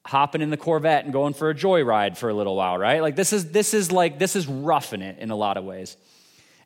hopping 0.05 0.41
in 0.41 0.51
the 0.51 0.57
Corvette 0.57 1.03
and 1.03 1.11
going 1.11 1.33
for 1.33 1.49
a 1.49 1.55
joyride 1.55 2.15
for 2.15 2.29
a 2.29 2.33
little 2.33 2.55
while, 2.55 2.77
right? 2.77 3.01
Like 3.01 3.15
this 3.15 3.33
is 3.33 3.51
this 3.51 3.73
is 3.73 3.91
like 3.91 4.19
this 4.19 4.35
is 4.35 4.47
roughing 4.47 5.01
it 5.01 5.17
in 5.17 5.31
a 5.31 5.35
lot 5.35 5.57
of 5.57 5.63
ways. 5.63 5.97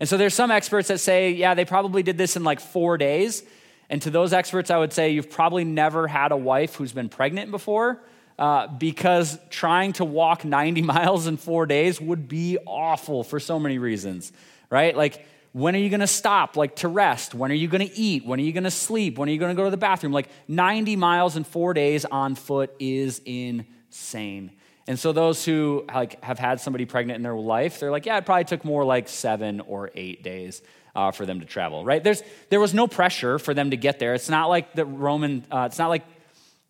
And 0.01 0.08
so 0.08 0.17
there's 0.17 0.34
some 0.34 0.51
experts 0.51 0.89
that 0.89 0.99
say, 0.99 1.32
yeah, 1.32 1.53
they 1.53 1.65
probably 1.65 2.03
did 2.03 2.17
this 2.17 2.36
in 2.36 2.43
like 2.43 2.60
4 2.60 2.97
days. 2.97 3.43
And 3.89 4.02
to 4.04 4.10
those 4.10 4.34
experts, 4.34 4.69
I 4.69 4.78
would 4.78 4.93
say 4.93 5.12
you've 5.12 5.32
probably 5.32 5.63
never 5.63 6.08
had 6.08 6.32
a 6.32 6.38
wife 6.38 6.75
who's 6.75 6.91
been 6.91 7.10
pregnant 7.10 7.52
before. 7.52 8.02
Uh, 8.38 8.67
because 8.67 9.38
trying 9.49 9.91
to 9.91 10.06
walk 10.06 10.45
90 10.45 10.82
miles 10.84 11.28
in 11.28 11.36
four 11.36 11.65
days 11.65 11.99
would 11.99 12.30
be 12.30 12.58
awful 12.65 13.21
for 13.21 13.38
so 13.38 13.60
many 13.60 13.78
reasons, 13.78 14.32
right? 14.69 14.95
Like, 14.95 15.25
when 15.52 15.75
are 15.75 15.80
you 15.80 15.89
going 15.89 15.99
to 15.99 16.08
stop 16.08 16.56
like 16.56 16.78
to 16.78 16.88
rest? 16.88 17.34
When 17.34 17.52
are 17.52 17.56
you 17.56 17.67
going 17.67 17.86
to 17.86 17.97
eat? 17.97 18.25
When 18.25 18.39
are 18.39 18.43
you 18.43 18.54
going 18.54 18.63
to 18.63 18.71
sleep? 18.71 19.17
When 19.17 19.28
are 19.28 19.32
you 19.32 19.39
going 19.39 19.54
to 19.54 19.60
go 19.60 19.65
to 19.65 19.71
the 19.71 19.78
bathroom? 19.78 20.13
Like 20.13 20.30
90 20.47 20.95
miles 20.95 21.36
in 21.36 21.43
four 21.43 21.73
days 21.73 22.06
on 22.06 22.36
foot 22.36 22.73
is 22.80 23.21
insane. 23.25 24.52
And 24.88 24.97
so 24.97 25.12
those 25.12 25.45
who 25.45 25.86
like 25.93 26.23
have 26.23 26.39
had 26.39 26.60
somebody 26.62 26.86
pregnant 26.86 27.17
in 27.17 27.21
their 27.21 27.36
life 27.36 27.80
they're 27.80 27.91
like 27.91 28.08
yeah 28.08 28.17
it 28.17 28.25
probably 28.25 28.45
took 28.45 28.65
more 28.65 28.84
like 28.84 29.08
seven 29.08 29.60
or 29.60 29.91
eight 29.93 30.23
days 30.23 30.63
uh, 30.95 31.12
for 31.12 31.25
them 31.25 31.39
to 31.39 31.45
travel 31.45 31.84
right 31.86 32.04
there's 32.04 32.21
there 32.49 32.60
was 32.60 32.73
no 32.73 32.88
pressure 32.88 33.39
for 33.39 33.54
them 33.54 33.71
to 33.71 33.78
get 33.78 33.99
there 33.99 34.13
it's 34.13 34.30
not 34.30 34.47
like 34.47 34.73
the 34.73 34.86
roman 34.86 35.45
uh, 35.52 35.67
it's 35.69 35.80
not 35.80 35.89
like 35.89 36.04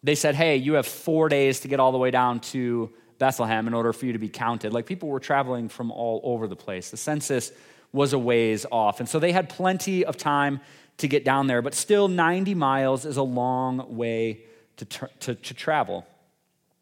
they 0.03 0.15
said 0.15 0.35
hey 0.35 0.55
you 0.55 0.73
have 0.73 0.85
four 0.85 1.29
days 1.29 1.61
to 1.61 1.67
get 1.67 1.79
all 1.79 1.91
the 1.91 1.97
way 1.97 2.11
down 2.11 2.39
to 2.39 2.89
bethlehem 3.17 3.67
in 3.67 3.73
order 3.73 3.91
for 3.91 4.05
you 4.05 4.13
to 4.13 4.19
be 4.19 4.29
counted 4.29 4.73
like 4.73 4.85
people 4.85 5.09
were 5.09 5.19
traveling 5.19 5.69
from 5.69 5.91
all 5.91 6.21
over 6.23 6.47
the 6.47 6.55
place 6.55 6.91
the 6.91 6.97
census 6.97 7.51
was 7.91 8.13
a 8.13 8.19
ways 8.19 8.65
off. 8.71 8.99
And 8.99 9.09
so 9.09 9.19
they 9.19 9.31
had 9.31 9.49
plenty 9.49 10.05
of 10.05 10.17
time 10.17 10.61
to 10.97 11.07
get 11.07 11.23
down 11.23 11.47
there, 11.47 11.61
but 11.61 11.73
still 11.73 12.07
90 12.07 12.53
miles 12.55 13.05
is 13.05 13.17
a 13.17 13.23
long 13.23 13.95
way 13.95 14.41
to, 14.77 14.85
to, 14.85 15.35
to 15.35 15.53
travel. 15.53 16.05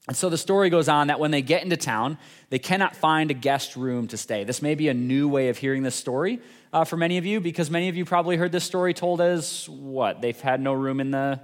And 0.07 0.15
so 0.15 0.29
the 0.29 0.37
story 0.37 0.69
goes 0.69 0.87
on 0.87 1.07
that 1.07 1.19
when 1.19 1.31
they 1.31 1.41
get 1.41 1.63
into 1.63 1.77
town, 1.77 2.17
they 2.49 2.59
cannot 2.59 2.95
find 2.95 3.29
a 3.29 3.33
guest 3.33 3.75
room 3.75 4.07
to 4.07 4.17
stay. 4.17 4.43
This 4.43 4.61
may 4.61 4.73
be 4.73 4.87
a 4.87 4.93
new 4.93 5.27
way 5.27 5.49
of 5.49 5.57
hearing 5.57 5.83
this 5.83 5.95
story 5.95 6.39
uh, 6.73 6.83
for 6.83 6.97
many 6.97 7.17
of 7.17 7.25
you 7.25 7.39
because 7.39 7.69
many 7.71 7.89
of 7.89 7.95
you 7.95 8.05
probably 8.05 8.37
heard 8.37 8.51
this 8.51 8.63
story 8.63 8.93
told 8.93 9.21
as 9.21 9.67
what? 9.69 10.21
They've 10.21 10.39
had 10.39 10.61
no 10.61 10.73
room 10.73 10.99
in 10.99 11.11
the, 11.11 11.39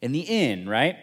in 0.00 0.12
the 0.12 0.20
inn, 0.20 0.68
right? 0.68 0.96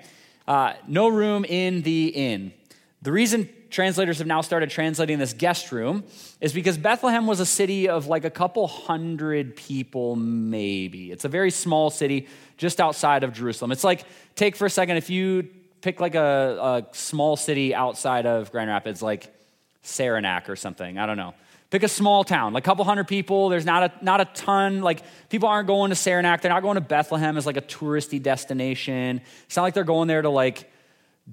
Uh, 0.48 0.74
no 0.88 1.08
room 1.08 1.46
in 1.46 1.82
the 1.82 2.08
inn. 2.08 2.54
The 3.02 3.12
reason 3.12 3.50
translators 3.70 4.20
have 4.20 4.28
now 4.28 4.42
started 4.42 4.70
translating 4.70 5.20
this 5.20 5.34
guest 5.34 5.72
room 5.72 6.04
is 6.40 6.54
because 6.54 6.78
Bethlehem 6.78 7.28
was 7.28 7.40
a 7.40 7.46
city 7.46 7.90
of 7.90 8.08
like 8.08 8.24
a 8.24 8.30
couple 8.30 8.68
hundred 8.68 9.56
people, 9.56 10.16
maybe. 10.16 11.12
It's 11.12 11.26
a 11.26 11.30
very 11.30 11.52
small 11.52 11.90
city 11.90 12.28
just 12.58 12.80
outside 12.80 13.24
of 13.24 13.34
Jerusalem. 13.34 13.72
It's 13.72 13.84
like, 13.84 14.06
take 14.36 14.56
for 14.56 14.66
a 14.66 14.70
second, 14.70 14.98
if 14.98 15.10
you 15.10 15.50
pick 15.82 16.00
like 16.00 16.16
a, 16.16 16.86
a 16.92 16.96
small 16.96 17.36
city 17.36 17.76
outside 17.76 18.26
of 18.26 18.52
Grand 18.52 18.70
Rapids, 18.70 19.02
like 19.02 19.34
Saranac 19.82 20.50
or 20.50 20.56
something, 20.56 20.98
I 20.98 21.06
don't 21.06 21.18
know. 21.18 21.34
Pick 21.76 21.84
a 21.84 21.90
small 21.90 22.24
town, 22.24 22.54
like 22.54 22.64
a 22.64 22.68
couple 22.68 22.86
hundred 22.86 23.10
people. 23.10 23.50
There's 23.50 23.66
not 23.66 23.84
a, 23.84 24.06
not 24.06 24.22
a 24.22 24.26
ton, 24.34 24.80
like 24.82 25.02
people 25.28 25.50
aren't 25.50 25.68
going 25.68 25.90
to 25.90 25.96
Saranac. 25.96 26.40
They're 26.40 26.50
not 26.54 26.62
going 26.62 26.76
to 26.76 26.82
Bethlehem 26.82 27.36
as 27.36 27.46
like 27.46 27.58
a 27.58 27.62
touristy 27.62 28.24
destination. 28.24 29.20
It's 29.46 29.58
not 29.58 29.64
like 29.64 29.74
they're 29.74 29.84
going 29.84 30.08
there 30.08 30.22
to 30.22 30.30
like, 30.30 30.72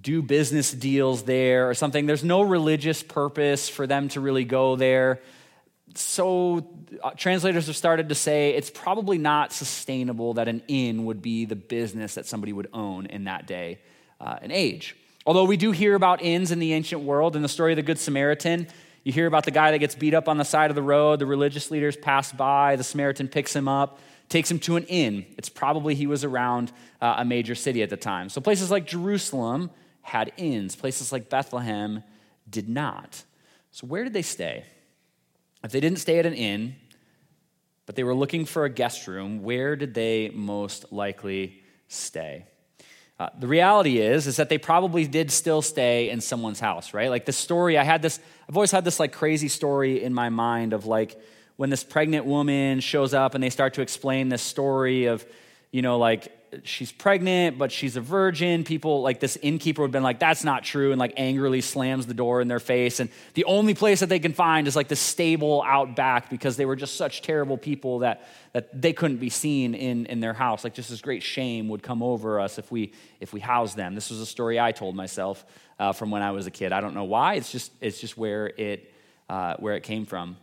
do 0.01 0.21
business 0.21 0.73
deals 0.73 1.23
there 1.23 1.71
or 1.71 1.75
something. 1.75 2.07
There's 2.07 2.25
no 2.25 2.43
religious 2.43 3.05
purpose 3.05 3.69
for 3.69 3.87
them 3.87 4.09
to 4.09 4.21
really 4.21 4.43
go 4.43 4.75
there. 4.75 5.21
So, 5.95 6.67
uh, 7.01 7.11
translators 7.11 7.69
have 7.69 7.77
started 7.77 8.09
to 8.09 8.17
say 8.17 8.51
it's 8.51 8.69
probably 8.69 9.19
not 9.19 9.53
sustainable 9.53 10.35
that 10.35 10.49
an 10.49 10.65
inn 10.67 11.05
would 11.05 11.23
be 11.23 11.45
the 11.45 11.55
business 11.55 12.17
that 12.17 12.27
somebody 12.27 12.53
would 12.53 12.69
own 12.73 13.07
in 13.07 13.25
that 13.27 13.47
day 13.47 13.79
uh, 14.21 14.41
and 14.43 14.51
age. 14.51 14.97
Although 15.25 15.45
we 15.45 15.57
do 15.57 15.71
hear 15.71 15.95
about 15.95 16.21
inns 16.21 16.51
in 16.51 16.59
the 16.59 16.73
ancient 16.73 17.03
world. 17.03 17.37
In 17.37 17.43
the 17.43 17.49
story 17.49 17.71
of 17.71 17.77
the 17.77 17.83
Good 17.83 18.01
Samaritan, 18.01 18.67
you 19.05 19.13
hear 19.13 19.27
about 19.27 19.45
the 19.45 19.51
guy 19.51 19.71
that 19.71 19.79
gets 19.79 19.95
beat 19.95 20.15
up 20.15 20.29
on 20.29 20.39
the 20.39 20.45
side 20.45 20.71
of 20.71 20.77
the 20.77 20.83
road. 20.83 21.19
The 21.19 21.27
religious 21.27 21.71
leaders 21.71 21.97
pass 21.97 22.33
by, 22.33 22.77
the 22.77 22.85
Samaritan 22.85 23.29
picks 23.29 23.55
him 23.55 23.69
up 23.69 23.99
takes 24.33 24.51
him 24.51 24.59
to 24.59 24.77
an 24.77 24.85
inn. 24.85 25.27
It's 25.37 25.51
probably 25.51 25.95
he 25.95 26.07
was 26.07 26.25
around 26.25 26.73
uh, 27.03 27.17
a 27.19 27.25
major 27.25 27.55
city 27.55 27.83
at 27.83 27.91
the 27.91 27.99
time. 27.99 28.31
So 28.31 28.41
places 28.41 28.71
like 28.71 28.87
Jerusalem 28.87 29.71
had 30.01 30.33
inns, 30.39 30.75
places 30.75 31.13
like 31.13 31.29
Bethlehem 31.29 32.03
did 32.49 32.69
not. 32.69 33.23
So, 33.71 33.87
where 33.87 34.05
did 34.05 34.13
they 34.13 34.23
stay? 34.23 34.65
If 35.63 35.71
they 35.71 35.81
didn't 35.81 35.99
stay 35.99 36.19
at 36.19 36.27
an 36.27 36.35
inn, 36.35 36.77
but 37.87 37.95
they 37.95 38.05
were 38.05 38.15
looking 38.15 38.45
for 38.45 38.65
a 38.65 38.71
guest 38.71 39.07
room, 39.07 39.43
where 39.43 39.77
did 39.77 39.95
they 39.95 40.31
most 40.35 40.93
likely 40.93 41.63
stay? 41.89 42.47
Uh, 43.23 43.29
the 43.39 43.47
reality 43.47 43.99
is, 43.99 44.27
is 44.27 44.35
that 44.39 44.49
they 44.49 44.59
probably 44.59 45.07
did 45.07 45.31
still 45.31 45.63
stay 45.63 46.11
in 46.11 46.21
someone's 46.21 46.59
house, 46.59 46.93
right? 46.93 47.09
Like 47.09 47.25
the 47.25 47.33
story, 47.33 47.79
I 47.79 47.85
had 47.85 48.03
this, 48.03 48.19
I've 48.49 48.57
always 48.57 48.73
had 48.73 48.85
this 48.85 48.99
like 48.99 49.13
crazy 49.13 49.47
story 49.47 50.03
in 50.03 50.13
my 50.13 50.29
mind 50.29 50.73
of 50.73 50.87
like 50.87 51.17
when 51.55 51.71
this 51.71 51.85
pregnant 51.85 52.27
woman 52.27 52.81
shows 52.81 53.15
up 53.15 53.37
and 53.37 53.45
they 53.45 53.51
start 53.51 53.75
to 53.75 53.81
explain 53.81 54.29
this 54.29 54.43
story 54.43 55.05
of, 55.05 55.25
you 55.71 55.83
know, 55.83 55.99
like 55.99 56.37
she's 56.65 56.93
pregnant, 56.93 57.59
but 57.59 57.73
she's 57.73 57.97
a 57.97 58.01
virgin. 58.01 58.65
People 58.65 59.03
like 59.03 59.21
this 59.21 59.37
innkeeper 59.41 59.83
would 59.83 59.89
have 59.89 59.93
been 59.93 60.03
like, 60.03 60.19
that's 60.19 60.45
not 60.45 60.65
true, 60.65 60.93
and 60.93 60.99
like 60.99 61.15
angrily 61.17 61.61
slams 61.61 62.07
the 62.07 62.15
door 62.15 62.41
in 62.41 62.49
their 62.49 62.61
face. 62.61 63.01
And 63.01 63.11
the 63.35 63.45
only 63.45 63.75
place 63.75 64.01
that 64.01 64.09
they 64.09 64.19
can 64.19 64.33
find 64.33 64.69
is 64.69 64.77
like 64.77 64.89
the 64.89 64.97
stable 64.97 65.63
out 65.63 65.97
back 65.97 66.31
because 66.31 66.57
they 66.57 66.65
were 66.65 66.77
just 66.77 66.97
such 66.97 67.23
terrible 67.23 67.57
people 67.57 68.01
that, 68.01 68.29
that 68.53 68.81
they 68.81 68.93
couldn't 68.93 69.19
be 69.19 69.31
seen 69.31 69.75
in, 69.75 70.07
in 70.07 70.21
their 70.21 70.35
house. 70.35 70.65
Like 70.65 70.75
just 70.75 70.91
this 70.91 71.01
great 71.01 71.23
shame 71.23 71.69
would 71.69 71.83
come 71.83 72.03
over 72.03 72.41
us 72.41 72.59
if 72.59 72.71
we 72.71 72.93
if 73.21 73.33
we 73.33 73.41
housed 73.41 73.77
them. 73.77 73.95
This 73.95 74.11
was 74.11 74.21
a 74.21 74.27
story 74.27 74.59
I 74.59 74.73
told 74.73 74.97
myself 74.97 75.45
uh, 75.79 75.93
from 75.93 76.11
when 76.11 76.23
I 76.23 76.33
was 76.33 76.47
a 76.47 76.51
kid. 76.51 76.73
I 76.73 76.81
don't 76.81 76.95
know 76.95 77.05
why. 77.05 77.35
It's 77.35 77.51
just 77.51 77.73
it's 77.81 78.01
just 78.01 78.19
where 78.19 78.47
it 78.47 78.93
uh, 79.29 79.57
where 79.59 79.75
it 79.75 79.83
came 79.83 80.07
from. 80.07 80.37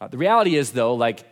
Uh, 0.00 0.08
the 0.08 0.18
reality 0.18 0.56
is 0.56 0.72
though, 0.72 0.94
like 0.94 1.24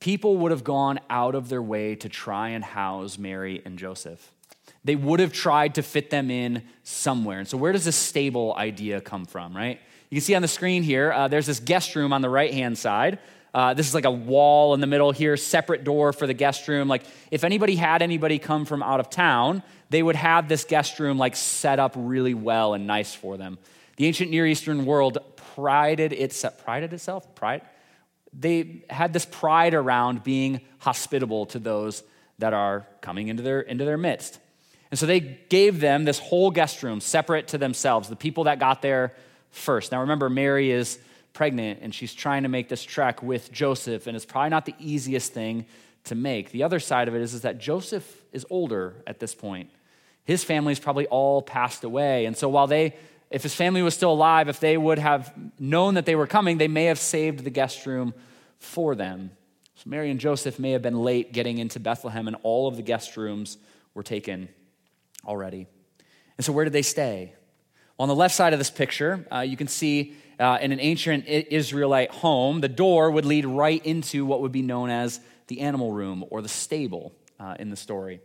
people 0.00 0.36
would 0.38 0.50
have 0.50 0.64
gone 0.64 1.00
out 1.10 1.34
of 1.34 1.48
their 1.48 1.62
way 1.62 1.94
to 1.96 2.08
try 2.08 2.50
and 2.50 2.64
house 2.64 3.18
Mary 3.18 3.62
and 3.64 3.78
Joseph. 3.78 4.32
They 4.84 4.96
would 4.96 5.20
have 5.20 5.32
tried 5.32 5.74
to 5.76 5.82
fit 5.82 6.10
them 6.10 6.30
in 6.30 6.62
somewhere. 6.84 7.40
And 7.40 7.48
so, 7.48 7.56
where 7.56 7.72
does 7.72 7.84
this 7.84 7.96
stable 7.96 8.54
idea 8.56 9.00
come 9.00 9.24
from, 9.24 9.56
right? 9.56 9.80
You 10.10 10.16
can 10.16 10.22
see 10.22 10.34
on 10.34 10.42
the 10.42 10.48
screen 10.48 10.82
here, 10.82 11.12
uh, 11.12 11.28
there's 11.28 11.46
this 11.46 11.58
guest 11.58 11.96
room 11.96 12.12
on 12.12 12.22
the 12.22 12.30
right 12.30 12.54
hand 12.54 12.78
side. 12.78 13.18
Uh, 13.52 13.74
this 13.74 13.88
is 13.88 13.94
like 13.94 14.04
a 14.04 14.10
wall 14.10 14.74
in 14.74 14.80
the 14.80 14.86
middle 14.86 15.12
here, 15.12 15.36
separate 15.36 15.82
door 15.82 16.12
for 16.12 16.26
the 16.26 16.34
guest 16.34 16.68
room. 16.68 16.88
Like, 16.88 17.04
if 17.30 17.42
anybody 17.42 17.74
had 17.74 18.02
anybody 18.02 18.38
come 18.38 18.64
from 18.64 18.82
out 18.82 19.00
of 19.00 19.10
town, 19.10 19.62
they 19.90 20.02
would 20.02 20.16
have 20.16 20.48
this 20.48 20.64
guest 20.64 21.00
room 21.00 21.18
like 21.18 21.34
set 21.34 21.78
up 21.78 21.94
really 21.96 22.34
well 22.34 22.74
and 22.74 22.86
nice 22.86 23.14
for 23.14 23.36
them. 23.36 23.58
The 23.96 24.06
ancient 24.06 24.30
Near 24.30 24.46
Eastern 24.46 24.84
world 24.84 25.18
prided 25.36 26.12
itself, 26.12 26.62
prided 26.62 26.92
itself, 26.92 27.34
pride, 27.34 27.62
they 28.38 28.84
had 28.90 29.12
this 29.12 29.24
pride 29.24 29.74
around 29.74 30.22
being 30.22 30.60
hospitable 30.78 31.46
to 31.46 31.58
those 31.58 32.02
that 32.38 32.52
are 32.52 32.86
coming 33.00 33.28
into 33.28 33.42
their, 33.42 33.60
into 33.60 33.84
their 33.84 33.96
midst. 33.96 34.38
And 34.90 34.98
so 34.98 35.06
they 35.06 35.20
gave 35.20 35.80
them 35.80 36.04
this 36.04 36.18
whole 36.18 36.50
guest 36.50 36.82
room 36.82 37.00
separate 37.00 37.48
to 37.48 37.58
themselves, 37.58 38.08
the 38.08 38.16
people 38.16 38.44
that 38.44 38.58
got 38.58 38.82
there 38.82 39.14
first. 39.50 39.90
Now 39.90 40.00
remember, 40.00 40.28
Mary 40.28 40.70
is 40.70 40.98
pregnant 41.32 41.80
and 41.82 41.94
she's 41.94 42.14
trying 42.14 42.44
to 42.44 42.48
make 42.48 42.68
this 42.68 42.82
trek 42.82 43.22
with 43.22 43.50
Joseph, 43.50 44.06
and 44.06 44.16
it's 44.16 44.26
probably 44.26 44.50
not 44.50 44.66
the 44.66 44.74
easiest 44.78 45.32
thing 45.32 45.66
to 46.04 46.14
make. 46.14 46.50
The 46.50 46.62
other 46.62 46.78
side 46.78 47.08
of 47.08 47.14
it 47.14 47.22
is, 47.22 47.34
is 47.34 47.42
that 47.42 47.58
Joseph 47.58 48.22
is 48.32 48.46
older 48.50 48.94
at 49.06 49.18
this 49.18 49.34
point. 49.34 49.70
His 50.24 50.44
family's 50.44 50.78
probably 50.78 51.06
all 51.06 51.42
passed 51.42 51.84
away. 51.84 52.26
And 52.26 52.36
so 52.36 52.48
while 52.48 52.66
they 52.66 52.96
if 53.30 53.42
his 53.42 53.54
family 53.54 53.82
was 53.82 53.94
still 53.94 54.12
alive, 54.12 54.48
if 54.48 54.60
they 54.60 54.76
would 54.76 54.98
have 54.98 55.32
known 55.58 55.94
that 55.94 56.06
they 56.06 56.14
were 56.14 56.26
coming, 56.26 56.58
they 56.58 56.68
may 56.68 56.84
have 56.84 56.98
saved 56.98 57.44
the 57.44 57.50
guest 57.50 57.86
room 57.86 58.14
for 58.58 58.94
them. 58.94 59.30
So 59.74 59.90
Mary 59.90 60.10
and 60.10 60.20
Joseph 60.20 60.58
may 60.58 60.72
have 60.72 60.82
been 60.82 61.02
late 61.02 61.32
getting 61.32 61.58
into 61.58 61.80
Bethlehem, 61.80 62.28
and 62.28 62.36
all 62.42 62.68
of 62.68 62.76
the 62.76 62.82
guest 62.82 63.16
rooms 63.16 63.58
were 63.94 64.02
taken 64.02 64.48
already. 65.26 65.66
And 66.36 66.44
so, 66.44 66.52
where 66.52 66.64
did 66.64 66.72
they 66.72 66.82
stay? 66.82 67.34
Well, 67.96 68.04
on 68.04 68.08
the 68.08 68.14
left 68.14 68.34
side 68.34 68.52
of 68.52 68.58
this 68.58 68.70
picture, 68.70 69.26
uh, 69.32 69.40
you 69.40 69.56
can 69.56 69.68
see 69.68 70.14
uh, 70.38 70.58
in 70.60 70.70
an 70.70 70.80
ancient 70.80 71.26
Israelite 71.26 72.10
home, 72.10 72.60
the 72.60 72.68
door 72.68 73.10
would 73.10 73.24
lead 73.24 73.46
right 73.46 73.84
into 73.84 74.26
what 74.26 74.42
would 74.42 74.52
be 74.52 74.62
known 74.62 74.90
as 74.90 75.20
the 75.48 75.60
animal 75.60 75.92
room 75.92 76.24
or 76.30 76.42
the 76.42 76.48
stable 76.48 77.12
uh, 77.40 77.56
in 77.58 77.70
the 77.70 77.76
story. 77.76 78.20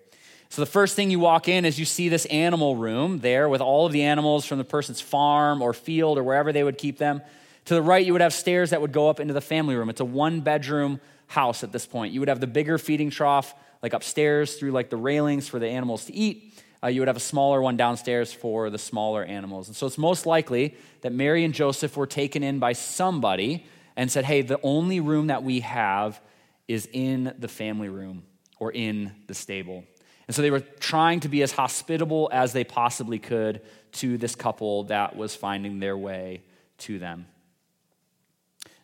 So, 0.52 0.62
the 0.62 0.66
first 0.66 0.98
thing 0.98 1.10
you 1.10 1.20
walk 1.20 1.48
in 1.48 1.64
is 1.64 1.80
you 1.80 1.86
see 1.86 2.10
this 2.10 2.26
animal 2.26 2.76
room 2.76 3.20
there 3.20 3.48
with 3.48 3.62
all 3.62 3.86
of 3.86 3.94
the 3.94 4.02
animals 4.02 4.46
from 4.46 4.58
the 4.58 4.66
person's 4.66 5.00
farm 5.00 5.62
or 5.62 5.74
field 5.74 6.18
or 6.18 6.24
wherever 6.24 6.52
they 6.52 6.62
would 6.62 6.78
keep 6.78 6.98
them. 6.98 7.22
To 7.66 7.74
the 7.74 7.82
right, 7.82 8.06
you 8.06 8.12
would 8.12 8.22
have 8.22 8.34
stairs 8.34 8.72
that 8.72 8.82
would 8.82 8.92
go 8.92 9.08
up 9.08 9.22
into 9.22 9.34
the 9.34 9.40
family 9.40 9.76
room. 9.76 9.90
It's 9.90 10.02
a 10.02 10.06
one 10.06 10.42
bedroom 10.42 11.00
house 11.28 11.64
at 11.64 11.72
this 11.72 11.86
point. 11.86 12.12
You 12.12 12.20
would 12.20 12.28
have 12.28 12.42
the 12.42 12.48
bigger 12.48 12.78
feeding 12.78 13.10
trough, 13.10 13.56
like 13.82 13.94
upstairs 13.94 14.56
through 14.56 14.72
like 14.72 14.90
the 14.90 14.98
railings 14.98 15.48
for 15.48 15.58
the 15.58 15.70
animals 15.70 16.04
to 16.08 16.14
eat. 16.14 16.54
Uh, 16.84 16.88
you 16.88 17.00
would 17.00 17.08
have 17.08 17.16
a 17.16 17.22
smaller 17.22 17.62
one 17.62 17.78
downstairs 17.78 18.34
for 18.34 18.70
the 18.70 18.78
smaller 18.78 19.24
animals. 19.24 19.70
And 19.70 19.78
so 19.78 19.88
it's 19.88 19.98
most 19.98 20.26
likely 20.26 20.76
that 21.00 21.14
Mary 21.14 21.46
and 21.46 21.54
Joseph 21.54 21.96
were 21.96 22.08
taken 22.08 22.44
in 22.44 22.60
by 22.60 22.74
somebody 22.74 23.66
and 23.96 24.12
said, 24.12 24.26
hey, 24.26 24.42
the 24.42 24.60
only 24.64 25.00
room 25.00 25.28
that 25.28 25.44
we 25.44 25.62
have 25.62 26.20
is 26.68 26.90
in 26.92 27.34
the 27.40 27.48
family 27.48 27.88
room 27.88 28.24
or 28.60 28.70
in 28.74 29.14
the 29.28 29.34
stable. 29.34 29.86
And 30.32 30.36
so 30.38 30.42
they 30.42 30.50
were 30.50 30.62
trying 30.62 31.20
to 31.20 31.28
be 31.28 31.44
as 31.44 31.52
hospitable 31.52 32.30
as 32.32 32.54
they 32.54 32.64
possibly 32.64 33.20
could 33.20 33.60
to 33.92 34.18
this 34.18 34.34
couple 34.34 34.86
that 34.86 35.18
was 35.18 35.36
finding 35.36 35.82
their 35.82 35.98
way 35.98 36.44
to 36.78 37.00
them. 37.00 37.26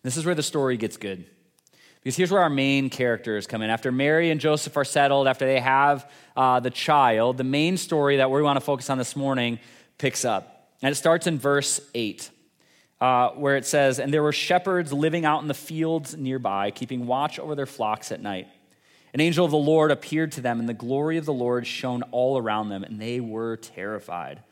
This 0.04 0.18
is 0.18 0.26
where 0.26 0.36
the 0.36 0.44
story 0.44 0.76
gets 0.76 0.98
good. 0.98 1.26
Because 2.04 2.18
here's 2.18 2.34
where 2.34 2.42
our 2.42 2.50
main 2.50 2.90
characters 2.90 3.48
come 3.48 3.62
in. 3.62 3.70
After 3.70 3.94
Mary 3.94 4.30
and 4.30 4.42
Joseph 4.42 4.76
are 4.76 4.84
settled, 4.84 5.26
after 5.26 5.46
they 5.46 5.62
have 5.62 6.12
uh, 6.36 6.60
the 6.60 6.70
child, 6.70 7.38
the 7.38 7.46
main 7.46 7.78
story 7.78 8.18
that 8.18 8.30
we 8.30 8.42
want 8.42 8.58
to 8.58 8.62
focus 8.62 8.90
on 8.90 8.98
this 8.98 9.16
morning 9.16 9.58
picks 9.98 10.26
up. 10.26 10.74
And 10.82 10.92
it 10.92 10.96
starts 10.96 11.28
in 11.28 11.40
verse 11.40 11.80
8, 11.96 12.30
uh, 13.00 13.30
where 13.30 13.56
it 13.56 13.66
says, 13.66 14.00
And 14.00 14.14
there 14.14 14.22
were 14.22 14.34
shepherds 14.34 14.92
living 14.92 15.24
out 15.24 15.44
in 15.44 15.48
the 15.48 15.54
fields 15.54 16.14
nearby, 16.14 16.72
keeping 16.72 17.08
watch 17.08 17.40
over 17.40 17.56
their 17.56 17.66
flocks 17.66 18.12
at 18.12 18.22
night. 18.22 18.50
An 19.18 19.22
angel 19.22 19.46
of 19.46 19.50
the 19.50 19.58
Lord 19.58 19.90
appeared 19.90 20.34
to 20.34 20.42
them, 20.42 20.60
and 20.60 20.70
the 20.70 20.76
glory 20.76 21.18
of 21.18 21.26
the 21.26 21.34
Lord 21.34 21.66
shone 21.66 22.04
all 22.12 22.38
around 22.38 22.70
them, 22.70 22.84
and 22.84 23.02
they 23.02 23.20
were 23.20 23.58
terrified. 23.58 24.44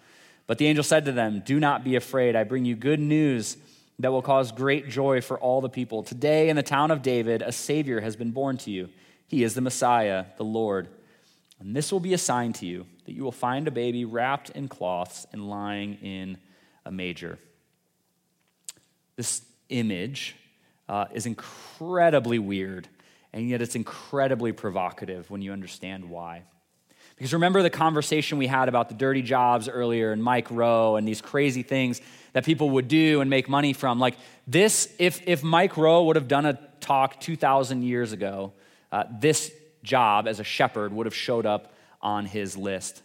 But 0.47 0.57
the 0.57 0.65
angel 0.65 0.83
said 0.83 1.05
to 1.05 1.11
them, 1.11 1.43
Do 1.45 1.59
not 1.59 1.83
be 1.83 1.95
afraid. 1.95 2.35
I 2.35 2.45
bring 2.45 2.65
you 2.65 2.75
good 2.75 2.99
news 2.99 3.57
that 3.99 4.11
will 4.11 4.23
cause 4.23 4.51
great 4.51 4.89
joy 4.89 5.21
for 5.21 5.39
all 5.39 5.61
the 5.61 5.69
people. 5.69 6.01
Today, 6.01 6.49
in 6.49 6.55
the 6.55 6.63
town 6.63 6.89
of 6.89 7.03
David, 7.03 7.43
a 7.43 7.51
Savior 7.51 8.01
has 8.01 8.15
been 8.15 8.31
born 8.31 8.57
to 8.57 8.71
you. 8.71 8.89
He 9.27 9.43
is 9.43 9.53
the 9.53 9.61
Messiah, 9.61 10.25
the 10.37 10.43
Lord. 10.43 10.87
And 11.59 11.75
this 11.75 11.91
will 11.91 11.99
be 11.99 12.15
a 12.15 12.17
sign 12.17 12.51
to 12.53 12.65
you 12.65 12.87
that 13.05 13.13
you 13.13 13.23
will 13.23 13.31
find 13.31 13.67
a 13.67 13.71
baby 13.71 14.03
wrapped 14.03 14.49
in 14.49 14.67
cloths 14.67 15.27
and 15.31 15.47
lying 15.47 15.99
in 16.01 16.39
a 16.87 16.91
manger. 16.91 17.37
This 19.15 19.43
image 19.69 20.35
uh, 20.89 21.05
is 21.13 21.27
incredibly 21.27 22.39
weird 22.39 22.89
and 23.35 23.49
yet 23.49 23.61
it's 23.61 23.75
incredibly 23.75 24.53
provocative 24.53 25.29
when 25.29 25.41
you 25.41 25.51
understand 25.51 26.09
why. 26.09 26.43
Because 27.17 27.33
remember 27.33 27.61
the 27.61 27.69
conversation 27.69 28.37
we 28.37 28.47
had 28.47 28.69
about 28.69 28.87
the 28.87 28.95
dirty 28.95 29.21
jobs 29.21 29.67
earlier 29.67 30.13
and 30.13 30.23
Mike 30.23 30.49
Rowe 30.49 30.95
and 30.95 31.05
these 31.05 31.21
crazy 31.21 31.61
things 31.61 32.01
that 32.31 32.45
people 32.45 32.71
would 32.71 32.87
do 32.87 33.19
and 33.19 33.29
make 33.29 33.49
money 33.49 33.73
from. 33.73 33.99
Like 33.99 34.15
this, 34.47 34.93
if, 34.99 35.21
if 35.27 35.43
Mike 35.43 35.75
Rowe 35.75 36.05
would 36.05 36.15
have 36.15 36.29
done 36.29 36.45
a 36.45 36.57
talk 36.79 37.19
2,000 37.19 37.83
years 37.83 38.13
ago, 38.13 38.53
uh, 38.91 39.03
this 39.19 39.51
job 39.83 40.29
as 40.29 40.39
a 40.39 40.43
shepherd 40.43 40.93
would 40.93 41.05
have 41.05 41.15
showed 41.15 41.45
up 41.45 41.73
on 42.01 42.25
his 42.25 42.55
list. 42.55 43.03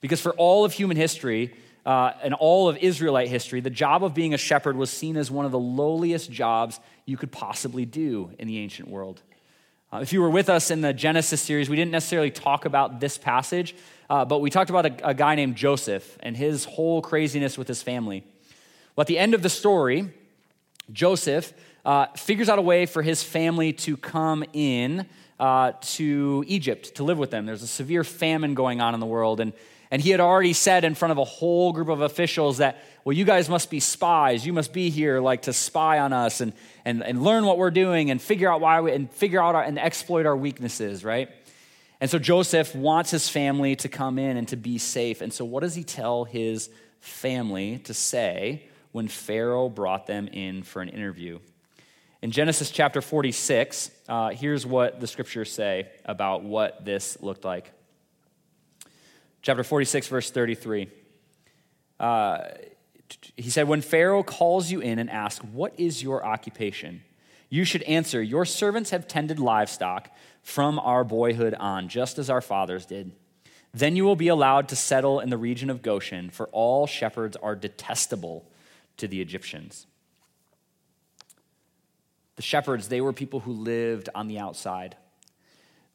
Because 0.00 0.20
for 0.20 0.32
all 0.34 0.64
of 0.64 0.72
human 0.72 0.96
history 0.96 1.52
uh, 1.84 2.12
and 2.22 2.32
all 2.32 2.68
of 2.68 2.76
Israelite 2.76 3.28
history, 3.28 3.60
the 3.60 3.70
job 3.70 4.04
of 4.04 4.14
being 4.14 4.34
a 4.34 4.38
shepherd 4.38 4.76
was 4.76 4.90
seen 4.90 5.16
as 5.16 5.32
one 5.32 5.46
of 5.46 5.52
the 5.52 5.58
lowliest 5.58 6.30
jobs 6.30 6.78
you 7.06 7.16
could 7.16 7.32
possibly 7.32 7.84
do 7.84 8.30
in 8.38 8.46
the 8.46 8.58
ancient 8.58 8.88
world. 8.88 9.20
Uh, 9.94 10.00
if 10.00 10.12
you 10.12 10.20
were 10.20 10.30
with 10.30 10.48
us 10.48 10.72
in 10.72 10.80
the 10.80 10.92
Genesis 10.92 11.40
series, 11.40 11.70
we 11.70 11.76
didn't 11.76 11.92
necessarily 11.92 12.30
talk 12.30 12.64
about 12.64 12.98
this 12.98 13.16
passage, 13.16 13.76
uh, 14.10 14.24
but 14.24 14.40
we 14.40 14.50
talked 14.50 14.68
about 14.68 14.86
a, 14.86 15.10
a, 15.10 15.14
guy 15.14 15.36
named 15.36 15.54
Joseph 15.54 16.18
and 16.18 16.36
his 16.36 16.64
whole 16.64 17.00
craziness 17.00 17.56
with 17.56 17.68
his 17.68 17.80
family. 17.80 18.24
Well, 18.96 19.02
at 19.02 19.06
the 19.06 19.18
end 19.18 19.34
of 19.34 19.42
the 19.42 19.48
story, 19.48 20.10
Joseph 20.92 21.52
uh, 21.84 22.06
figures 22.16 22.48
out 22.48 22.58
a 22.58 22.62
way 22.62 22.86
for 22.86 23.02
his 23.02 23.22
family 23.22 23.72
to 23.72 23.96
come 23.96 24.42
in 24.52 25.06
uh, 25.44 25.72
to 25.96 26.42
Egypt 26.46 26.94
to 26.94 27.04
live 27.04 27.18
with 27.18 27.30
them. 27.30 27.44
There's 27.44 27.62
a 27.62 27.66
severe 27.82 28.04
famine 28.04 28.54
going 28.54 28.80
on 28.80 28.94
in 28.94 29.00
the 29.00 29.06
world, 29.16 29.40
and 29.40 29.52
and 29.90 30.02
he 30.02 30.10
had 30.10 30.18
already 30.18 30.54
said 30.54 30.84
in 30.84 30.94
front 30.94 31.12
of 31.12 31.18
a 31.18 31.24
whole 31.24 31.72
group 31.72 31.88
of 31.88 32.00
officials 32.00 32.58
that, 32.58 32.82
well, 33.04 33.12
you 33.12 33.24
guys 33.24 33.48
must 33.48 33.70
be 33.70 33.78
spies. 33.78 34.44
You 34.44 34.52
must 34.52 34.72
be 34.72 34.90
here 34.90 35.20
like 35.20 35.42
to 35.42 35.52
spy 35.52 36.00
on 36.00 36.12
us 36.12 36.40
and, 36.40 36.52
and, 36.84 37.04
and 37.04 37.22
learn 37.22 37.44
what 37.44 37.58
we're 37.58 37.70
doing 37.70 38.10
and 38.10 38.20
figure 38.20 38.50
out 38.50 38.60
why 38.60 38.80
we, 38.80 38.90
and 38.92 39.08
figure 39.12 39.40
out 39.40 39.54
our, 39.54 39.62
and 39.62 39.78
exploit 39.78 40.26
our 40.26 40.36
weaknesses, 40.36 41.04
right? 41.04 41.28
And 42.00 42.10
so 42.10 42.18
Joseph 42.18 42.74
wants 42.74 43.12
his 43.12 43.28
family 43.28 43.76
to 43.76 43.88
come 43.88 44.18
in 44.18 44.36
and 44.36 44.48
to 44.48 44.56
be 44.56 44.78
safe. 44.78 45.20
And 45.20 45.32
so 45.32 45.44
what 45.44 45.60
does 45.60 45.76
he 45.76 45.84
tell 45.84 46.24
his 46.24 46.70
family 46.98 47.78
to 47.84 47.94
say 47.94 48.64
when 48.90 49.06
Pharaoh 49.06 49.68
brought 49.68 50.08
them 50.08 50.28
in 50.32 50.64
for 50.64 50.82
an 50.82 50.88
interview? 50.88 51.38
In 52.24 52.30
Genesis 52.30 52.70
chapter 52.70 53.02
46, 53.02 53.90
uh, 54.08 54.30
here's 54.30 54.64
what 54.64 54.98
the 54.98 55.06
scriptures 55.06 55.52
say 55.52 55.90
about 56.06 56.42
what 56.42 56.82
this 56.82 57.20
looked 57.20 57.44
like 57.44 57.70
chapter 59.42 59.62
46, 59.62 60.08
verse 60.08 60.30
33. 60.30 60.88
Uh, 62.00 62.44
he 63.36 63.50
said, 63.50 63.68
When 63.68 63.82
Pharaoh 63.82 64.22
calls 64.22 64.70
you 64.70 64.80
in 64.80 64.98
and 64.98 65.10
asks, 65.10 65.44
What 65.44 65.74
is 65.76 66.02
your 66.02 66.24
occupation? 66.24 67.02
You 67.50 67.66
should 67.66 67.82
answer, 67.82 68.22
Your 68.22 68.46
servants 68.46 68.88
have 68.88 69.06
tended 69.06 69.38
livestock 69.38 70.10
from 70.42 70.78
our 70.78 71.04
boyhood 71.04 71.52
on, 71.52 71.90
just 71.90 72.18
as 72.18 72.30
our 72.30 72.40
fathers 72.40 72.86
did. 72.86 73.12
Then 73.74 73.96
you 73.96 74.04
will 74.04 74.16
be 74.16 74.28
allowed 74.28 74.70
to 74.70 74.76
settle 74.76 75.20
in 75.20 75.28
the 75.28 75.36
region 75.36 75.68
of 75.68 75.82
Goshen, 75.82 76.30
for 76.30 76.46
all 76.52 76.86
shepherds 76.86 77.36
are 77.36 77.54
detestable 77.54 78.50
to 78.96 79.06
the 79.06 79.20
Egyptians. 79.20 79.86
The 82.36 82.42
shepherds, 82.42 82.88
they 82.88 83.00
were 83.00 83.12
people 83.12 83.40
who 83.40 83.52
lived 83.52 84.08
on 84.14 84.28
the 84.28 84.38
outside. 84.38 84.96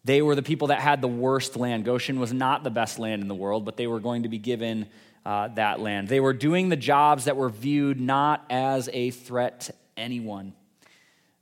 They 0.05 0.21
were 0.21 0.35
the 0.35 0.43
people 0.43 0.69
that 0.69 0.79
had 0.79 1.01
the 1.01 1.07
worst 1.07 1.57
land. 1.57 1.85
Goshen 1.85 2.19
was 2.19 2.31
not 2.31 2.63
the 2.63 2.69
best 2.69 2.99
land 2.99 3.21
in 3.21 3.27
the 3.27 3.35
world, 3.35 3.65
but 3.65 3.77
they 3.77 3.87
were 3.87 3.99
going 3.99 4.23
to 4.23 4.29
be 4.29 4.37
given 4.37 4.87
uh, 5.25 5.49
that 5.49 5.79
land. 5.79 6.07
They 6.07 6.21
were 6.21 6.33
doing 6.33 6.69
the 6.69 6.77
jobs 6.77 7.25
that 7.25 7.35
were 7.35 7.49
viewed 7.49 7.99
not 7.99 8.45
as 8.49 8.89
a 8.93 9.11
threat 9.11 9.61
to 9.61 9.73
anyone. 9.97 10.53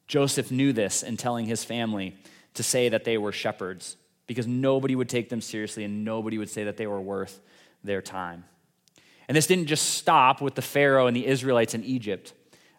Joseph 0.08 0.52
knew 0.52 0.74
this 0.74 1.04
in 1.04 1.18
telling 1.18 1.46
his 1.46 1.64
family 1.64 2.16
to 2.56 2.64
say 2.64 2.90
that 2.90 3.04
they 3.04 3.18
were 3.18 3.32
shepherds 3.32 3.98
because 4.26 4.48
nobody 4.48 4.96
would 4.96 5.10
take 5.10 5.30
them 5.30 5.42
seriously 5.42 5.84
and 5.84 6.04
nobody 6.04 6.38
would 6.38 6.50
say 6.50 6.64
that 6.64 6.78
they 6.78 6.88
were 6.88 7.00
worth 7.00 7.40
their 7.84 8.02
time. 8.02 8.44
And 9.28 9.36
this 9.36 9.48
didn't 9.48 9.68
just 9.68 9.92
stop 9.92 10.42
with 10.42 10.56
the 10.56 10.62
Pharaoh 10.62 11.08
and 11.08 11.16
the 11.16 11.26
Israelites 11.26 11.74
in 11.74 11.84
Egypt. 11.84 12.34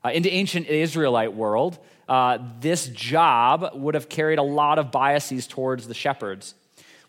Uh, 0.08 0.12
in 0.12 0.22
the 0.22 0.30
ancient 0.30 0.66
Israelite 0.68 1.34
world, 1.34 1.78
uh, 2.08 2.38
this 2.60 2.86
job 2.88 3.72
would 3.74 3.94
have 3.94 4.08
carried 4.08 4.38
a 4.38 4.42
lot 4.42 4.78
of 4.78 4.90
biases 4.90 5.46
towards 5.46 5.86
the 5.86 5.92
shepherds. 5.92 6.54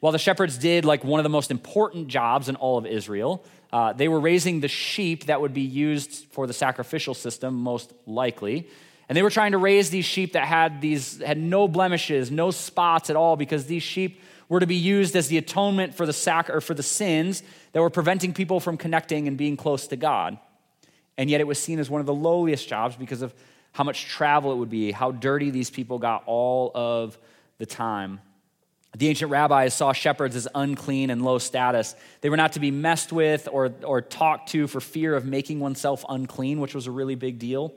While 0.02 0.12
the 0.12 0.20
shepherds 0.20 0.58
did 0.58 0.84
like 0.84 1.06
one 1.06 1.18
of 1.18 1.24
the 1.24 1.30
most 1.30 1.50
important 1.50 2.10
jobs 2.10 2.50
in 2.50 2.58
all 2.58 2.78
of 2.78 2.86
Israel, 2.86 3.46
uh, 3.72 3.94
they 3.94 4.10
were 4.10 4.20
raising 4.20 4.60
the 4.60 4.68
sheep 4.68 5.28
that 5.28 5.40
would 5.40 5.54
be 5.54 5.62
used 5.62 6.26
for 6.32 6.46
the 6.46 6.52
sacrificial 6.52 7.14
system, 7.14 7.54
most 7.54 7.94
likely. 8.06 8.68
And 9.08 9.16
they 9.16 9.24
were 9.24 9.30
trying 9.30 9.54
to 9.54 9.58
raise 9.58 9.90
these 9.90 10.04
sheep 10.04 10.34
that 10.34 10.44
had 10.44 10.82
these 10.82 11.22
had 11.22 11.38
no 11.38 11.70
blemishes, 11.70 12.30
no 12.32 12.52
spots 12.52 13.10
at 13.10 13.16
all, 13.16 13.38
because 13.38 13.66
these 13.66 13.84
sheep 13.84 14.20
were 14.50 14.60
to 14.60 14.68
be 14.68 14.76
used 14.76 15.16
as 15.16 15.30
the 15.30 15.38
atonement 15.38 15.96
for 15.96 16.06
the 16.06 16.12
sac 16.12 16.50
or 16.50 16.60
for 16.60 16.74
the 16.74 16.84
sins 16.84 17.44
that 17.72 17.82
were 17.82 17.90
preventing 17.90 18.34
people 18.34 18.60
from 18.60 18.76
connecting 18.76 19.30
and 19.30 19.38
being 19.38 19.56
close 19.56 19.88
to 19.88 19.96
God. 19.96 20.38
And 21.20 21.30
yet 21.30 21.42
it 21.42 21.48
was 21.48 21.60
seen 21.60 21.80
as 21.80 21.90
one 21.90 22.00
of 22.00 22.08
the 22.08 22.14
lowliest 22.14 22.70
jobs 22.70 22.96
because 22.96 23.22
of 23.22 23.34
how 23.74 23.84
much 23.84 24.06
travel 24.06 24.54
it 24.54 24.56
would 24.56 24.70
be, 24.70 24.94
how 24.94 25.12
dirty 25.12 25.50
these 25.50 25.70
people 25.70 26.00
got 26.00 26.24
all 26.26 26.72
of 26.74 27.18
the 27.58 27.66
time. 27.66 28.22
The 28.98 29.10
ancient 29.10 29.30
rabbis 29.30 29.74
saw 29.74 29.92
shepherds 29.92 30.38
as 30.38 30.48
unclean 30.56 31.10
and 31.10 31.22
low 31.22 31.38
status. 31.38 31.94
They 32.22 32.30
were 32.30 32.38
not 32.38 32.54
to 32.54 32.62
be 32.62 32.72
messed 32.72 33.12
with 33.12 33.50
or, 33.52 33.70
or 33.84 34.00
talked 34.00 34.50
to 34.52 34.66
for 34.66 34.80
fear 34.80 35.14
of 35.14 35.26
making 35.26 35.60
oneself 35.60 36.06
unclean, 36.08 36.62
which 36.62 36.74
was 36.74 36.88
a 36.88 36.92
really 36.92 37.16
big 37.16 37.38
deal. 37.38 37.74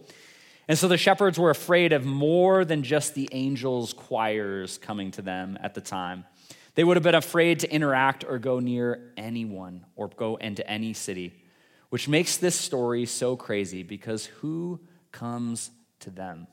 And 0.68 0.78
so 0.78 0.86
the 0.86 0.96
shepherds 0.96 1.36
were 1.36 1.50
afraid 1.50 1.92
of 1.92 2.04
more 2.04 2.64
than 2.64 2.84
just 2.84 3.16
the 3.16 3.28
angels' 3.32 3.92
choirs 3.92 4.78
coming 4.78 5.10
to 5.10 5.22
them 5.22 5.58
at 5.60 5.74
the 5.74 5.80
time. 5.80 6.26
They 6.76 6.84
would 6.84 6.96
have 6.96 7.02
been 7.02 7.16
afraid 7.16 7.58
to 7.60 7.74
interact 7.74 8.24
or 8.24 8.38
go 8.38 8.60
near 8.60 9.10
anyone 9.16 9.84
or 9.96 10.06
go 10.06 10.36
into 10.36 10.64
any 10.70 10.92
city. 10.92 11.41
Which 11.92 12.08
makes 12.08 12.38
this 12.38 12.58
story 12.58 13.04
so 13.04 13.36
crazy 13.36 13.82
because 13.82 14.24
who 14.24 14.80
comes 15.10 15.70
to 16.00 16.08
them? 16.08 16.46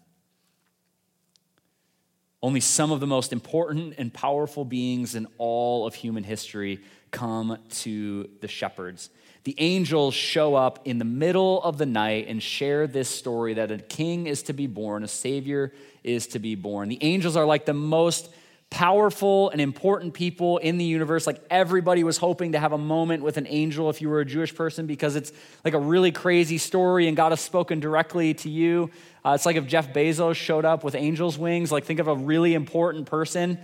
Only 2.44 2.60
some 2.60 2.92
of 2.92 3.00
the 3.00 3.08
most 3.08 3.32
important 3.32 3.94
and 3.98 4.14
powerful 4.14 4.66
beings 4.66 5.16
in 5.16 5.28
all 5.38 5.88
of 5.88 5.96
human 5.96 6.26
history 6.26 6.82
come 7.12 7.58
to 7.70 8.30
the 8.42 8.50
shepherds. 8.50 9.12
The 9.46 9.56
angels 9.60 10.14
show 10.14 10.56
up 10.56 10.82
in 10.84 11.00
the 11.00 11.06
middle 11.06 11.64
of 11.64 11.78
the 11.78 11.86
night 11.86 12.28
and 12.28 12.44
share 12.44 12.86
this 12.86 13.08
story 13.08 13.54
that 13.54 13.72
a 13.72 13.78
king 13.78 14.28
is 14.28 14.44
to 14.44 14.52
be 14.52 14.68
born, 14.68 15.06
a 15.06 15.08
savior 15.08 15.72
is 16.04 16.28
to 16.28 16.40
be 16.40 16.56
born. 16.56 16.90
The 16.90 17.02
angels 17.02 17.38
are 17.38 17.46
like 17.46 17.66
the 17.66 17.74
most 17.74 18.28
powerful 18.70 19.50
and 19.50 19.60
important 19.60 20.14
people 20.14 20.60
in 20.60 20.78
the 20.78 20.86
universe. 20.86 21.26
Like 21.26 21.42
everybody 21.50 22.04
was 22.04 22.18
hoping 22.18 22.52
to 22.52 22.60
have 22.60 22.72
a 22.72 22.78
moment 22.78 23.24
with 23.24 23.38
an 23.38 23.48
angel 23.48 23.90
if 23.90 24.02
you 24.02 24.10
were 24.10 24.20
a 24.20 24.26
Jewish 24.26 24.54
person 24.54 24.86
because 24.86 25.16
it's 25.16 25.32
like 25.66 25.74
a 25.74 25.80
really 25.80 26.12
crazy 26.12 26.58
story 26.58 27.08
and 27.08 27.18
God 27.18 27.32
has 27.32 27.42
spoken 27.42 27.80
directly 27.80 28.36
to 28.36 28.50
you. 28.50 28.92
Uh, 29.26 29.32
it's 29.32 29.46
like 29.46 29.56
if 29.56 29.66
Jeff 29.66 29.92
Bezos 29.92 30.36
showed 30.36 30.66
up 30.66 30.84
with 30.84 30.94
angel's 30.94 31.38
wings. 31.38 31.72
Like 31.72 31.86
think 31.86 32.00
of 32.00 32.08
a 32.08 32.16
really 32.16 32.54
important 32.54 33.08
person. 33.08 33.58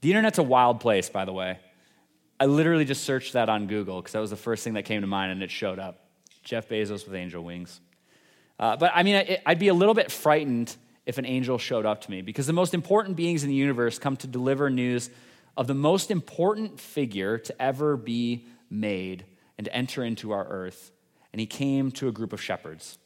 The 0.00 0.10
internet's 0.10 0.38
a 0.38 0.42
wild 0.42 0.80
place, 0.80 1.10
by 1.10 1.26
the 1.26 1.32
way. 1.32 1.58
I 2.38 2.46
literally 2.46 2.86
just 2.86 3.04
searched 3.04 3.34
that 3.34 3.50
on 3.50 3.66
Google 3.66 4.00
because 4.00 4.12
that 4.12 4.20
was 4.20 4.30
the 4.30 4.36
first 4.36 4.64
thing 4.64 4.72
that 4.74 4.84
came 4.84 5.02
to 5.02 5.06
mind 5.06 5.32
and 5.32 5.42
it 5.42 5.50
showed 5.50 5.78
up. 5.78 6.06
Jeff 6.42 6.68
Bezos 6.68 7.04
with 7.04 7.14
angel 7.14 7.44
wings. 7.44 7.80
Uh, 8.58 8.76
but 8.76 8.92
I 8.94 9.02
mean, 9.02 9.38
I'd 9.44 9.58
be 9.58 9.68
a 9.68 9.74
little 9.74 9.94
bit 9.94 10.10
frightened 10.10 10.74
if 11.06 11.18
an 11.18 11.26
angel 11.26 11.58
showed 11.58 11.86
up 11.86 12.02
to 12.02 12.10
me 12.10 12.22
because 12.22 12.46
the 12.46 12.52
most 12.52 12.74
important 12.74 13.16
beings 13.16 13.42
in 13.42 13.48
the 13.48 13.54
universe 13.54 13.98
come 13.98 14.16
to 14.18 14.26
deliver 14.26 14.70
news 14.70 15.10
of 15.56 15.66
the 15.66 15.74
most 15.74 16.10
important 16.10 16.80
figure 16.80 17.38
to 17.38 17.62
ever 17.62 17.96
be 17.96 18.46
made 18.70 19.24
and 19.58 19.64
to 19.64 19.74
enter 19.74 20.04
into 20.04 20.30
our 20.30 20.46
earth. 20.46 20.90
And 21.32 21.40
he 21.40 21.46
came 21.46 21.90
to 21.92 22.08
a 22.08 22.12
group 22.12 22.32
of 22.32 22.40
shepherds. 22.40 22.98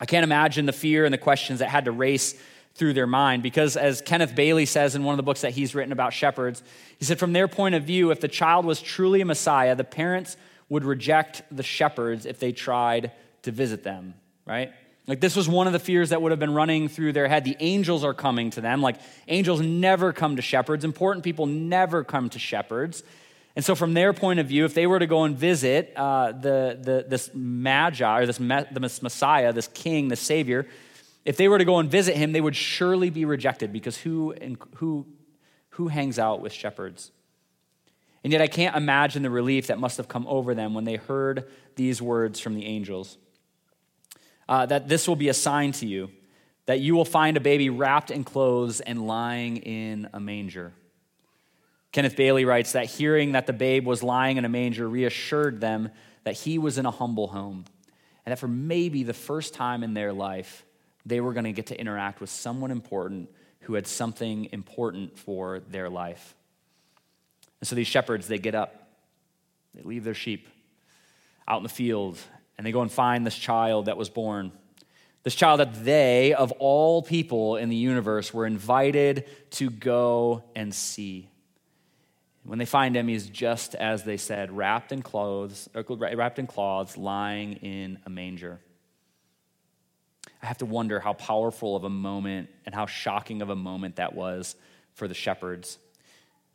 I 0.00 0.06
can't 0.06 0.24
imagine 0.24 0.66
the 0.66 0.72
fear 0.72 1.04
and 1.04 1.12
the 1.12 1.18
questions 1.18 1.58
that 1.58 1.68
had 1.68 1.86
to 1.86 1.92
race 1.92 2.34
through 2.74 2.92
their 2.92 3.06
mind 3.06 3.42
because, 3.42 3.76
as 3.76 4.00
Kenneth 4.00 4.34
Bailey 4.34 4.64
says 4.64 4.94
in 4.94 5.02
one 5.02 5.12
of 5.12 5.16
the 5.16 5.24
books 5.24 5.40
that 5.40 5.52
he's 5.52 5.74
written 5.74 5.92
about 5.92 6.12
shepherds, 6.12 6.62
he 6.98 7.04
said, 7.04 7.18
from 7.18 7.32
their 7.32 7.48
point 7.48 7.74
of 7.74 7.82
view, 7.82 8.10
if 8.10 8.20
the 8.20 8.28
child 8.28 8.64
was 8.64 8.80
truly 8.80 9.20
a 9.20 9.24
Messiah, 9.24 9.74
the 9.74 9.84
parents 9.84 10.36
would 10.68 10.84
reject 10.84 11.42
the 11.50 11.62
shepherds 11.62 12.24
if 12.26 12.38
they 12.38 12.52
tried 12.52 13.12
to 13.42 13.50
visit 13.50 13.82
them, 13.82 14.14
right? 14.46 14.72
Like, 15.08 15.20
this 15.20 15.34
was 15.34 15.48
one 15.48 15.66
of 15.66 15.72
the 15.72 15.78
fears 15.78 16.10
that 16.10 16.20
would 16.20 16.32
have 16.32 16.38
been 16.38 16.52
running 16.52 16.86
through 16.88 17.14
their 17.14 17.28
head. 17.28 17.42
The 17.44 17.56
angels 17.60 18.04
are 18.04 18.12
coming 18.12 18.50
to 18.50 18.60
them. 18.60 18.82
Like, 18.82 18.96
angels 19.26 19.62
never 19.62 20.12
come 20.12 20.36
to 20.36 20.42
shepherds. 20.42 20.84
Important 20.84 21.24
people 21.24 21.46
never 21.46 22.04
come 22.04 22.28
to 22.28 22.38
shepherds. 22.38 23.02
And 23.56 23.64
so, 23.64 23.74
from 23.74 23.94
their 23.94 24.12
point 24.12 24.38
of 24.38 24.46
view, 24.46 24.66
if 24.66 24.74
they 24.74 24.86
were 24.86 24.98
to 24.98 25.06
go 25.06 25.24
and 25.24 25.34
visit 25.34 25.94
uh, 25.96 26.32
the, 26.32 26.78
the, 26.78 27.06
this 27.08 27.30
Magi, 27.32 28.20
or 28.20 28.26
this, 28.26 28.36
the 28.36 28.98
Messiah, 29.02 29.50
this 29.54 29.68
King, 29.68 30.08
the 30.08 30.16
Savior, 30.16 30.66
if 31.24 31.38
they 31.38 31.48
were 31.48 31.58
to 31.58 31.64
go 31.64 31.78
and 31.78 31.90
visit 31.90 32.14
him, 32.14 32.32
they 32.32 32.42
would 32.42 32.54
surely 32.54 33.08
be 33.08 33.24
rejected 33.24 33.72
because 33.72 33.96
who, 33.96 34.34
who, 34.74 35.06
who 35.70 35.88
hangs 35.88 36.18
out 36.18 36.42
with 36.42 36.52
shepherds? 36.52 37.12
And 38.22 38.30
yet, 38.30 38.42
I 38.42 38.46
can't 38.46 38.76
imagine 38.76 39.22
the 39.22 39.30
relief 39.30 39.68
that 39.68 39.78
must 39.78 39.96
have 39.96 40.06
come 40.06 40.26
over 40.26 40.54
them 40.54 40.74
when 40.74 40.84
they 40.84 40.96
heard 40.96 41.48
these 41.76 42.02
words 42.02 42.40
from 42.40 42.54
the 42.54 42.66
angels 42.66 43.16
uh, 44.48 44.66
that 44.66 44.88
this 44.88 45.06
will 45.06 45.16
be 45.16 45.28
a 45.28 45.34
sign 45.34 45.72
to 45.72 45.86
you 45.86 46.10
that 46.68 46.80
you 46.80 46.94
will 46.94 47.06
find 47.06 47.38
a 47.38 47.40
baby 47.40 47.70
wrapped 47.70 48.10
in 48.10 48.22
clothes 48.22 48.82
and 48.82 49.06
lying 49.06 49.56
in 49.56 50.06
a 50.12 50.20
manger. 50.20 50.74
Kenneth 51.92 52.14
Bailey 52.14 52.44
writes 52.44 52.72
that 52.72 52.84
hearing 52.84 53.32
that 53.32 53.46
the 53.46 53.54
babe 53.54 53.86
was 53.86 54.02
lying 54.02 54.36
in 54.36 54.44
a 54.44 54.50
manger 54.50 54.86
reassured 54.86 55.62
them 55.62 55.88
that 56.24 56.34
he 56.34 56.58
was 56.58 56.76
in 56.76 56.84
a 56.84 56.90
humble 56.90 57.28
home, 57.28 57.64
and 58.26 58.32
that 58.32 58.38
for 58.38 58.48
maybe 58.48 59.02
the 59.02 59.14
first 59.14 59.54
time 59.54 59.82
in 59.82 59.94
their 59.94 60.12
life, 60.12 60.66
they 61.06 61.22
were 61.22 61.32
going 61.32 61.44
to 61.44 61.52
get 61.52 61.68
to 61.68 61.80
interact 61.80 62.20
with 62.20 62.28
someone 62.28 62.70
important 62.70 63.30
who 63.60 63.72
had 63.72 63.86
something 63.86 64.50
important 64.52 65.18
for 65.18 65.60
their 65.70 65.88
life. 65.88 66.34
And 67.62 67.68
so 67.68 67.76
these 67.76 67.86
shepherds, 67.86 68.28
they 68.28 68.38
get 68.38 68.54
up, 68.54 68.90
they 69.74 69.80
leave 69.84 70.04
their 70.04 70.12
sheep 70.12 70.48
out 71.48 71.56
in 71.56 71.62
the 71.62 71.70
field, 71.70 72.18
and 72.58 72.66
they 72.66 72.72
go 72.72 72.82
and 72.82 72.92
find 72.92 73.24
this 73.24 73.36
child 73.36 73.86
that 73.86 73.96
was 73.96 74.10
born. 74.10 74.52
This 75.22 75.34
child 75.34 75.60
that 75.60 75.84
they, 75.84 76.34
of 76.34 76.52
all 76.52 77.02
people 77.02 77.56
in 77.56 77.68
the 77.68 77.76
universe, 77.76 78.34
were 78.34 78.46
invited 78.46 79.26
to 79.52 79.70
go 79.70 80.42
and 80.54 80.74
see. 80.74 81.30
When 82.44 82.58
they 82.58 82.64
find 82.64 82.96
him, 82.96 83.08
he's 83.08 83.28
just 83.28 83.74
as 83.74 84.04
they 84.04 84.16
said, 84.16 84.50
wrapped 84.56 84.90
in 84.90 85.02
clothes, 85.02 85.68
uh, 85.74 85.82
wrapped 85.96 86.38
in 86.38 86.46
cloths, 86.46 86.96
lying 86.96 87.54
in 87.54 87.98
a 88.06 88.10
manger. 88.10 88.60
I 90.42 90.46
have 90.46 90.58
to 90.58 90.66
wonder 90.66 91.00
how 91.00 91.12
powerful 91.14 91.76
of 91.76 91.84
a 91.84 91.90
moment 91.90 92.48
and 92.64 92.74
how 92.74 92.86
shocking 92.86 93.42
of 93.42 93.50
a 93.50 93.56
moment 93.56 93.96
that 93.96 94.14
was 94.14 94.56
for 94.94 95.08
the 95.08 95.14
shepherds 95.14 95.78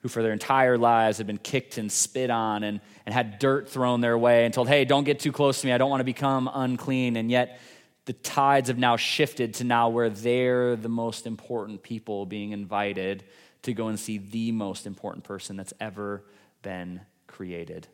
who 0.04 0.10
for 0.10 0.22
their 0.22 0.34
entire 0.34 0.78
lives 0.78 1.18
had 1.18 1.26
been 1.26 1.38
kicked 1.38 1.78
and 1.78 1.89
spit 1.89 2.30
on 2.30 2.63
and, 2.63 2.82
and 3.06 3.16
had 3.16 3.39
dirt 3.39 3.70
thrown 3.70 4.02
their 4.02 4.18
way 4.18 4.44
and 4.44 4.54
told, 4.54 4.68
hey, 4.68 4.84
don't 4.84 5.06
get 5.06 5.18
too 5.18 5.32
close 5.32 5.62
to 5.62 5.68
me. 5.68 5.72
I 5.72 5.78
don't 5.78 5.89
want 5.89 6.02
to 6.02 6.06
become 6.06 6.50
unclean. 6.54 7.16
And 7.16 7.32
yet 7.32 7.58
the 8.04 8.12
tides 8.12 8.68
have 8.68 8.78
now 8.78 8.98
shifted 8.98 9.54
to 9.56 9.63
now 9.63 9.88
where 9.88 10.10
they're 10.10 10.76
the 10.76 10.89
most 10.89 11.26
important 11.26 11.84
people 11.84 12.26
being 12.26 12.52
invited 12.52 13.24
to 13.62 13.74
go 13.74 13.88
and 13.88 13.98
see 13.98 14.18
the 14.18 14.52
most 14.52 14.86
important 14.86 15.24
person 15.24 15.56
that's 15.56 15.74
ever 15.80 16.26
been 16.63 17.00
created, 17.28 17.88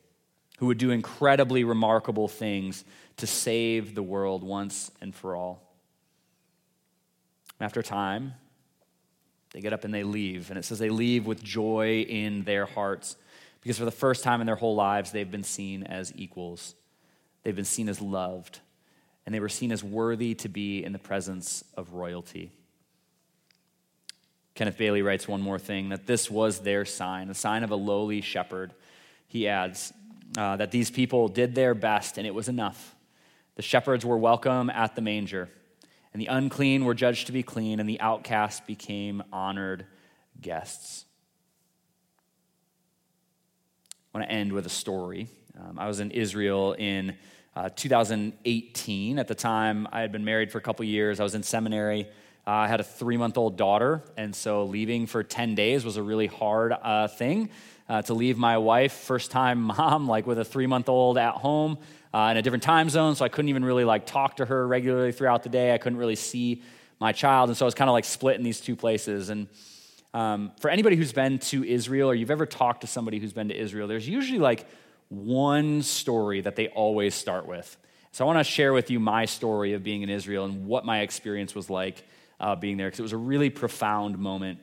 who 0.57 0.65
would 0.65 0.79
do 0.79 0.89
incredibly 0.89 1.63
remarkable 1.63 2.27
things 2.27 2.85
to 3.17 3.27
save 3.27 3.93
the 3.93 4.01
world 4.01 4.43
once 4.43 4.89
and 4.99 5.13
for 5.13 5.35
all. 5.35 5.61
After 7.61 7.83
time, 7.83 8.33
they 9.51 9.61
get 9.61 9.73
up 9.73 9.83
and 9.83 9.93
they 9.93 10.03
leave. 10.03 10.49
And 10.49 10.59
it 10.59 10.65
says 10.65 10.79
they 10.79 10.89
leave 10.89 11.25
with 11.25 11.43
joy 11.43 12.01
in 12.07 12.43
their 12.43 12.65
hearts 12.65 13.15
because 13.61 13.77
for 13.77 13.85
the 13.85 13.91
first 13.91 14.23
time 14.23 14.41
in 14.41 14.47
their 14.47 14.55
whole 14.55 14.75
lives, 14.75 15.11
they've 15.11 15.29
been 15.29 15.43
seen 15.43 15.83
as 15.83 16.13
equals. 16.15 16.75
They've 17.43 17.55
been 17.55 17.65
seen 17.65 17.89
as 17.89 18.01
loved. 18.01 18.59
And 19.25 19.35
they 19.35 19.39
were 19.39 19.49
seen 19.49 19.71
as 19.71 19.83
worthy 19.83 20.33
to 20.35 20.49
be 20.49 20.83
in 20.83 20.93
the 20.93 20.99
presence 20.99 21.63
of 21.75 21.93
royalty. 21.93 22.51
Kenneth 24.55 24.77
Bailey 24.77 25.01
writes 25.01 25.27
one 25.27 25.41
more 25.41 25.59
thing 25.59 25.89
that 25.89 26.05
this 26.05 26.29
was 26.29 26.59
their 26.59 26.83
sign, 26.85 27.27
the 27.27 27.33
sign 27.33 27.63
of 27.63 27.71
a 27.71 27.75
lowly 27.75 28.21
shepherd. 28.21 28.73
He 29.27 29.47
adds 29.47 29.93
uh, 30.37 30.57
that 30.57 30.71
these 30.71 30.89
people 30.89 31.27
did 31.27 31.55
their 31.55 31.73
best 31.73 32.17
and 32.17 32.25
it 32.25 32.33
was 32.33 32.49
enough. 32.49 32.95
The 33.55 33.61
shepherds 33.61 34.05
were 34.05 34.17
welcome 34.17 34.69
at 34.69 34.95
the 34.95 35.01
manger 35.01 35.49
and 36.13 36.21
the 36.21 36.27
unclean 36.27 36.85
were 36.85 36.93
judged 36.93 37.27
to 37.27 37.31
be 37.31 37.43
clean, 37.43 37.79
and 37.79 37.87
the 37.87 37.99
outcast 37.99 38.65
became 38.65 39.23
honored 39.31 39.85
guests. 40.41 41.05
I 44.13 44.17
want 44.17 44.29
to 44.29 44.35
end 44.35 44.53
with 44.53 44.65
a 44.65 44.69
story. 44.69 45.27
Um, 45.59 45.77
I 45.77 45.87
was 45.87 45.99
in 45.99 46.11
Israel 46.11 46.73
in 46.73 47.15
uh, 47.55 47.69
2018. 47.75 49.19
At 49.19 49.27
the 49.27 49.35
time, 49.35 49.87
I 49.91 50.01
had 50.01 50.11
been 50.11 50.25
married 50.25 50.51
for 50.51 50.57
a 50.57 50.61
couple 50.61 50.83
years. 50.85 51.19
I 51.19 51.23
was 51.23 51.35
in 51.35 51.43
seminary. 51.43 52.07
Uh, 52.47 52.51
I 52.51 52.67
had 52.67 52.79
a 52.79 52.83
three 52.83 53.17
month 53.17 53.37
old 53.37 53.57
daughter, 53.57 54.01
and 54.17 54.35
so 54.35 54.65
leaving 54.65 55.05
for 55.05 55.23
10 55.23 55.53
days 55.53 55.85
was 55.85 55.97
a 55.97 56.03
really 56.03 56.27
hard 56.27 56.73
uh, 56.73 57.07
thing. 57.07 57.49
Uh, 57.87 58.03
to 58.03 58.13
leave 58.13 58.37
my 58.37 58.57
wife, 58.57 58.93
first 58.93 59.31
time 59.31 59.61
mom, 59.77 60.07
like 60.07 60.25
with 60.25 60.39
a 60.39 60.45
three 60.45 60.67
month 60.67 60.89
old 60.89 61.17
at 61.17 61.35
home 61.35 61.77
uh, 62.13 62.29
in 62.31 62.37
a 62.37 62.41
different 62.41 62.63
time 62.63 62.89
zone, 62.89 63.15
so 63.15 63.25
I 63.25 63.29
couldn't 63.29 63.49
even 63.49 63.63
really 63.63 63.85
like 63.85 64.05
talk 64.05 64.37
to 64.37 64.45
her 64.45 64.67
regularly 64.67 65.11
throughout 65.11 65.43
the 65.43 65.49
day. 65.49 65.73
I 65.73 65.77
couldn't 65.77 65.99
really 65.99 66.15
see 66.15 66.63
my 66.99 67.11
child, 67.11 67.49
and 67.49 67.57
so 67.57 67.65
I 67.65 67.67
was 67.67 67.75
kind 67.75 67.89
of 67.89 67.93
like 67.93 68.05
split 68.05 68.37
in 68.37 68.43
these 68.43 68.59
two 68.59 68.75
places. 68.75 69.29
And 69.29 69.47
um, 70.13 70.51
for 70.59 70.69
anybody 70.69 70.95
who's 70.95 71.13
been 71.13 71.39
to 71.39 71.63
Israel 71.63 72.09
or 72.09 72.15
you've 72.15 72.31
ever 72.31 72.45
talked 72.45 72.81
to 72.81 72.87
somebody 72.87 73.19
who's 73.19 73.33
been 73.33 73.49
to 73.49 73.55
Israel, 73.55 73.87
there's 73.87 74.07
usually 74.07 74.39
like 74.39 74.67
one 75.09 75.81
story 75.81 76.41
that 76.41 76.55
they 76.55 76.67
always 76.69 77.15
start 77.15 77.47
with. 77.47 77.77
So 78.11 78.25
I 78.25 78.27
want 78.27 78.39
to 78.39 78.43
share 78.43 78.73
with 78.73 78.89
you 78.89 78.99
my 78.99 79.25
story 79.25 79.73
of 79.73 79.83
being 79.83 80.01
in 80.01 80.09
Israel 80.09 80.45
and 80.45 80.65
what 80.65 80.83
my 80.83 81.01
experience 81.01 81.53
was 81.53 81.69
like 81.69 82.03
uh, 82.39 82.55
being 82.55 82.77
there, 82.77 82.87
because 82.87 82.99
it 82.99 83.03
was 83.03 83.13
a 83.13 83.17
really 83.17 83.49
profound 83.51 84.17
moment 84.17 84.59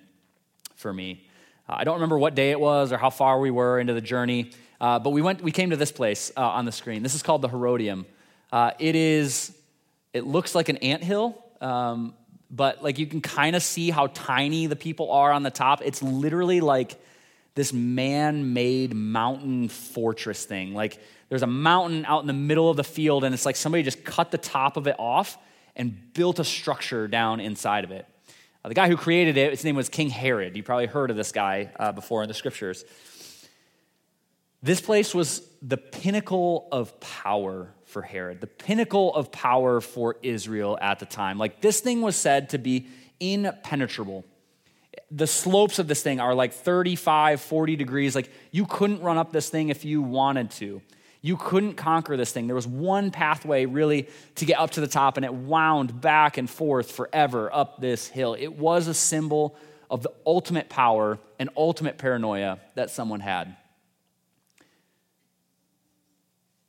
for 0.74 0.92
me. 0.92 1.26
Uh, 1.68 1.76
I 1.78 1.84
don't 1.84 1.94
remember 1.94 2.18
what 2.18 2.34
day 2.34 2.50
it 2.50 2.60
was 2.60 2.92
or 2.92 2.98
how 2.98 3.10
far 3.10 3.40
we 3.40 3.50
were 3.50 3.80
into 3.80 3.92
the 3.94 4.00
journey. 4.00 4.50
Uh, 4.80 4.98
but 4.98 5.10
we 5.10 5.22
went, 5.22 5.42
we 5.42 5.52
came 5.52 5.70
to 5.70 5.76
this 5.76 5.92
place 5.92 6.30
uh, 6.36 6.40
on 6.40 6.64
the 6.64 6.72
screen. 6.72 7.02
This 7.02 7.14
is 7.14 7.22
called 7.22 7.42
the 7.42 7.48
Herodium. 7.48 8.06
Uh, 8.52 8.72
it 8.78 8.94
is, 8.94 9.56
it 10.12 10.26
looks 10.26 10.54
like 10.54 10.68
an 10.68 10.76
ant 10.78 11.02
hill, 11.02 11.42
um, 11.60 12.14
but 12.50 12.82
like 12.82 12.98
you 12.98 13.06
can 13.06 13.20
kind 13.20 13.56
of 13.56 13.62
see 13.62 13.90
how 13.90 14.06
tiny 14.08 14.66
the 14.66 14.76
people 14.76 15.10
are 15.10 15.32
on 15.32 15.42
the 15.42 15.50
top. 15.50 15.80
It's 15.84 16.02
literally 16.02 16.60
like 16.60 16.94
this 17.54 17.72
man-made 17.72 18.94
mountain 18.94 19.68
fortress 19.68 20.44
thing. 20.44 20.74
Like 20.74 21.00
there's 21.28 21.42
a 21.42 21.48
mountain 21.48 22.04
out 22.04 22.20
in 22.20 22.26
the 22.26 22.32
middle 22.32 22.70
of 22.70 22.76
the 22.76 22.84
field, 22.84 23.24
and 23.24 23.34
it's 23.34 23.46
like 23.46 23.56
somebody 23.56 23.82
just 23.82 24.04
cut 24.04 24.30
the 24.30 24.38
top 24.38 24.76
of 24.76 24.86
it 24.86 24.96
off 24.98 25.38
and 25.74 26.12
built 26.12 26.38
a 26.38 26.44
structure 26.44 27.08
down 27.08 27.40
inside 27.40 27.84
of 27.84 27.90
it. 27.90 28.06
Uh, 28.66 28.68
the 28.68 28.74
guy 28.74 28.88
who 28.88 28.96
created 28.96 29.36
it, 29.36 29.52
his 29.52 29.62
name 29.62 29.76
was 29.76 29.88
King 29.88 30.10
Herod. 30.10 30.56
You 30.56 30.62
probably 30.64 30.86
heard 30.86 31.10
of 31.10 31.16
this 31.16 31.30
guy 31.30 31.70
uh, 31.78 31.92
before 31.92 32.24
in 32.24 32.28
the 32.28 32.34
scriptures. 32.34 32.84
This 34.60 34.80
place 34.80 35.14
was 35.14 35.48
the 35.62 35.76
pinnacle 35.76 36.66
of 36.72 36.98
power 36.98 37.72
for 37.84 38.02
Herod, 38.02 38.40
the 38.40 38.48
pinnacle 38.48 39.14
of 39.14 39.30
power 39.30 39.80
for 39.80 40.16
Israel 40.20 40.76
at 40.80 40.98
the 40.98 41.06
time. 41.06 41.38
Like 41.38 41.60
this 41.60 41.78
thing 41.78 42.02
was 42.02 42.16
said 42.16 42.50
to 42.50 42.58
be 42.58 42.88
impenetrable. 43.20 44.24
The 45.12 45.28
slopes 45.28 45.78
of 45.78 45.86
this 45.86 46.02
thing 46.02 46.18
are 46.18 46.34
like 46.34 46.52
35, 46.52 47.40
40 47.40 47.76
degrees. 47.76 48.16
Like 48.16 48.32
you 48.50 48.66
couldn't 48.66 49.00
run 49.00 49.16
up 49.16 49.30
this 49.30 49.48
thing 49.48 49.68
if 49.68 49.84
you 49.84 50.02
wanted 50.02 50.50
to. 50.52 50.82
You 51.22 51.36
couldn't 51.36 51.74
conquer 51.74 52.16
this 52.16 52.32
thing. 52.32 52.46
There 52.46 52.54
was 52.56 52.66
one 52.66 53.10
pathway 53.10 53.66
really 53.66 54.08
to 54.36 54.44
get 54.44 54.58
up 54.58 54.72
to 54.72 54.80
the 54.80 54.86
top, 54.86 55.16
and 55.16 55.24
it 55.24 55.34
wound 55.34 56.00
back 56.00 56.38
and 56.38 56.48
forth 56.48 56.92
forever 56.92 57.52
up 57.52 57.80
this 57.80 58.08
hill. 58.08 58.34
It 58.38 58.56
was 58.58 58.86
a 58.86 58.94
symbol 58.94 59.56
of 59.90 60.02
the 60.02 60.12
ultimate 60.26 60.68
power 60.68 61.18
and 61.38 61.50
ultimate 61.56 61.98
paranoia 61.98 62.58
that 62.74 62.90
someone 62.90 63.20
had. 63.20 63.56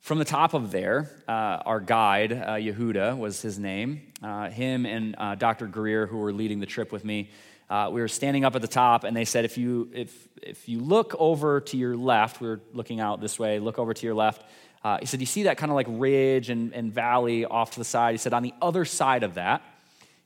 From 0.00 0.18
the 0.18 0.24
top 0.24 0.54
of 0.54 0.70
there, 0.70 1.10
uh, 1.28 1.60
our 1.66 1.80
guide, 1.80 2.32
uh, 2.32 2.54
Yehuda 2.54 3.18
was 3.18 3.42
his 3.42 3.58
name, 3.58 4.00
uh, 4.22 4.48
him 4.48 4.86
and 4.86 5.14
uh, 5.18 5.34
Dr. 5.34 5.66
Greer, 5.66 6.06
who 6.06 6.16
were 6.16 6.32
leading 6.32 6.60
the 6.60 6.66
trip 6.66 6.92
with 6.92 7.04
me, 7.04 7.28
uh, 7.70 7.90
we 7.92 8.00
were 8.00 8.08
standing 8.08 8.44
up 8.44 8.54
at 8.56 8.62
the 8.62 8.68
top, 8.68 9.04
and 9.04 9.16
they 9.16 9.24
said, 9.24 9.44
if 9.44 9.58
you, 9.58 9.90
if, 9.92 10.28
if 10.42 10.68
you 10.68 10.80
look 10.80 11.14
over 11.18 11.60
to 11.60 11.76
your 11.76 11.96
left, 11.96 12.40
we 12.40 12.48
were 12.48 12.60
looking 12.72 13.00
out 13.00 13.20
this 13.20 13.38
way, 13.38 13.58
look 13.58 13.78
over 13.78 13.92
to 13.92 14.06
your 14.06 14.14
left. 14.14 14.42
Uh, 14.82 14.98
he 15.00 15.06
said, 15.06 15.20
You 15.20 15.26
see 15.26 15.42
that 15.44 15.58
kind 15.58 15.70
of 15.70 15.76
like 15.76 15.86
ridge 15.88 16.50
and, 16.50 16.72
and 16.72 16.92
valley 16.92 17.44
off 17.44 17.72
to 17.72 17.78
the 17.78 17.84
side? 17.84 18.12
He 18.12 18.18
said, 18.18 18.32
On 18.32 18.42
the 18.42 18.54
other 18.62 18.84
side 18.84 19.22
of 19.22 19.34
that, 19.34 19.62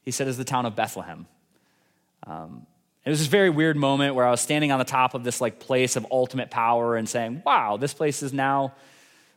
he 0.05 0.11
said, 0.11 0.29
is 0.29 0.37
the 0.37 0.45
town 0.45 0.67
of 0.67 0.77
Bethlehem. 0.77 1.27
Um, 2.27 2.67
it 3.05 3.11
was 3.11 3.19
this 3.19 3.29
very 3.29 3.51
weird 3.51 3.77
moment 3.77 4.15
where 4.15 4.27
I 4.27 4.31
was 4.31 4.41
standing 4.41 4.71
on 4.71 4.79
the 4.79 4.85
top 4.85 5.15
of 5.15 5.25
this 5.25 5.41
like 5.41 5.59
place 5.59 5.97
of 5.97 6.07
ultimate 6.11 6.51
power 6.51 6.97
and 6.97 7.09
saying, 7.09 7.43
Wow, 7.45 7.77
this 7.77 7.95
place 7.95 8.23
is 8.23 8.33
now 8.33 8.75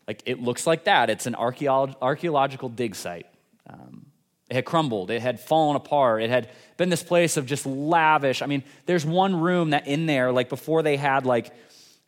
like 0.08 0.22
it 0.26 0.42
looks 0.42 0.68
like 0.68 0.84
that. 0.84 1.10
It's 1.10 1.26
an 1.26 1.36
archaeological 1.36 2.70
dig 2.70 2.96
site. 2.96 3.26
Um, 3.68 4.06
it 4.50 4.56
had 4.56 4.66
crumbled. 4.66 5.10
It 5.10 5.22
had 5.22 5.40
fallen 5.40 5.76
apart. 5.76 6.22
It 6.22 6.30
had 6.30 6.50
been 6.78 6.90
this 6.90 7.04
place 7.04 7.38
of 7.38 7.46
just 7.46 7.66
lavish. 7.66 8.42
I 8.42 8.46
mean, 8.46 8.64
there's 8.86 9.06
one 9.06 9.40
room 9.40 9.72
that 9.72 9.88
in 9.88 10.06
there, 10.06 10.32
like 10.32 10.50
before 10.50 10.84
they 10.84 10.98
had 10.98 11.26
like 11.26 11.52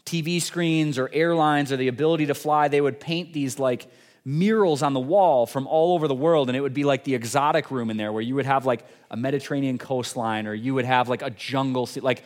TV 0.06 0.42
screens 0.42 0.98
or 0.98 1.10
airlines 1.12 1.72
or 1.72 1.78
the 1.78 1.88
ability 1.88 2.28
to 2.28 2.36
fly, 2.36 2.68
they 2.68 2.82
would 2.82 3.00
paint 3.00 3.34
these 3.34 3.58
like 3.58 3.88
murals 4.24 4.84
on 4.84 4.94
the 4.94 5.00
wall 5.00 5.46
from 5.46 5.68
all 5.68 5.96
over 5.96 6.08
the 6.08 6.14
world, 6.14 6.50
and 6.50 6.58
it 6.58 6.62
would 6.62 6.74
be 6.74 6.84
like 6.84 7.06
the 7.06 7.16
exotic 7.16 7.72
room 7.72 7.90
in 7.90 7.98
there 7.98 8.12
where 8.12 8.22
you 8.22 8.36
would 8.36 8.46
have 8.46 8.66
like 8.66 8.86
a 9.10 9.18
Mediterranean 9.18 9.78
coastline 9.78 10.46
or 10.46 10.54
you 10.54 10.74
would 10.74 10.86
have 10.86 11.10
like 11.10 11.22
a 11.22 11.30
jungle. 11.30 11.90
Like 12.02 12.24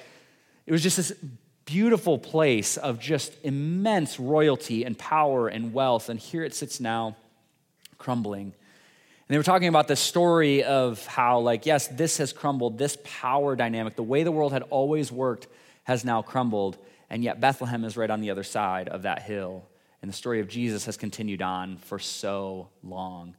it 0.66 0.72
was 0.72 0.84
just 0.84 0.97
this 0.97 1.14
beautiful 1.66 2.18
place 2.18 2.76
of 2.76 2.99
just 2.99 3.34
immense 3.43 4.20
royalty 4.20 4.84
and 4.84 4.97
power 4.97 5.47
and 5.47 5.74
wealth. 5.74 6.09
And 6.09 6.20
here 6.20 6.43
it 6.43 6.53
sits 6.53 6.80
now, 6.80 7.16
crumbling. 7.97 8.53
And 9.32 9.36
they 9.36 9.40
were 9.40 9.44
talking 9.44 9.70
about 9.70 9.88
the 9.88 9.96
story 9.96 10.66
of 10.66 11.06
how, 11.06 11.40
like, 11.40 11.66
yes, 11.66 11.88
this 11.88 12.18
has 12.18 12.34
crumbled, 12.34 12.78
this 12.78 12.98
power 13.02 13.56
dynamic, 13.56 13.96
the 13.96 14.04
way 14.04 14.24
the 14.24 14.32
world 14.34 14.52
had 14.52 14.64
always 14.64 15.10
worked 15.10 15.48
has 15.86 16.04
now 16.04 16.22
crumbled. 16.22 16.78
And 17.10 17.24
yet 17.24 17.40
Bethlehem 17.40 17.86
is 17.86 17.96
right 17.96 18.10
on 18.10 18.20
the 18.20 18.30
other 18.30 18.44
side 18.44 18.90
of 18.90 19.04
that 19.04 19.22
hill. 19.22 19.64
And 20.02 20.12
the 20.12 20.14
story 20.14 20.42
of 20.42 20.50
Jesus 20.50 20.84
has 20.84 20.98
continued 20.98 21.42
on 21.42 21.78
for 21.78 21.98
so 21.98 22.68
long. 22.84 23.38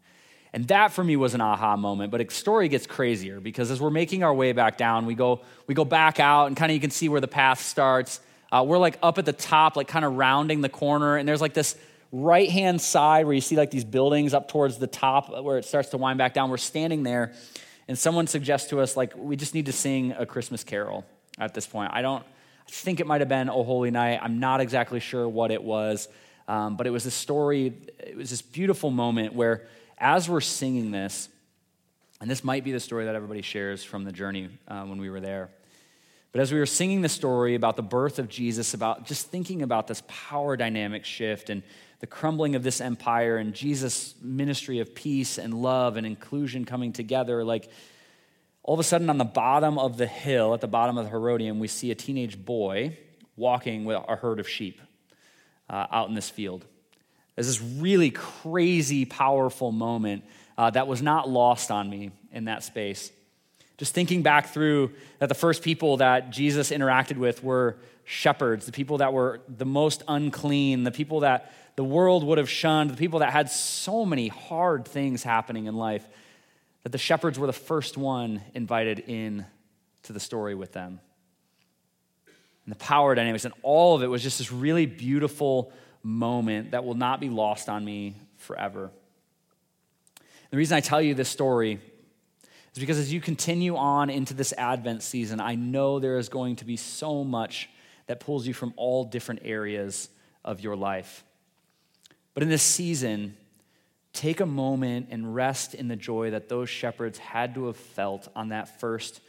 And 0.54 0.66
that 0.68 0.92
for 0.92 1.04
me 1.04 1.16
was 1.16 1.34
an 1.34 1.42
aha 1.42 1.76
moment. 1.76 2.10
But 2.10 2.26
the 2.26 2.34
story 2.34 2.70
gets 2.70 2.86
crazier 2.86 3.38
because 3.38 3.70
as 3.70 3.78
we're 3.78 3.90
making 3.90 4.24
our 4.24 4.32
way 4.32 4.52
back 4.52 4.78
down, 4.78 5.04
we 5.04 5.14
go, 5.14 5.42
we 5.66 5.74
go 5.74 5.84
back 5.84 6.18
out 6.18 6.46
and 6.46 6.56
kind 6.56 6.70
of 6.70 6.74
you 6.74 6.80
can 6.80 6.90
see 6.90 7.10
where 7.10 7.20
the 7.20 7.28
path 7.28 7.60
starts. 7.60 8.20
Uh, 8.50 8.64
we're 8.66 8.78
like 8.78 8.98
up 9.02 9.18
at 9.18 9.26
the 9.26 9.32
top, 9.34 9.76
like 9.76 9.88
kind 9.88 10.06
of 10.06 10.16
rounding 10.16 10.62
the 10.62 10.70
corner. 10.70 11.18
And 11.18 11.28
there's 11.28 11.42
like 11.42 11.52
this 11.52 11.76
right 12.12 12.50
hand 12.50 12.80
side 12.80 13.24
where 13.24 13.34
you 13.34 13.40
see 13.40 13.56
like 13.56 13.70
these 13.70 13.86
buildings 13.86 14.34
up 14.34 14.48
towards 14.48 14.78
the 14.78 14.86
top 14.86 15.42
where 15.42 15.56
it 15.56 15.64
starts 15.64 15.88
to 15.88 15.96
wind 15.96 16.18
back 16.18 16.34
down. 16.34 16.50
We're 16.50 16.58
standing 16.58 17.02
there 17.02 17.32
and 17.88 17.98
someone 17.98 18.26
suggests 18.26 18.68
to 18.70 18.80
us, 18.80 18.96
like, 18.96 19.14
we 19.16 19.34
just 19.34 19.54
need 19.54 19.66
to 19.66 19.72
sing 19.72 20.12
a 20.12 20.26
Christmas 20.26 20.62
carol 20.62 21.04
at 21.38 21.54
this 21.54 21.66
point. 21.66 21.90
I 21.92 22.02
don't, 22.02 22.22
I 22.22 22.70
think 22.70 23.00
it 23.00 23.06
might 23.06 23.20
have 23.22 23.28
been 23.28 23.50
Oh 23.50 23.64
Holy 23.64 23.90
Night. 23.90 24.20
I'm 24.22 24.38
not 24.38 24.60
exactly 24.60 25.00
sure 25.00 25.28
what 25.28 25.50
it 25.50 25.62
was. 25.62 26.08
Um, 26.46 26.76
but 26.76 26.86
it 26.86 26.90
was 26.90 27.06
a 27.06 27.10
story, 27.10 27.72
it 27.98 28.16
was 28.16 28.30
this 28.30 28.42
beautiful 28.42 28.90
moment 28.90 29.32
where 29.32 29.66
as 29.96 30.28
we're 30.28 30.40
singing 30.40 30.90
this, 30.90 31.28
and 32.20 32.30
this 32.30 32.44
might 32.44 32.62
be 32.62 32.72
the 32.72 32.80
story 32.80 33.06
that 33.06 33.14
everybody 33.14 33.42
shares 33.42 33.82
from 33.82 34.04
the 34.04 34.12
journey 34.12 34.48
uh, 34.68 34.82
when 34.82 35.00
we 35.00 35.08
were 35.08 35.20
there. 35.20 35.50
But 36.32 36.40
as 36.40 36.50
we 36.50 36.58
were 36.58 36.66
singing 36.66 37.02
the 37.02 37.10
story 37.10 37.54
about 37.54 37.76
the 37.76 37.82
birth 37.82 38.18
of 38.18 38.28
Jesus, 38.28 38.72
about 38.72 39.04
just 39.06 39.28
thinking 39.28 39.60
about 39.60 39.86
this 39.86 40.02
power 40.08 40.56
dynamic 40.56 41.04
shift 41.04 41.50
and 41.50 41.62
the 42.00 42.06
crumbling 42.06 42.56
of 42.56 42.62
this 42.62 42.80
empire 42.80 43.36
and 43.36 43.52
Jesus' 43.52 44.14
ministry 44.22 44.80
of 44.80 44.94
peace 44.94 45.36
and 45.36 45.52
love 45.52 45.98
and 45.98 46.06
inclusion 46.06 46.64
coming 46.64 46.92
together, 46.92 47.44
like 47.44 47.70
all 48.62 48.74
of 48.74 48.80
a 48.80 48.84
sudden 48.84 49.10
on 49.10 49.18
the 49.18 49.24
bottom 49.24 49.78
of 49.78 49.98
the 49.98 50.06
hill, 50.06 50.54
at 50.54 50.62
the 50.62 50.68
bottom 50.68 50.96
of 50.96 51.04
the 51.04 51.10
Herodium, 51.10 51.58
we 51.58 51.68
see 51.68 51.90
a 51.90 51.94
teenage 51.94 52.42
boy 52.42 52.96
walking 53.36 53.84
with 53.84 54.02
a 54.08 54.16
herd 54.16 54.40
of 54.40 54.48
sheep 54.48 54.80
uh, 55.68 55.86
out 55.90 56.08
in 56.08 56.14
this 56.14 56.30
field. 56.30 56.64
There's 57.34 57.46
this 57.46 57.60
really 57.60 58.10
crazy, 58.10 59.04
powerful 59.04 59.70
moment 59.70 60.24
uh, 60.56 60.70
that 60.70 60.86
was 60.86 61.02
not 61.02 61.28
lost 61.28 61.70
on 61.70 61.90
me 61.90 62.10
in 62.30 62.44
that 62.46 62.62
space. 62.62 63.10
Just 63.78 63.94
thinking 63.94 64.22
back 64.22 64.48
through 64.48 64.92
that 65.18 65.28
the 65.28 65.34
first 65.34 65.62
people 65.62 65.96
that 65.98 66.30
Jesus 66.30 66.70
interacted 66.70 67.16
with 67.16 67.42
were 67.42 67.76
shepherds, 68.04 68.66
the 68.66 68.72
people 68.72 68.98
that 68.98 69.12
were 69.12 69.40
the 69.48 69.64
most 69.64 70.02
unclean, 70.08 70.84
the 70.84 70.90
people 70.90 71.20
that 71.20 71.52
the 71.76 71.84
world 71.84 72.24
would 72.24 72.38
have 72.38 72.50
shunned, 72.50 72.90
the 72.90 72.96
people 72.96 73.20
that 73.20 73.32
had 73.32 73.50
so 73.50 74.04
many 74.04 74.28
hard 74.28 74.84
things 74.86 75.22
happening 75.22 75.66
in 75.66 75.76
life, 75.76 76.06
that 76.82 76.92
the 76.92 76.98
shepherds 76.98 77.38
were 77.38 77.46
the 77.46 77.52
first 77.52 77.96
one 77.96 78.42
invited 78.54 78.98
in 79.00 79.46
to 80.04 80.12
the 80.12 80.20
story 80.20 80.54
with 80.54 80.72
them. 80.72 81.00
And 82.64 82.72
the 82.72 82.78
power 82.78 83.14
dynamics 83.14 83.44
and 83.44 83.54
all 83.62 83.96
of 83.96 84.02
it 84.02 84.06
was 84.06 84.22
just 84.22 84.38
this 84.38 84.52
really 84.52 84.86
beautiful 84.86 85.72
moment 86.02 86.72
that 86.72 86.84
will 86.84 86.94
not 86.94 87.20
be 87.20 87.28
lost 87.28 87.68
on 87.68 87.84
me 87.84 88.16
forever. 88.36 88.90
The 90.50 90.56
reason 90.56 90.76
I 90.76 90.80
tell 90.80 91.00
you 91.00 91.14
this 91.14 91.28
story 91.28 91.80
is 92.72 92.78
because 92.78 92.98
as 92.98 93.12
you 93.12 93.20
continue 93.20 93.76
on 93.76 94.10
into 94.10 94.34
this 94.34 94.52
Advent 94.56 95.02
season, 95.02 95.40
I 95.40 95.54
know 95.54 95.98
there 95.98 96.18
is 96.18 96.28
going 96.28 96.56
to 96.56 96.64
be 96.64 96.76
so 96.76 97.22
much 97.24 97.68
that 98.06 98.20
pulls 98.20 98.46
you 98.46 98.54
from 98.54 98.72
all 98.76 99.04
different 99.04 99.42
areas 99.44 100.08
of 100.44 100.60
your 100.60 100.76
life. 100.76 101.24
But 102.34 102.42
in 102.42 102.48
this 102.48 102.62
season, 102.62 103.36
take 104.12 104.40
a 104.40 104.46
moment 104.46 105.08
and 105.10 105.34
rest 105.34 105.74
in 105.74 105.88
the 105.88 105.96
joy 105.96 106.30
that 106.30 106.48
those 106.48 106.68
shepherds 106.68 107.18
had 107.18 107.54
to 107.54 107.66
have 107.66 107.76
felt 107.76 108.28
on 108.34 108.48
that 108.48 108.80
first 108.80 109.20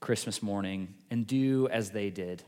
Christmas 0.00 0.42
morning 0.42 0.94
and 1.10 1.26
do 1.26 1.68
as 1.68 1.90
they 1.90 2.10
did. 2.10 2.42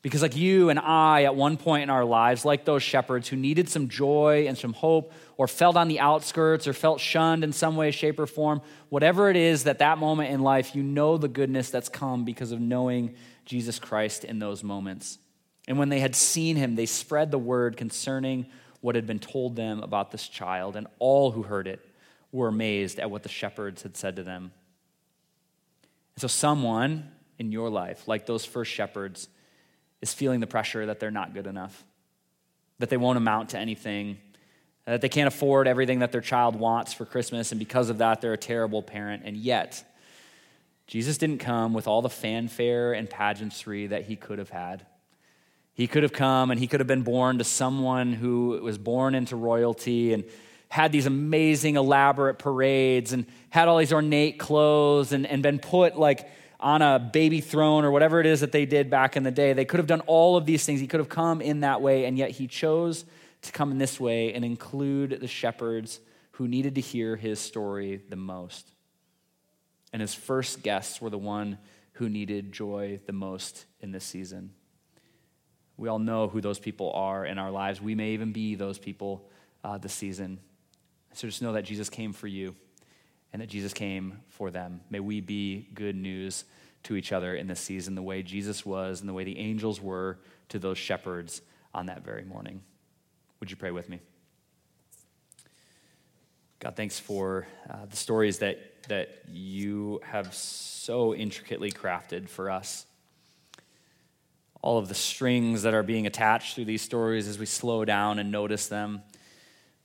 Because, 0.00 0.22
like 0.22 0.36
you 0.36 0.70
and 0.70 0.78
I, 0.78 1.24
at 1.24 1.34
one 1.34 1.56
point 1.56 1.82
in 1.82 1.90
our 1.90 2.04
lives, 2.04 2.44
like 2.44 2.64
those 2.64 2.82
shepherds 2.82 3.28
who 3.28 3.36
needed 3.36 3.68
some 3.68 3.88
joy 3.88 4.46
and 4.46 4.56
some 4.56 4.72
hope, 4.72 5.12
or 5.36 5.48
felt 5.48 5.76
on 5.76 5.88
the 5.88 5.98
outskirts, 5.98 6.68
or 6.68 6.72
felt 6.72 7.00
shunned 7.00 7.42
in 7.42 7.52
some 7.52 7.74
way, 7.76 7.90
shape, 7.90 8.18
or 8.20 8.26
form, 8.26 8.60
whatever 8.90 9.28
it 9.28 9.36
is 9.36 9.64
that 9.64 9.80
that 9.80 9.98
moment 9.98 10.30
in 10.30 10.40
life, 10.40 10.76
you 10.76 10.82
know 10.82 11.16
the 11.16 11.28
goodness 11.28 11.70
that's 11.70 11.88
come 11.88 12.24
because 12.24 12.52
of 12.52 12.60
knowing 12.60 13.16
Jesus 13.44 13.78
Christ 13.80 14.24
in 14.24 14.38
those 14.38 14.62
moments. 14.62 15.18
And 15.66 15.78
when 15.78 15.88
they 15.88 16.00
had 16.00 16.14
seen 16.14 16.56
him, 16.56 16.76
they 16.76 16.86
spread 16.86 17.30
the 17.30 17.38
word 17.38 17.76
concerning 17.76 18.46
what 18.80 18.94
had 18.94 19.06
been 19.06 19.18
told 19.18 19.56
them 19.56 19.82
about 19.82 20.12
this 20.12 20.28
child, 20.28 20.76
and 20.76 20.86
all 21.00 21.32
who 21.32 21.42
heard 21.42 21.66
it 21.66 21.84
were 22.30 22.48
amazed 22.48 23.00
at 23.00 23.10
what 23.10 23.24
the 23.24 23.28
shepherds 23.28 23.82
had 23.82 23.96
said 23.96 24.16
to 24.16 24.22
them. 24.22 24.52
And 26.14 26.20
so, 26.20 26.28
someone 26.28 27.10
in 27.38 27.52
your 27.52 27.70
life, 27.70 28.06
like 28.06 28.26
those 28.26 28.44
first 28.44 28.70
shepherds, 28.70 29.28
is 30.00 30.14
feeling 30.14 30.40
the 30.40 30.46
pressure 30.46 30.86
that 30.86 31.00
they're 31.00 31.10
not 31.10 31.34
good 31.34 31.46
enough, 31.46 31.84
that 32.78 32.88
they 32.88 32.96
won't 32.96 33.16
amount 33.16 33.50
to 33.50 33.58
anything, 33.58 34.18
that 34.84 35.00
they 35.00 35.08
can't 35.08 35.28
afford 35.28 35.66
everything 35.68 35.98
that 35.98 36.12
their 36.12 36.20
child 36.20 36.56
wants 36.56 36.92
for 36.92 37.04
Christmas, 37.04 37.52
and 37.52 37.58
because 37.58 37.90
of 37.90 37.98
that, 37.98 38.20
they're 38.20 38.32
a 38.32 38.38
terrible 38.38 38.82
parent. 38.82 39.22
And 39.24 39.36
yet, 39.36 39.84
Jesus 40.86 41.18
didn't 41.18 41.38
come 41.38 41.74
with 41.74 41.86
all 41.86 42.00
the 42.00 42.08
fanfare 42.08 42.94
and 42.94 43.08
pageantry 43.08 43.88
that 43.88 44.06
he 44.06 44.16
could 44.16 44.38
have 44.38 44.48
had. 44.48 44.86
He 45.74 45.86
could 45.86 46.02
have 46.02 46.12
come 46.12 46.50
and 46.50 46.58
he 46.58 46.66
could 46.66 46.80
have 46.80 46.86
been 46.86 47.02
born 47.02 47.38
to 47.38 47.44
someone 47.44 48.12
who 48.12 48.58
was 48.62 48.78
born 48.78 49.14
into 49.14 49.36
royalty 49.36 50.12
and 50.12 50.24
had 50.70 50.90
these 50.90 51.06
amazing, 51.06 51.76
elaborate 51.76 52.38
parades 52.38 53.12
and 53.12 53.26
had 53.50 53.68
all 53.68 53.78
these 53.78 53.92
ornate 53.92 54.38
clothes 54.38 55.12
and, 55.12 55.26
and 55.26 55.42
been 55.42 55.58
put 55.58 55.98
like 55.98 56.28
on 56.60 56.82
a 56.82 56.98
baby 56.98 57.40
throne 57.40 57.84
or 57.84 57.90
whatever 57.90 58.20
it 58.20 58.26
is 58.26 58.40
that 58.40 58.52
they 58.52 58.66
did 58.66 58.90
back 58.90 59.16
in 59.16 59.22
the 59.22 59.30
day. 59.30 59.52
They 59.52 59.64
could 59.64 59.78
have 59.78 59.86
done 59.86 60.00
all 60.02 60.36
of 60.36 60.44
these 60.44 60.64
things. 60.64 60.80
He 60.80 60.86
could 60.86 61.00
have 61.00 61.08
come 61.08 61.40
in 61.40 61.60
that 61.60 61.80
way, 61.80 62.04
and 62.04 62.18
yet 62.18 62.30
he 62.30 62.46
chose 62.46 63.04
to 63.42 63.52
come 63.52 63.70
in 63.70 63.78
this 63.78 64.00
way 64.00 64.34
and 64.34 64.44
include 64.44 65.18
the 65.20 65.28
shepherds 65.28 66.00
who 66.32 66.48
needed 66.48 66.74
to 66.74 66.80
hear 66.80 67.16
his 67.16 67.38
story 67.38 68.02
the 68.08 68.16
most. 68.16 68.72
And 69.92 70.02
his 70.02 70.14
first 70.14 70.62
guests 70.62 71.00
were 71.00 71.10
the 71.10 71.18
one 71.18 71.58
who 71.92 72.08
needed 72.08 72.52
joy 72.52 73.00
the 73.06 73.12
most 73.12 73.64
in 73.80 73.92
this 73.92 74.04
season. 74.04 74.50
We 75.76 75.88
all 75.88 76.00
know 76.00 76.28
who 76.28 76.40
those 76.40 76.58
people 76.58 76.90
are 76.92 77.24
in 77.24 77.38
our 77.38 77.50
lives. 77.50 77.80
We 77.80 77.94
may 77.94 78.10
even 78.10 78.32
be 78.32 78.56
those 78.56 78.78
people 78.78 79.28
uh, 79.62 79.78
this 79.78 79.92
season. 79.92 80.40
So 81.14 81.28
just 81.28 81.40
know 81.40 81.52
that 81.52 81.62
Jesus 81.62 81.88
came 81.88 82.12
for 82.12 82.26
you 82.26 82.54
and 83.32 83.42
that 83.42 83.48
Jesus 83.48 83.72
came 83.72 84.20
for 84.28 84.50
them. 84.50 84.80
May 84.90 85.00
we 85.00 85.20
be 85.20 85.68
good 85.74 85.96
news 85.96 86.44
to 86.84 86.96
each 86.96 87.12
other 87.12 87.34
in 87.34 87.46
this 87.46 87.60
season, 87.60 87.94
the 87.94 88.02
way 88.02 88.22
Jesus 88.22 88.64
was 88.64 89.00
and 89.00 89.08
the 89.08 89.12
way 89.12 89.24
the 89.24 89.38
angels 89.38 89.80
were 89.80 90.18
to 90.48 90.58
those 90.58 90.78
shepherds 90.78 91.42
on 91.74 91.86
that 91.86 92.04
very 92.04 92.24
morning. 92.24 92.62
Would 93.40 93.50
you 93.50 93.56
pray 93.56 93.70
with 93.70 93.88
me? 93.88 94.00
God, 96.60 96.74
thanks 96.74 96.98
for 96.98 97.46
uh, 97.70 97.86
the 97.88 97.96
stories 97.96 98.38
that, 98.38 98.58
that 98.88 99.22
you 99.30 100.00
have 100.02 100.34
so 100.34 101.14
intricately 101.14 101.70
crafted 101.70 102.28
for 102.28 102.50
us. 102.50 102.84
All 104.60 104.78
of 104.78 104.88
the 104.88 104.94
strings 104.94 105.62
that 105.62 105.72
are 105.72 105.84
being 105.84 106.06
attached 106.06 106.56
through 106.56 106.64
these 106.64 106.82
stories 106.82 107.28
as 107.28 107.38
we 107.38 107.46
slow 107.46 107.84
down 107.84 108.18
and 108.18 108.32
notice 108.32 108.66
them 108.66 109.02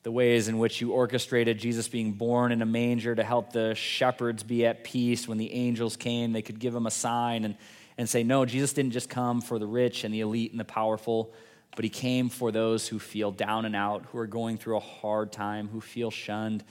the 0.03 0.11
ways 0.11 0.49
in 0.49 0.57
which 0.57 0.81
you 0.81 0.91
orchestrated 0.91 1.57
Jesus 1.57 1.87
being 1.87 2.11
born 2.11 2.51
in 2.51 2.61
a 2.61 2.65
manger 2.65 3.15
to 3.15 3.23
help 3.23 3.53
the 3.53 3.73
shepherds 3.73 4.43
be 4.43 4.65
at 4.65 4.83
peace 4.83 5.27
when 5.27 5.37
the 5.37 5.51
angels 5.53 5.95
came. 5.95 6.33
They 6.33 6.41
could 6.41 6.59
give 6.59 6.75
him 6.75 6.85
a 6.85 6.91
sign 6.91 7.45
and, 7.45 7.55
and 7.97 8.07
say, 8.07 8.23
No, 8.23 8.45
Jesus 8.45 8.73
didn't 8.73 8.91
just 8.91 9.09
come 9.09 9.41
for 9.41 9.57
the 9.57 9.65
rich 9.65 10.03
and 10.03 10.13
the 10.13 10.19
elite 10.19 10.51
and 10.51 10.59
the 10.59 10.65
powerful, 10.65 11.33
but 11.75 11.85
he 11.85 11.89
came 11.89 12.27
for 12.27 12.51
those 12.51 12.87
who 12.87 12.99
feel 12.99 13.31
down 13.31 13.63
and 13.65 13.75
out, 13.75 14.05
who 14.11 14.17
are 14.17 14.27
going 14.27 14.57
through 14.57 14.75
a 14.77 14.81
hard 14.81 15.31
time, 15.31 15.69
who 15.69 15.79
feel 15.79 16.11
shunned, 16.11 16.65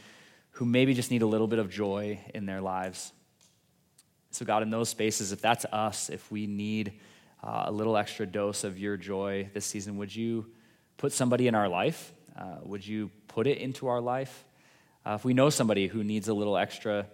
who 0.53 0.67
maybe 0.67 0.93
just 0.93 1.11
need 1.11 1.23
a 1.23 1.27
little 1.27 1.49
bit 1.49 1.59
of 1.59 1.71
joy 1.71 2.21
in 2.35 2.45
their 2.45 2.61
lives. 2.61 3.13
So, 4.31 4.45
God, 4.45 4.63
in 4.63 4.71
those 4.71 4.91
spaces, 4.91 5.33
if 5.33 5.41
that's 5.41 5.65
us, 5.67 6.11
if 6.11 6.31
we 6.31 6.47
need 6.47 6.93
uh, 7.43 7.65
a 7.67 7.73
little 7.73 7.97
extra 7.97 8.27
dose 8.27 8.63
of 8.63 8.79
your 8.79 8.97
joy 8.99 9.49
this 9.55 9.65
season, 9.65 9.97
would 9.97 10.15
you 10.15 10.47
put 10.99 11.13
somebody 11.13 11.49
in 11.49 11.55
our 11.55 11.69
life? 11.69 12.13
Uh, 12.39 12.57
would 12.63 12.87
you 12.87 13.11
put 13.33 13.47
it 13.47 13.59
into 13.59 13.89
our 13.89 14.01
life? 14.01 14.45
Uh, 15.05 15.15
if 15.15 15.25
we 15.25 15.35
know 15.35 15.51
somebody 15.51 15.89
who 15.89 16.05
needs 16.05 16.29
a 16.29 16.35
little 16.35 16.57
extra 16.57 17.07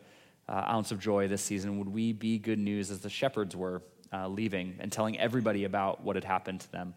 uh, 0.48 0.64
ounce 0.68 0.90
of 0.90 1.00
joy 1.00 1.28
this 1.28 1.42
season, 1.42 1.78
would 1.78 1.88
we 1.88 2.12
be 2.12 2.38
good 2.38 2.58
news 2.58 2.90
as 2.90 3.00
the 3.00 3.10
shepherds 3.10 3.54
were 3.54 3.82
uh, 4.12 4.28
leaving 4.28 4.76
and 4.80 4.90
telling 4.90 5.18
everybody 5.18 5.64
about 5.64 6.02
what 6.02 6.16
had 6.16 6.24
happened 6.24 6.60
to 6.60 6.72
them? 6.72 6.94